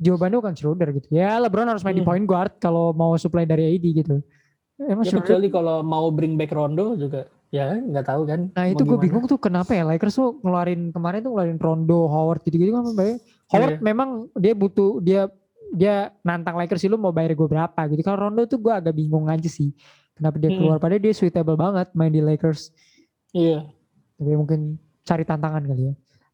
[0.03, 1.07] Jawabannya bukan Schroeder gitu.
[1.09, 2.09] Ya LeBron harus main di Hmm.
[2.11, 4.19] point guard kalau mau supply dari AD gitu.
[4.77, 8.49] Emang Ya Schroeder kecuali kalau mau bring back Rondo juga ya nggak tahu kan.
[8.51, 12.41] Nah itu gue bingung tuh kenapa ya Lakers tuh ngeluarin kemarin tuh ngeluarin Rondo, Howard
[12.41, 13.17] gitu-gitu kan bayar.
[13.47, 13.81] Howard Iya.
[13.81, 15.21] memang dia butuh dia
[15.71, 18.01] dia nantang Lakers sih lu mau bayar gue berapa gitu.
[18.01, 19.71] Kalau Rondo tuh gue agak bingung aja sih.
[20.13, 20.57] Kenapa dia Hmm.
[20.59, 22.69] keluar padahal dia suitable banget main di Lakers.
[23.31, 23.65] Iya.
[24.13, 25.93] Tapi mungkin cari tantangan kali ya.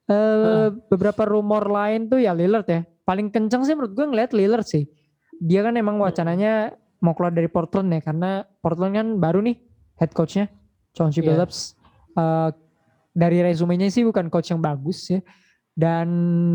[0.10, 2.82] Eh beberapa rumor lain tuh ya Lillard ya.
[3.10, 4.86] Paling kenceng sih menurut gue ngeliat Lillard sih.
[5.42, 9.58] Dia kan emang wacananya mau keluar dari Portland ya karena Portland kan baru nih
[9.98, 10.46] head coachnya
[10.94, 11.34] Chauncey Iya.
[11.34, 11.74] Billups.
[12.14, 12.50] Eh,
[13.18, 15.26] dari resumenya sih bukan coach yang bagus ya.
[15.74, 16.08] Dan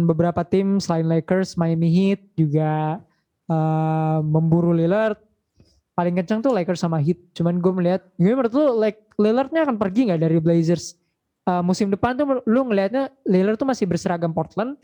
[0.06, 3.02] beberapa tim selain Lakers, Miami Heat juga
[3.50, 5.18] eh, memburu Lillard.
[5.98, 7.34] Paling kenceng tuh Lakers sama Heat.
[7.34, 10.94] Cuman gue melihat, gue menurut lu like, Lillardnya akan pergi nggak dari Blazers?
[11.50, 14.78] Eh, musim depan tuh lu ngelihatnya Lillard tuh masih berseragam Portland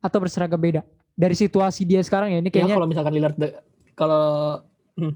[0.00, 0.86] atau berseragam beda?
[1.20, 3.36] Dari situasi dia sekarang ya ini Ya kayaknya kalau misalkan Lillard
[3.92, 4.24] kalau
[4.96, 5.12] hmm,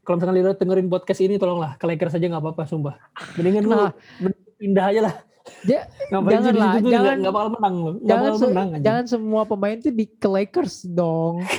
[0.00, 2.96] kalau misalkan Lillard dengerin podcast ini tolonglah ke Lakers aja nggak apa-apa sumpah.
[3.36, 3.92] Mendingan lu Nah.
[4.16, 5.14] mending pindah aja lah.
[5.60, 7.90] Janganlah, situ tuh jangan- nggak bakal menang lu.
[8.02, 8.82] Jangan se- menang aja.
[8.82, 11.34] jangan semua pemain tuh di ke Lakers dong.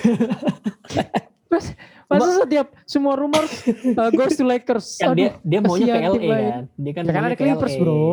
[1.51, 1.75] Mas,
[2.07, 4.95] masa setiap semua rumor uh, goes to Lakers.
[4.95, 6.63] kan dia dia maunya ke LA kan.
[6.73, 7.81] Dia kan Ya maunya ada ke Clippers, LA.
[7.81, 8.03] bro.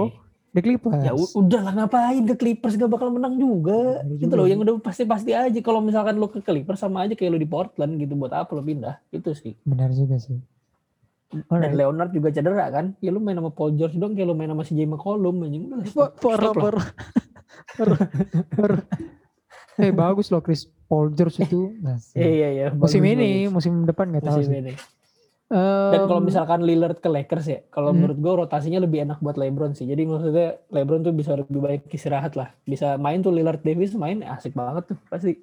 [0.57, 1.05] The Clippers.
[1.05, 4.01] Ya udah lah ngapain ke Clippers gak bakal menang juga.
[4.03, 7.13] Bener Gitu juga loh yang udah pasti-pasti aja kalau misalkan lu ke Clippers sama aja
[7.13, 8.97] kayak lu di Portland gitu buat apa lu pindah.
[9.13, 9.55] Itu sih.
[9.69, 10.41] Benar juga sih.
[11.29, 11.77] Dan Alright.
[11.77, 12.97] Leonard juga cedera kan.
[13.05, 15.69] Ya lu main sama Paul George dong kayak lu main sama si McCollum anjing.
[15.69, 16.17] Udah, stop.
[16.17, 16.81] Parah, Stop.
[19.79, 22.19] Eh bagus loh Chris Paul George itu masih.
[22.19, 22.67] Iya iya.
[22.75, 23.55] musim bagus, ini, bagus.
[23.55, 24.59] musim depan nggak tahu musim sih.
[24.59, 24.73] ini.
[25.49, 28.05] Dan kalau misalkan Lillard ke Lakers ya, kalau Hmm.
[28.05, 29.85] menurut gue rotasinya lebih enak buat LeBron sih.
[29.85, 32.53] Jadi maksudnya LeBron tuh bisa lebih baik istirahat lah.
[32.63, 35.41] Bisa main tuh Lillard Davis main asik banget tuh pasti.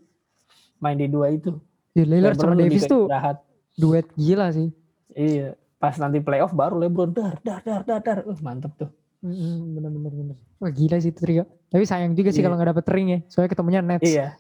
[0.78, 1.58] Main di dua itu.
[1.92, 3.38] ya Lillard sama lebih Davis tuh istirahat.
[3.74, 4.70] duet gila sih.
[5.12, 5.58] Iya.
[5.76, 8.18] Pas nanti playoff baru LeBron dar dar dar dar dar.
[8.24, 8.90] Uh, mantep tuh.
[9.20, 10.36] Mm, Bener-bener bener.
[10.56, 11.44] Wah gila sih itu trio.
[11.66, 12.46] Tapi sayang juga sih Iya.
[12.46, 13.20] kalau nggak dapet ring ya.
[13.26, 14.06] Soalnya ketemunya Nets.
[14.06, 14.38] Iya.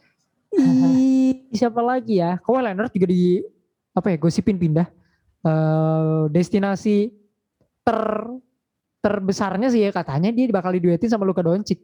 [0.51, 2.37] Ih, siapa lagi ya?
[2.37, 3.41] Kawhi Leonard juga di
[3.91, 4.17] apa ya?
[4.17, 4.87] Gosipin pindah.
[5.45, 7.13] Eh, destinasi
[7.85, 7.99] ter
[8.97, 11.77] terbesarnya sih ya katanya dia bakal diduetin sama Luka Doncic.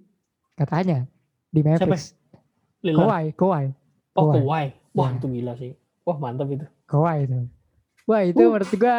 [0.58, 1.06] Katanya
[1.54, 2.18] di Mavericks.
[2.82, 3.06] Lillard.
[3.06, 3.66] Kawhi, Kawhi,
[4.18, 4.42] Oh Kawhi.
[4.98, 5.18] Wah Iya.
[5.22, 5.72] itu gila sih.
[6.02, 6.66] Wah mantep itu.
[6.90, 7.38] Kawhi itu.
[8.10, 8.50] Wah itu Uh.
[8.50, 8.98] menurut gua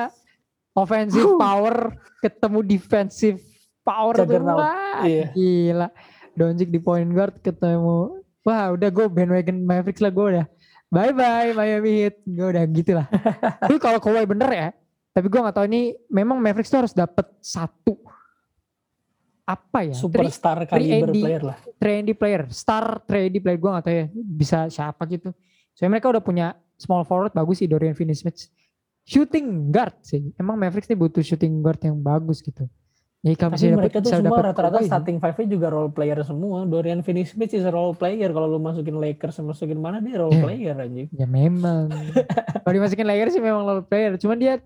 [0.72, 1.36] offensive Uh.
[1.36, 1.76] power
[2.22, 3.38] ketemu defensive
[3.82, 4.22] power tuh.
[4.30, 4.62] Juggernaut.
[4.62, 5.34] Wah, Iya.
[5.34, 5.88] gila.
[6.32, 8.22] Doncic di point guard ketemu.
[8.42, 10.46] Wah udah gue bandwagon Mavericks lah gue udah.
[10.92, 12.20] Bye bye Miami Heat.
[12.28, 13.08] Gue udah gitu lah.
[13.64, 14.68] Tapi kalau Kawhi bener ya.
[15.12, 17.96] Tapi gue gak tahu ini memang Mavericks tuh harus dapet satu
[19.48, 19.96] apa ya?
[19.96, 20.68] Superstar D.
[20.68, 21.58] player lah.
[21.76, 25.32] trendy player, star trendy player gue gak tahu ya bisa siapa gitu.
[25.72, 28.52] Soalnya mereka udah punya small forward bagus sih Dorian Finney-Smith.
[29.08, 30.32] Shooting guard sih.
[30.36, 32.68] Emang Mavericks nih butuh shooting guard yang bagus gitu.
[33.22, 36.66] Jadi kalau Tapi mereka dapet, tuh semua rata-rata starting five-nya juga role player semua.
[36.66, 38.34] Dorian Finney-Smith is role player.
[38.34, 40.42] Kalau lu masukin Lakers masukin mana dia role Yeah.
[40.42, 41.06] player anjing.
[41.14, 41.86] Ya memang.
[42.66, 44.18] kalau dimasukin Lakers sih memang role player.
[44.18, 44.58] Cuman dia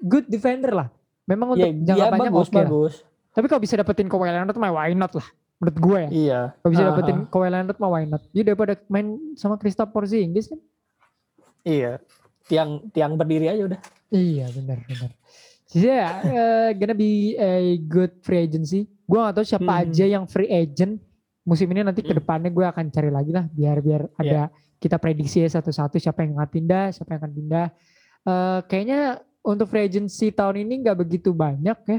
[0.00, 0.88] good defender lah.
[1.28, 2.62] Memang untuk Ya, jangka dia panjang bagus oke lah.
[2.64, 2.94] bagus.
[3.36, 5.28] Tapi kalau bisa dapetin Kawhi Leonard mah why not lah.
[5.60, 6.08] Menurut gue ya.
[6.08, 6.40] Iya.
[6.56, 6.90] Kalau bisa Aha.
[6.96, 8.22] dapetin Kawhi Leonard mah why not.
[8.32, 9.06] Dia daripada main
[9.36, 10.60] sama Kristaps Porzingis kan.
[11.62, 12.00] Iya.
[12.48, 13.80] Tiang tiang berdiri aja udah.
[14.08, 15.12] Iya benar benar.
[15.68, 18.88] Yeah, uh, gonna be a good free agency.
[19.04, 19.82] Gue gak tahu siapa Hmm.
[19.84, 20.96] aja yang free agent
[21.44, 22.20] musim ini nanti ke Hmm.
[22.20, 26.36] depannya gue akan cari lagi lah biar biar ada kita prediksi ya satu-satu siapa yang
[26.36, 27.66] akan pindah, siapa yang akan pindah.
[28.24, 29.00] Eh, kayaknya
[29.40, 31.98] untuk free agency tahun ini nggak begitu banyak ya,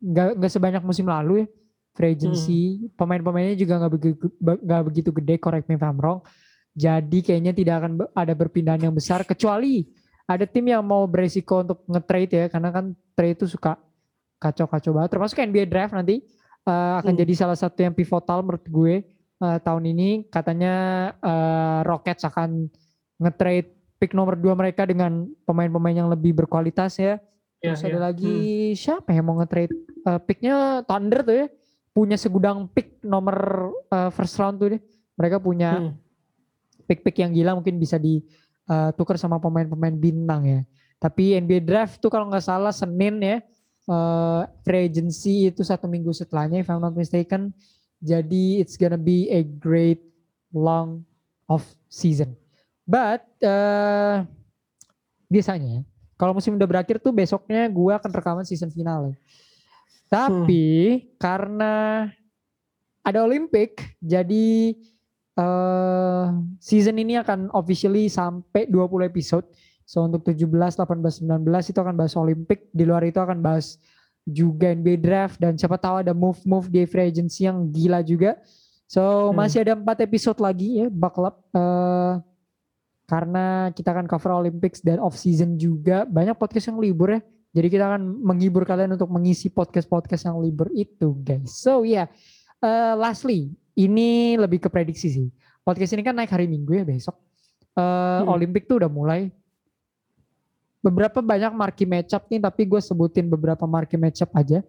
[0.00, 1.46] nggak nggak sebanyak musim lalu ya.
[1.92, 2.60] Free agency
[2.96, 6.24] pemain-pemainnya juga nggak begitu nggak begitu gede, correct me if I'm wrong.
[6.72, 9.84] Jadi kayaknya tidak akan ada perpindahan yang besar kecuali
[10.32, 13.76] ada tim yang mau beresiko untuk nge-trade ya karena kan trade itu suka
[14.38, 15.10] kacau-kacau banget.
[15.12, 16.22] Termasuk NBA draft nanti
[16.62, 17.20] eh, akan Hmm.
[17.22, 18.94] jadi salah satu yang pivotal menurut gue
[19.42, 20.30] eh, tahun ini.
[20.30, 20.74] Katanya
[21.18, 22.70] eh, Rockets akan
[23.18, 23.68] nge-trade
[23.98, 27.22] pick nomor 2 mereka dengan pemain-pemain yang lebih berkualitas ya.
[27.62, 28.34] Iya, terus ada lagi
[28.74, 29.70] siapa yang mau nge-trade?
[30.02, 31.46] Eh, picknya Thunder tuh ya.
[31.92, 33.36] Punya segudang pick nomor
[33.86, 34.82] eh, first round tuh deh.
[35.14, 35.94] Mereka punya Hmm.
[36.82, 37.96] pick-pick yang gila mungkin bisa
[38.66, 40.60] ditukar sama pemain-pemain bintang ya.
[41.02, 43.42] Tapi NBA draft tuh kalau nggak salah Senin ya,
[43.90, 47.50] eh, free agency itu satu minggu setelahnya if I'm not mistaken.
[48.02, 50.02] Jadi it's gonna be a great
[50.54, 51.02] long
[51.50, 52.38] off season.
[52.86, 54.26] But eh,
[55.26, 55.82] biasanya
[56.14, 59.10] kalau musim udah berakhir tuh besoknya gua akan rekaman season final.
[60.06, 62.06] Tapi karena
[63.02, 64.78] ada Olimpik, jadi
[65.32, 66.26] eh
[66.60, 69.48] season ini akan officially sampai 20 episode.
[69.82, 72.68] So untuk 17, 18, 19 itu akan bahas Olimpik.
[72.70, 73.76] Di luar itu akan bahas
[74.22, 78.38] juga NBA draft dan siapa tahu ada move-move di free agency yang gila juga.
[78.86, 79.40] So Hmm.
[79.40, 81.36] masih ada empat episode lagi ya, buckle up.
[81.50, 82.14] Eh,
[83.08, 86.08] karena kita akan cover Olympics dan off season juga.
[86.08, 87.20] Banyak podcast yang libur ya.
[87.52, 91.52] Jadi kita akan menghibur kalian untuk mengisi podcast-podcast yang libur itu guys.
[91.52, 92.06] So ya, yeah.
[92.62, 95.28] Eh, lastly, ini lebih ke prediksi sih.
[95.66, 97.18] Podcast ini kan naik hari Minggu ya besok.
[97.74, 97.82] Eh,
[98.22, 98.30] Hmm.
[98.30, 99.34] Olimpik tuh udah mulai.
[100.82, 104.62] Beberapa banyak marquee matchup nih, tapi gue sebutin beberapa marquee matchup aja.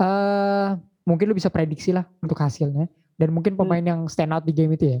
[0.00, 0.68] Eh,
[1.04, 2.88] mungkin lu bisa prediksi lah untuk hasilnya.
[3.16, 5.00] Dan mungkin pemain yang stand out di game itu ya.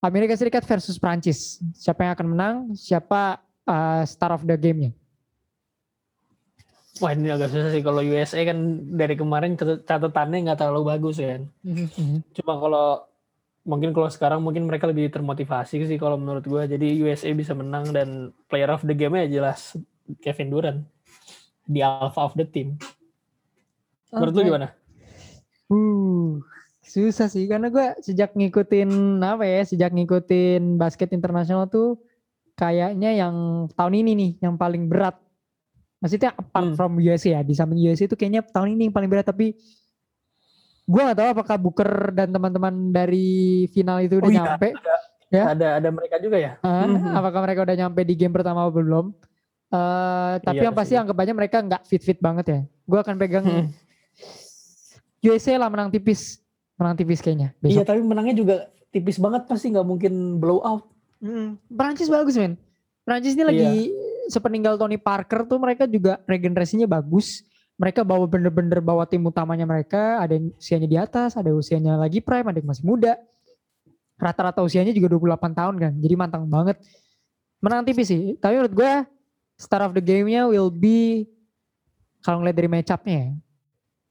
[0.00, 1.60] Amerika Serikat versus Prancis.
[1.76, 2.54] Siapa yang akan menang?
[2.72, 4.92] Siapa eh, star of the game-nya?
[6.98, 8.58] Wah ini agak susah sih kalau USA kan
[8.98, 11.46] dari kemarin catat- catatannya nggak terlalu bagus kan.
[12.34, 13.06] Cuma kalau
[13.62, 16.66] mungkin kalau sekarang mungkin mereka lebih termotivasi sih kalau menurut gua.
[16.66, 19.78] Jadi USA bisa menang dan player of the game-nya jelas
[20.18, 20.80] Kevin Durant.
[21.70, 22.74] Di alpha of the team.
[24.10, 24.74] Menurut lu gimana?
[25.70, 26.42] Uh,
[26.82, 32.02] susah sih karena gue sejak ngikutin apa ya, sejak ngikutin basket internasional tuh
[32.58, 35.14] kayaknya yang tahun ini nih yang paling berat.
[36.00, 36.74] Maksudnya apart Hmm.
[36.74, 39.52] from USA ya, di samping USA itu kayaknya tahun ini yang paling berat tapi
[40.82, 43.28] gue gak tahu apakah Booker dan teman-teman dari
[43.68, 44.68] final itu udah Oh iya, nyampe.
[45.30, 45.44] Ya.
[45.46, 46.58] Ada ada mereka juga ya?
[46.58, 47.14] Ah, Mhm.
[47.14, 49.14] Apakah mereka udah nyampe di game pertama atau belum?
[49.70, 50.98] Eh, tapi Iya yang pasti sih.
[50.98, 52.60] anggap aja mereka nggak fit-fit banget ya.
[52.82, 53.68] Gue akan pegang Hmm.
[55.20, 56.40] USA lah menang tipis,
[56.74, 57.52] menang tipis kayaknya.
[57.60, 57.86] Iya Besok.
[57.86, 58.56] tapi menangnya juga
[58.90, 60.88] tipis banget pasti nggak mungkin blow out.
[61.20, 62.56] Mm, Prancis bagus men.
[63.02, 63.92] Prancis ini lagi
[64.30, 67.42] sepeninggal Tony Parker tuh mereka juga regenerasinya bagus.
[67.76, 70.20] Mereka bawa bener-bener bawa tim utamanya mereka.
[70.20, 73.16] Ada yang usianya di atas, ada usianya lagi prime, ada yang masih muda.
[74.20, 75.92] Rata-rata usianya juga 28 tahun kan.
[75.96, 76.76] Jadi mantang banget.
[77.64, 78.36] Menang tipis sih.
[78.36, 78.92] Tapi menurut gue
[79.56, 81.24] star of the game-nya will be
[82.20, 83.30] kalau ngeliat dari match up-nya ya.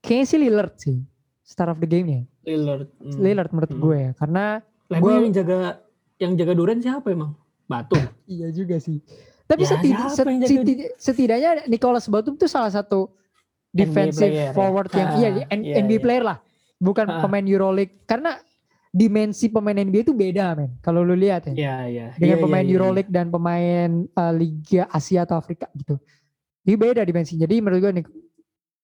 [0.02, 0.98] Kayaknya sih Lillard sih.
[1.46, 2.26] Star of the game-nya.
[2.42, 2.90] Lillard.
[2.98, 3.18] Hmm.
[3.22, 3.82] Lillard menurut Hmm.
[3.82, 4.10] gue ya.
[4.18, 4.44] Karena
[4.90, 5.58] emang yang jaga
[6.18, 7.38] yang jaga Duren siapa emang?
[7.70, 8.02] Batum.
[8.30, 8.98] Iya juga sih.
[9.50, 13.10] Tapi Ya, seti- siapa set- yang jaga- seti- setidaknya Nicholas Batum tuh salah satu
[13.68, 14.54] defensive player ya?
[14.54, 15.46] forward yang Ah, iya, iya,
[15.76, 15.98] NBA iya.
[15.98, 16.38] player lah.
[16.78, 17.18] Bukan Ah.
[17.18, 18.38] pemain EuroLeague karena
[18.90, 20.78] dimensi pemain NBA itu beda men.
[20.78, 21.52] Kalau lu lihat ya.
[21.52, 22.06] Iya, iya.
[22.14, 22.78] Dengan Iya, pemain iya, iya.
[22.78, 25.98] EuroLeague dan pemain uh, Liga Asia atau Afrika gitu.
[26.62, 27.42] Ini beda dimensinya.
[27.42, 27.92] Jadi menurut gue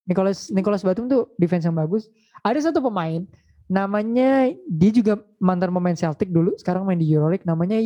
[0.04, 2.06] Nicholas Nicholas Batum tuh defense yang bagus.
[2.42, 3.22] Ada satu pemain
[3.66, 7.78] namanya dia juga mantan pemain Celtic dulu, sekarang main di EuroLeague namanya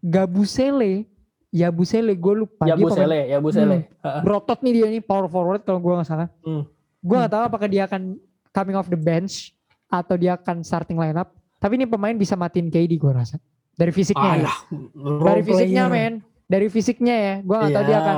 [0.00, 1.06] Gabusele.
[1.48, 2.64] Ya Busele gue lupa.
[2.64, 3.76] Ya Dia Bu pemain- Sele, ya Bu Sele.
[3.88, 4.20] Heeh.
[4.20, 6.28] berotot nih dia nih power forward kalau gue nggak salah.
[6.40, 6.68] Hmm.
[6.98, 8.20] Gue nggak tahu apakah dia akan
[8.50, 9.56] coming off the bench
[9.86, 11.32] atau dia akan starting lineup.
[11.56, 13.40] Tapi ini pemain bisa matiin KD gue rasa.
[13.72, 14.44] Dari fisiknya ya.
[14.44, 16.04] Alah, Dari role fisiknya player.
[16.04, 16.12] men.
[16.44, 17.34] Dari fisiknya ya.
[17.40, 18.00] Gue nggak tahu dia Iya.
[18.00, 18.16] akan.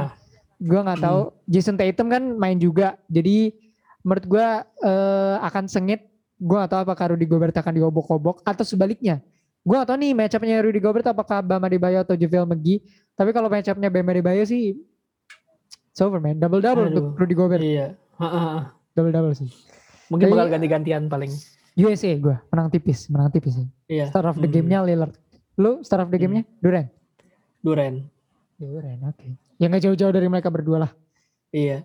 [0.61, 1.20] Gue nggak tahu.
[1.47, 2.89] Jason Tatum kan main juga.
[3.07, 3.55] Jadi
[4.01, 4.47] menurut gue
[4.82, 6.02] eh, akan sengit.
[6.36, 9.20] Gue nggak tahu apakah Rudy Gobert akan diobok-obok atau sebaliknya.
[9.61, 12.81] Gue gak tahu nih matchupnya Rudy Gobert apakah Bam Adebayo atau JaVale McGee.
[13.12, 14.73] Tapi kalau matchupnya Bam Adebayo sih
[15.91, 16.37] it's over man.
[16.37, 16.93] Double-double Aduh.
[16.93, 17.61] untuk Rudy Gobert.
[17.61, 17.93] Iya.
[18.93, 19.51] Double-double sih.
[20.09, 21.31] Mungkin Tapi- bakal ganti-gantian paling.
[21.78, 23.66] USA gue menang tipis, menang tipis sih.
[23.87, 24.09] Iya.
[24.09, 24.55] Star of the Hmm.
[24.55, 25.15] game-nya Lillard.
[25.55, 26.24] Lu star of the Hmm.
[26.27, 26.89] game-nya Durant.
[27.61, 27.95] Duren.
[28.57, 29.28] Durant, oke.
[29.57, 30.93] Ya nggak jauh-jauh dari mereka berdua lah.
[31.51, 31.85] Iya.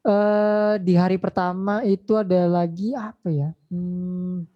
[0.00, 3.50] Eh di hari pertama itu ada lagi apa ya?
[3.68, 4.46] Hmm,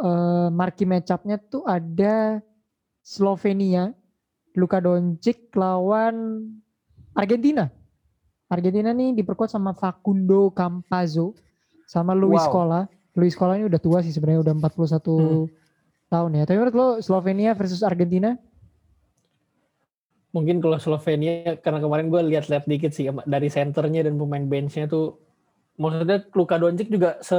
[0.00, 2.44] eh marquee match-up-nya tuh ada
[3.00, 3.96] Slovenia,
[4.52, 6.44] Luka Doncic lawan
[7.16, 7.72] Argentina.
[8.52, 11.32] Argentina nih diperkuat sama Facundo Campazzo
[11.88, 12.48] sama Luis Wow.
[12.52, 12.80] Scola.
[13.16, 15.46] Luis Scola ini udah tua sih sebenarnya udah 41 Hmm.
[16.12, 16.44] tahun ya.
[16.44, 18.36] Tapi menurut lo Slovenia versus Argentina?
[20.30, 25.18] Mungkin kalau Slovenia karena kemarin gue lihat-lihat dikit sih dari senternya dan pemain benchnya tuh
[25.74, 27.34] maksudnya Luka Doncic juga se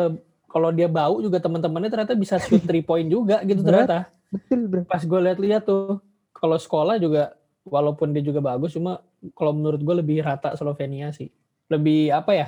[0.52, 4.12] kalau dia bau juga teman-temannya ternyata bisa shoot three point juga gitu ternyata.
[4.28, 4.82] Betul bro.
[4.84, 6.04] Pas gue lihat-lihat tuh
[6.36, 9.00] kalau sekolah juga walaupun dia juga bagus cuma
[9.32, 11.32] kalau menurut gue lebih rata Slovenia sih.
[11.72, 12.48] Lebih apa ya?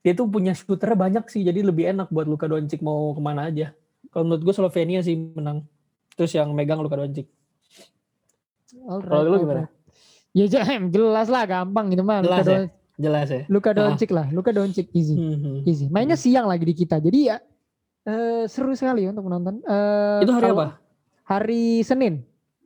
[0.00, 3.52] Dia tuh punya shooter banyak sih jadi lebih enak buat Luka Doncic mau ke mana
[3.52, 3.76] aja.
[4.08, 5.68] Kalau menurut gue Slovenia sih menang.
[6.16, 7.28] Terus yang megang Luka Doncic.
[8.72, 9.68] Kalau lu gimana?
[10.34, 10.50] Ya
[10.90, 12.24] jelas lah gampang gitu mah.
[12.24, 12.60] Luka, Jelas ya?
[12.94, 13.42] Jelas ya.
[13.50, 13.90] Luka Ah.
[13.90, 15.66] Doncic lah, Luka Doncic easy, Hmm.
[15.66, 15.90] easy.
[15.90, 17.36] Mainnya siang lagi di kita, jadi ya
[18.04, 19.64] eh, seru sekali untuk menonton.
[19.64, 20.76] Eh, Itu hari apa?
[21.24, 22.20] Hari Senin,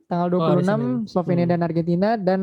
[0.05, 1.07] tanggal Oh, hari 26 Senin.
[1.07, 1.53] Slovenia Hmm.
[1.55, 2.39] dan Argentina dan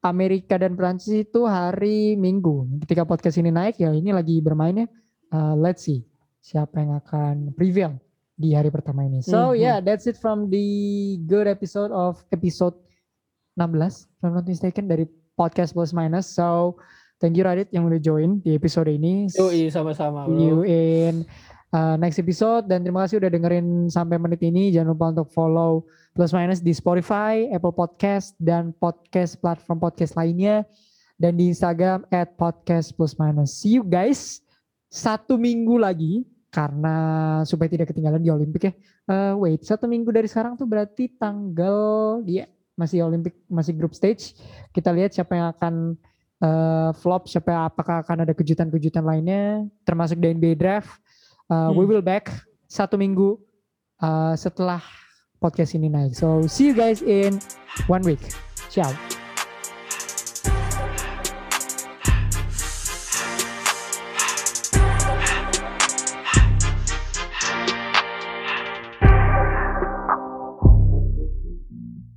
[0.00, 2.64] Amerika dan Prancis itu hari Minggu.
[2.80, 4.88] Ketika podcast ini naik ya ini lagi bermainnya.
[5.30, 6.02] Eh, let's see
[6.40, 7.96] siapa yang akan prevail
[8.34, 9.20] di hari pertama ini.
[9.20, 9.60] So Mhm.
[9.60, 10.64] yeah, that's it from the
[11.24, 12.74] good episode of episode
[13.54, 16.26] 16, if I'm not mistaken dari podcast plus minus.
[16.26, 16.76] So
[17.24, 19.32] thank you Radit yang udah join di episode ini.
[19.32, 21.24] Yoi sama-sama See you in
[21.72, 24.68] uh, next episode dan terima kasih udah dengerin sampai menit ini.
[24.68, 30.68] Jangan lupa untuk follow plus minus di Spotify, Apple Podcast dan podcast platform podcast lainnya
[31.16, 33.56] dan di Instagram at podcast plus minus.
[33.56, 34.44] See you guys
[34.92, 38.72] satu minggu lagi karena supaya tidak ketinggalan di Olimpik ya.
[39.08, 42.44] Eh, wait, satu minggu dari sekarang tuh berarti tanggal ya
[42.76, 44.36] masih Olimpik masih group stage.
[44.76, 45.96] Kita lihat siapa yang akan
[46.38, 50.90] eh, flop, siapa apakah akan ada kejutan-kejutan lainnya termasuk di NBA draft.
[51.44, 51.90] Uh, We Hmm.
[51.92, 52.32] will back
[52.64, 53.36] satu minggu
[54.00, 54.80] uh, setelah
[55.36, 56.16] podcast ini naik.
[56.16, 57.36] So see you guys in
[57.84, 58.22] one week.
[58.72, 59.23] Ciao.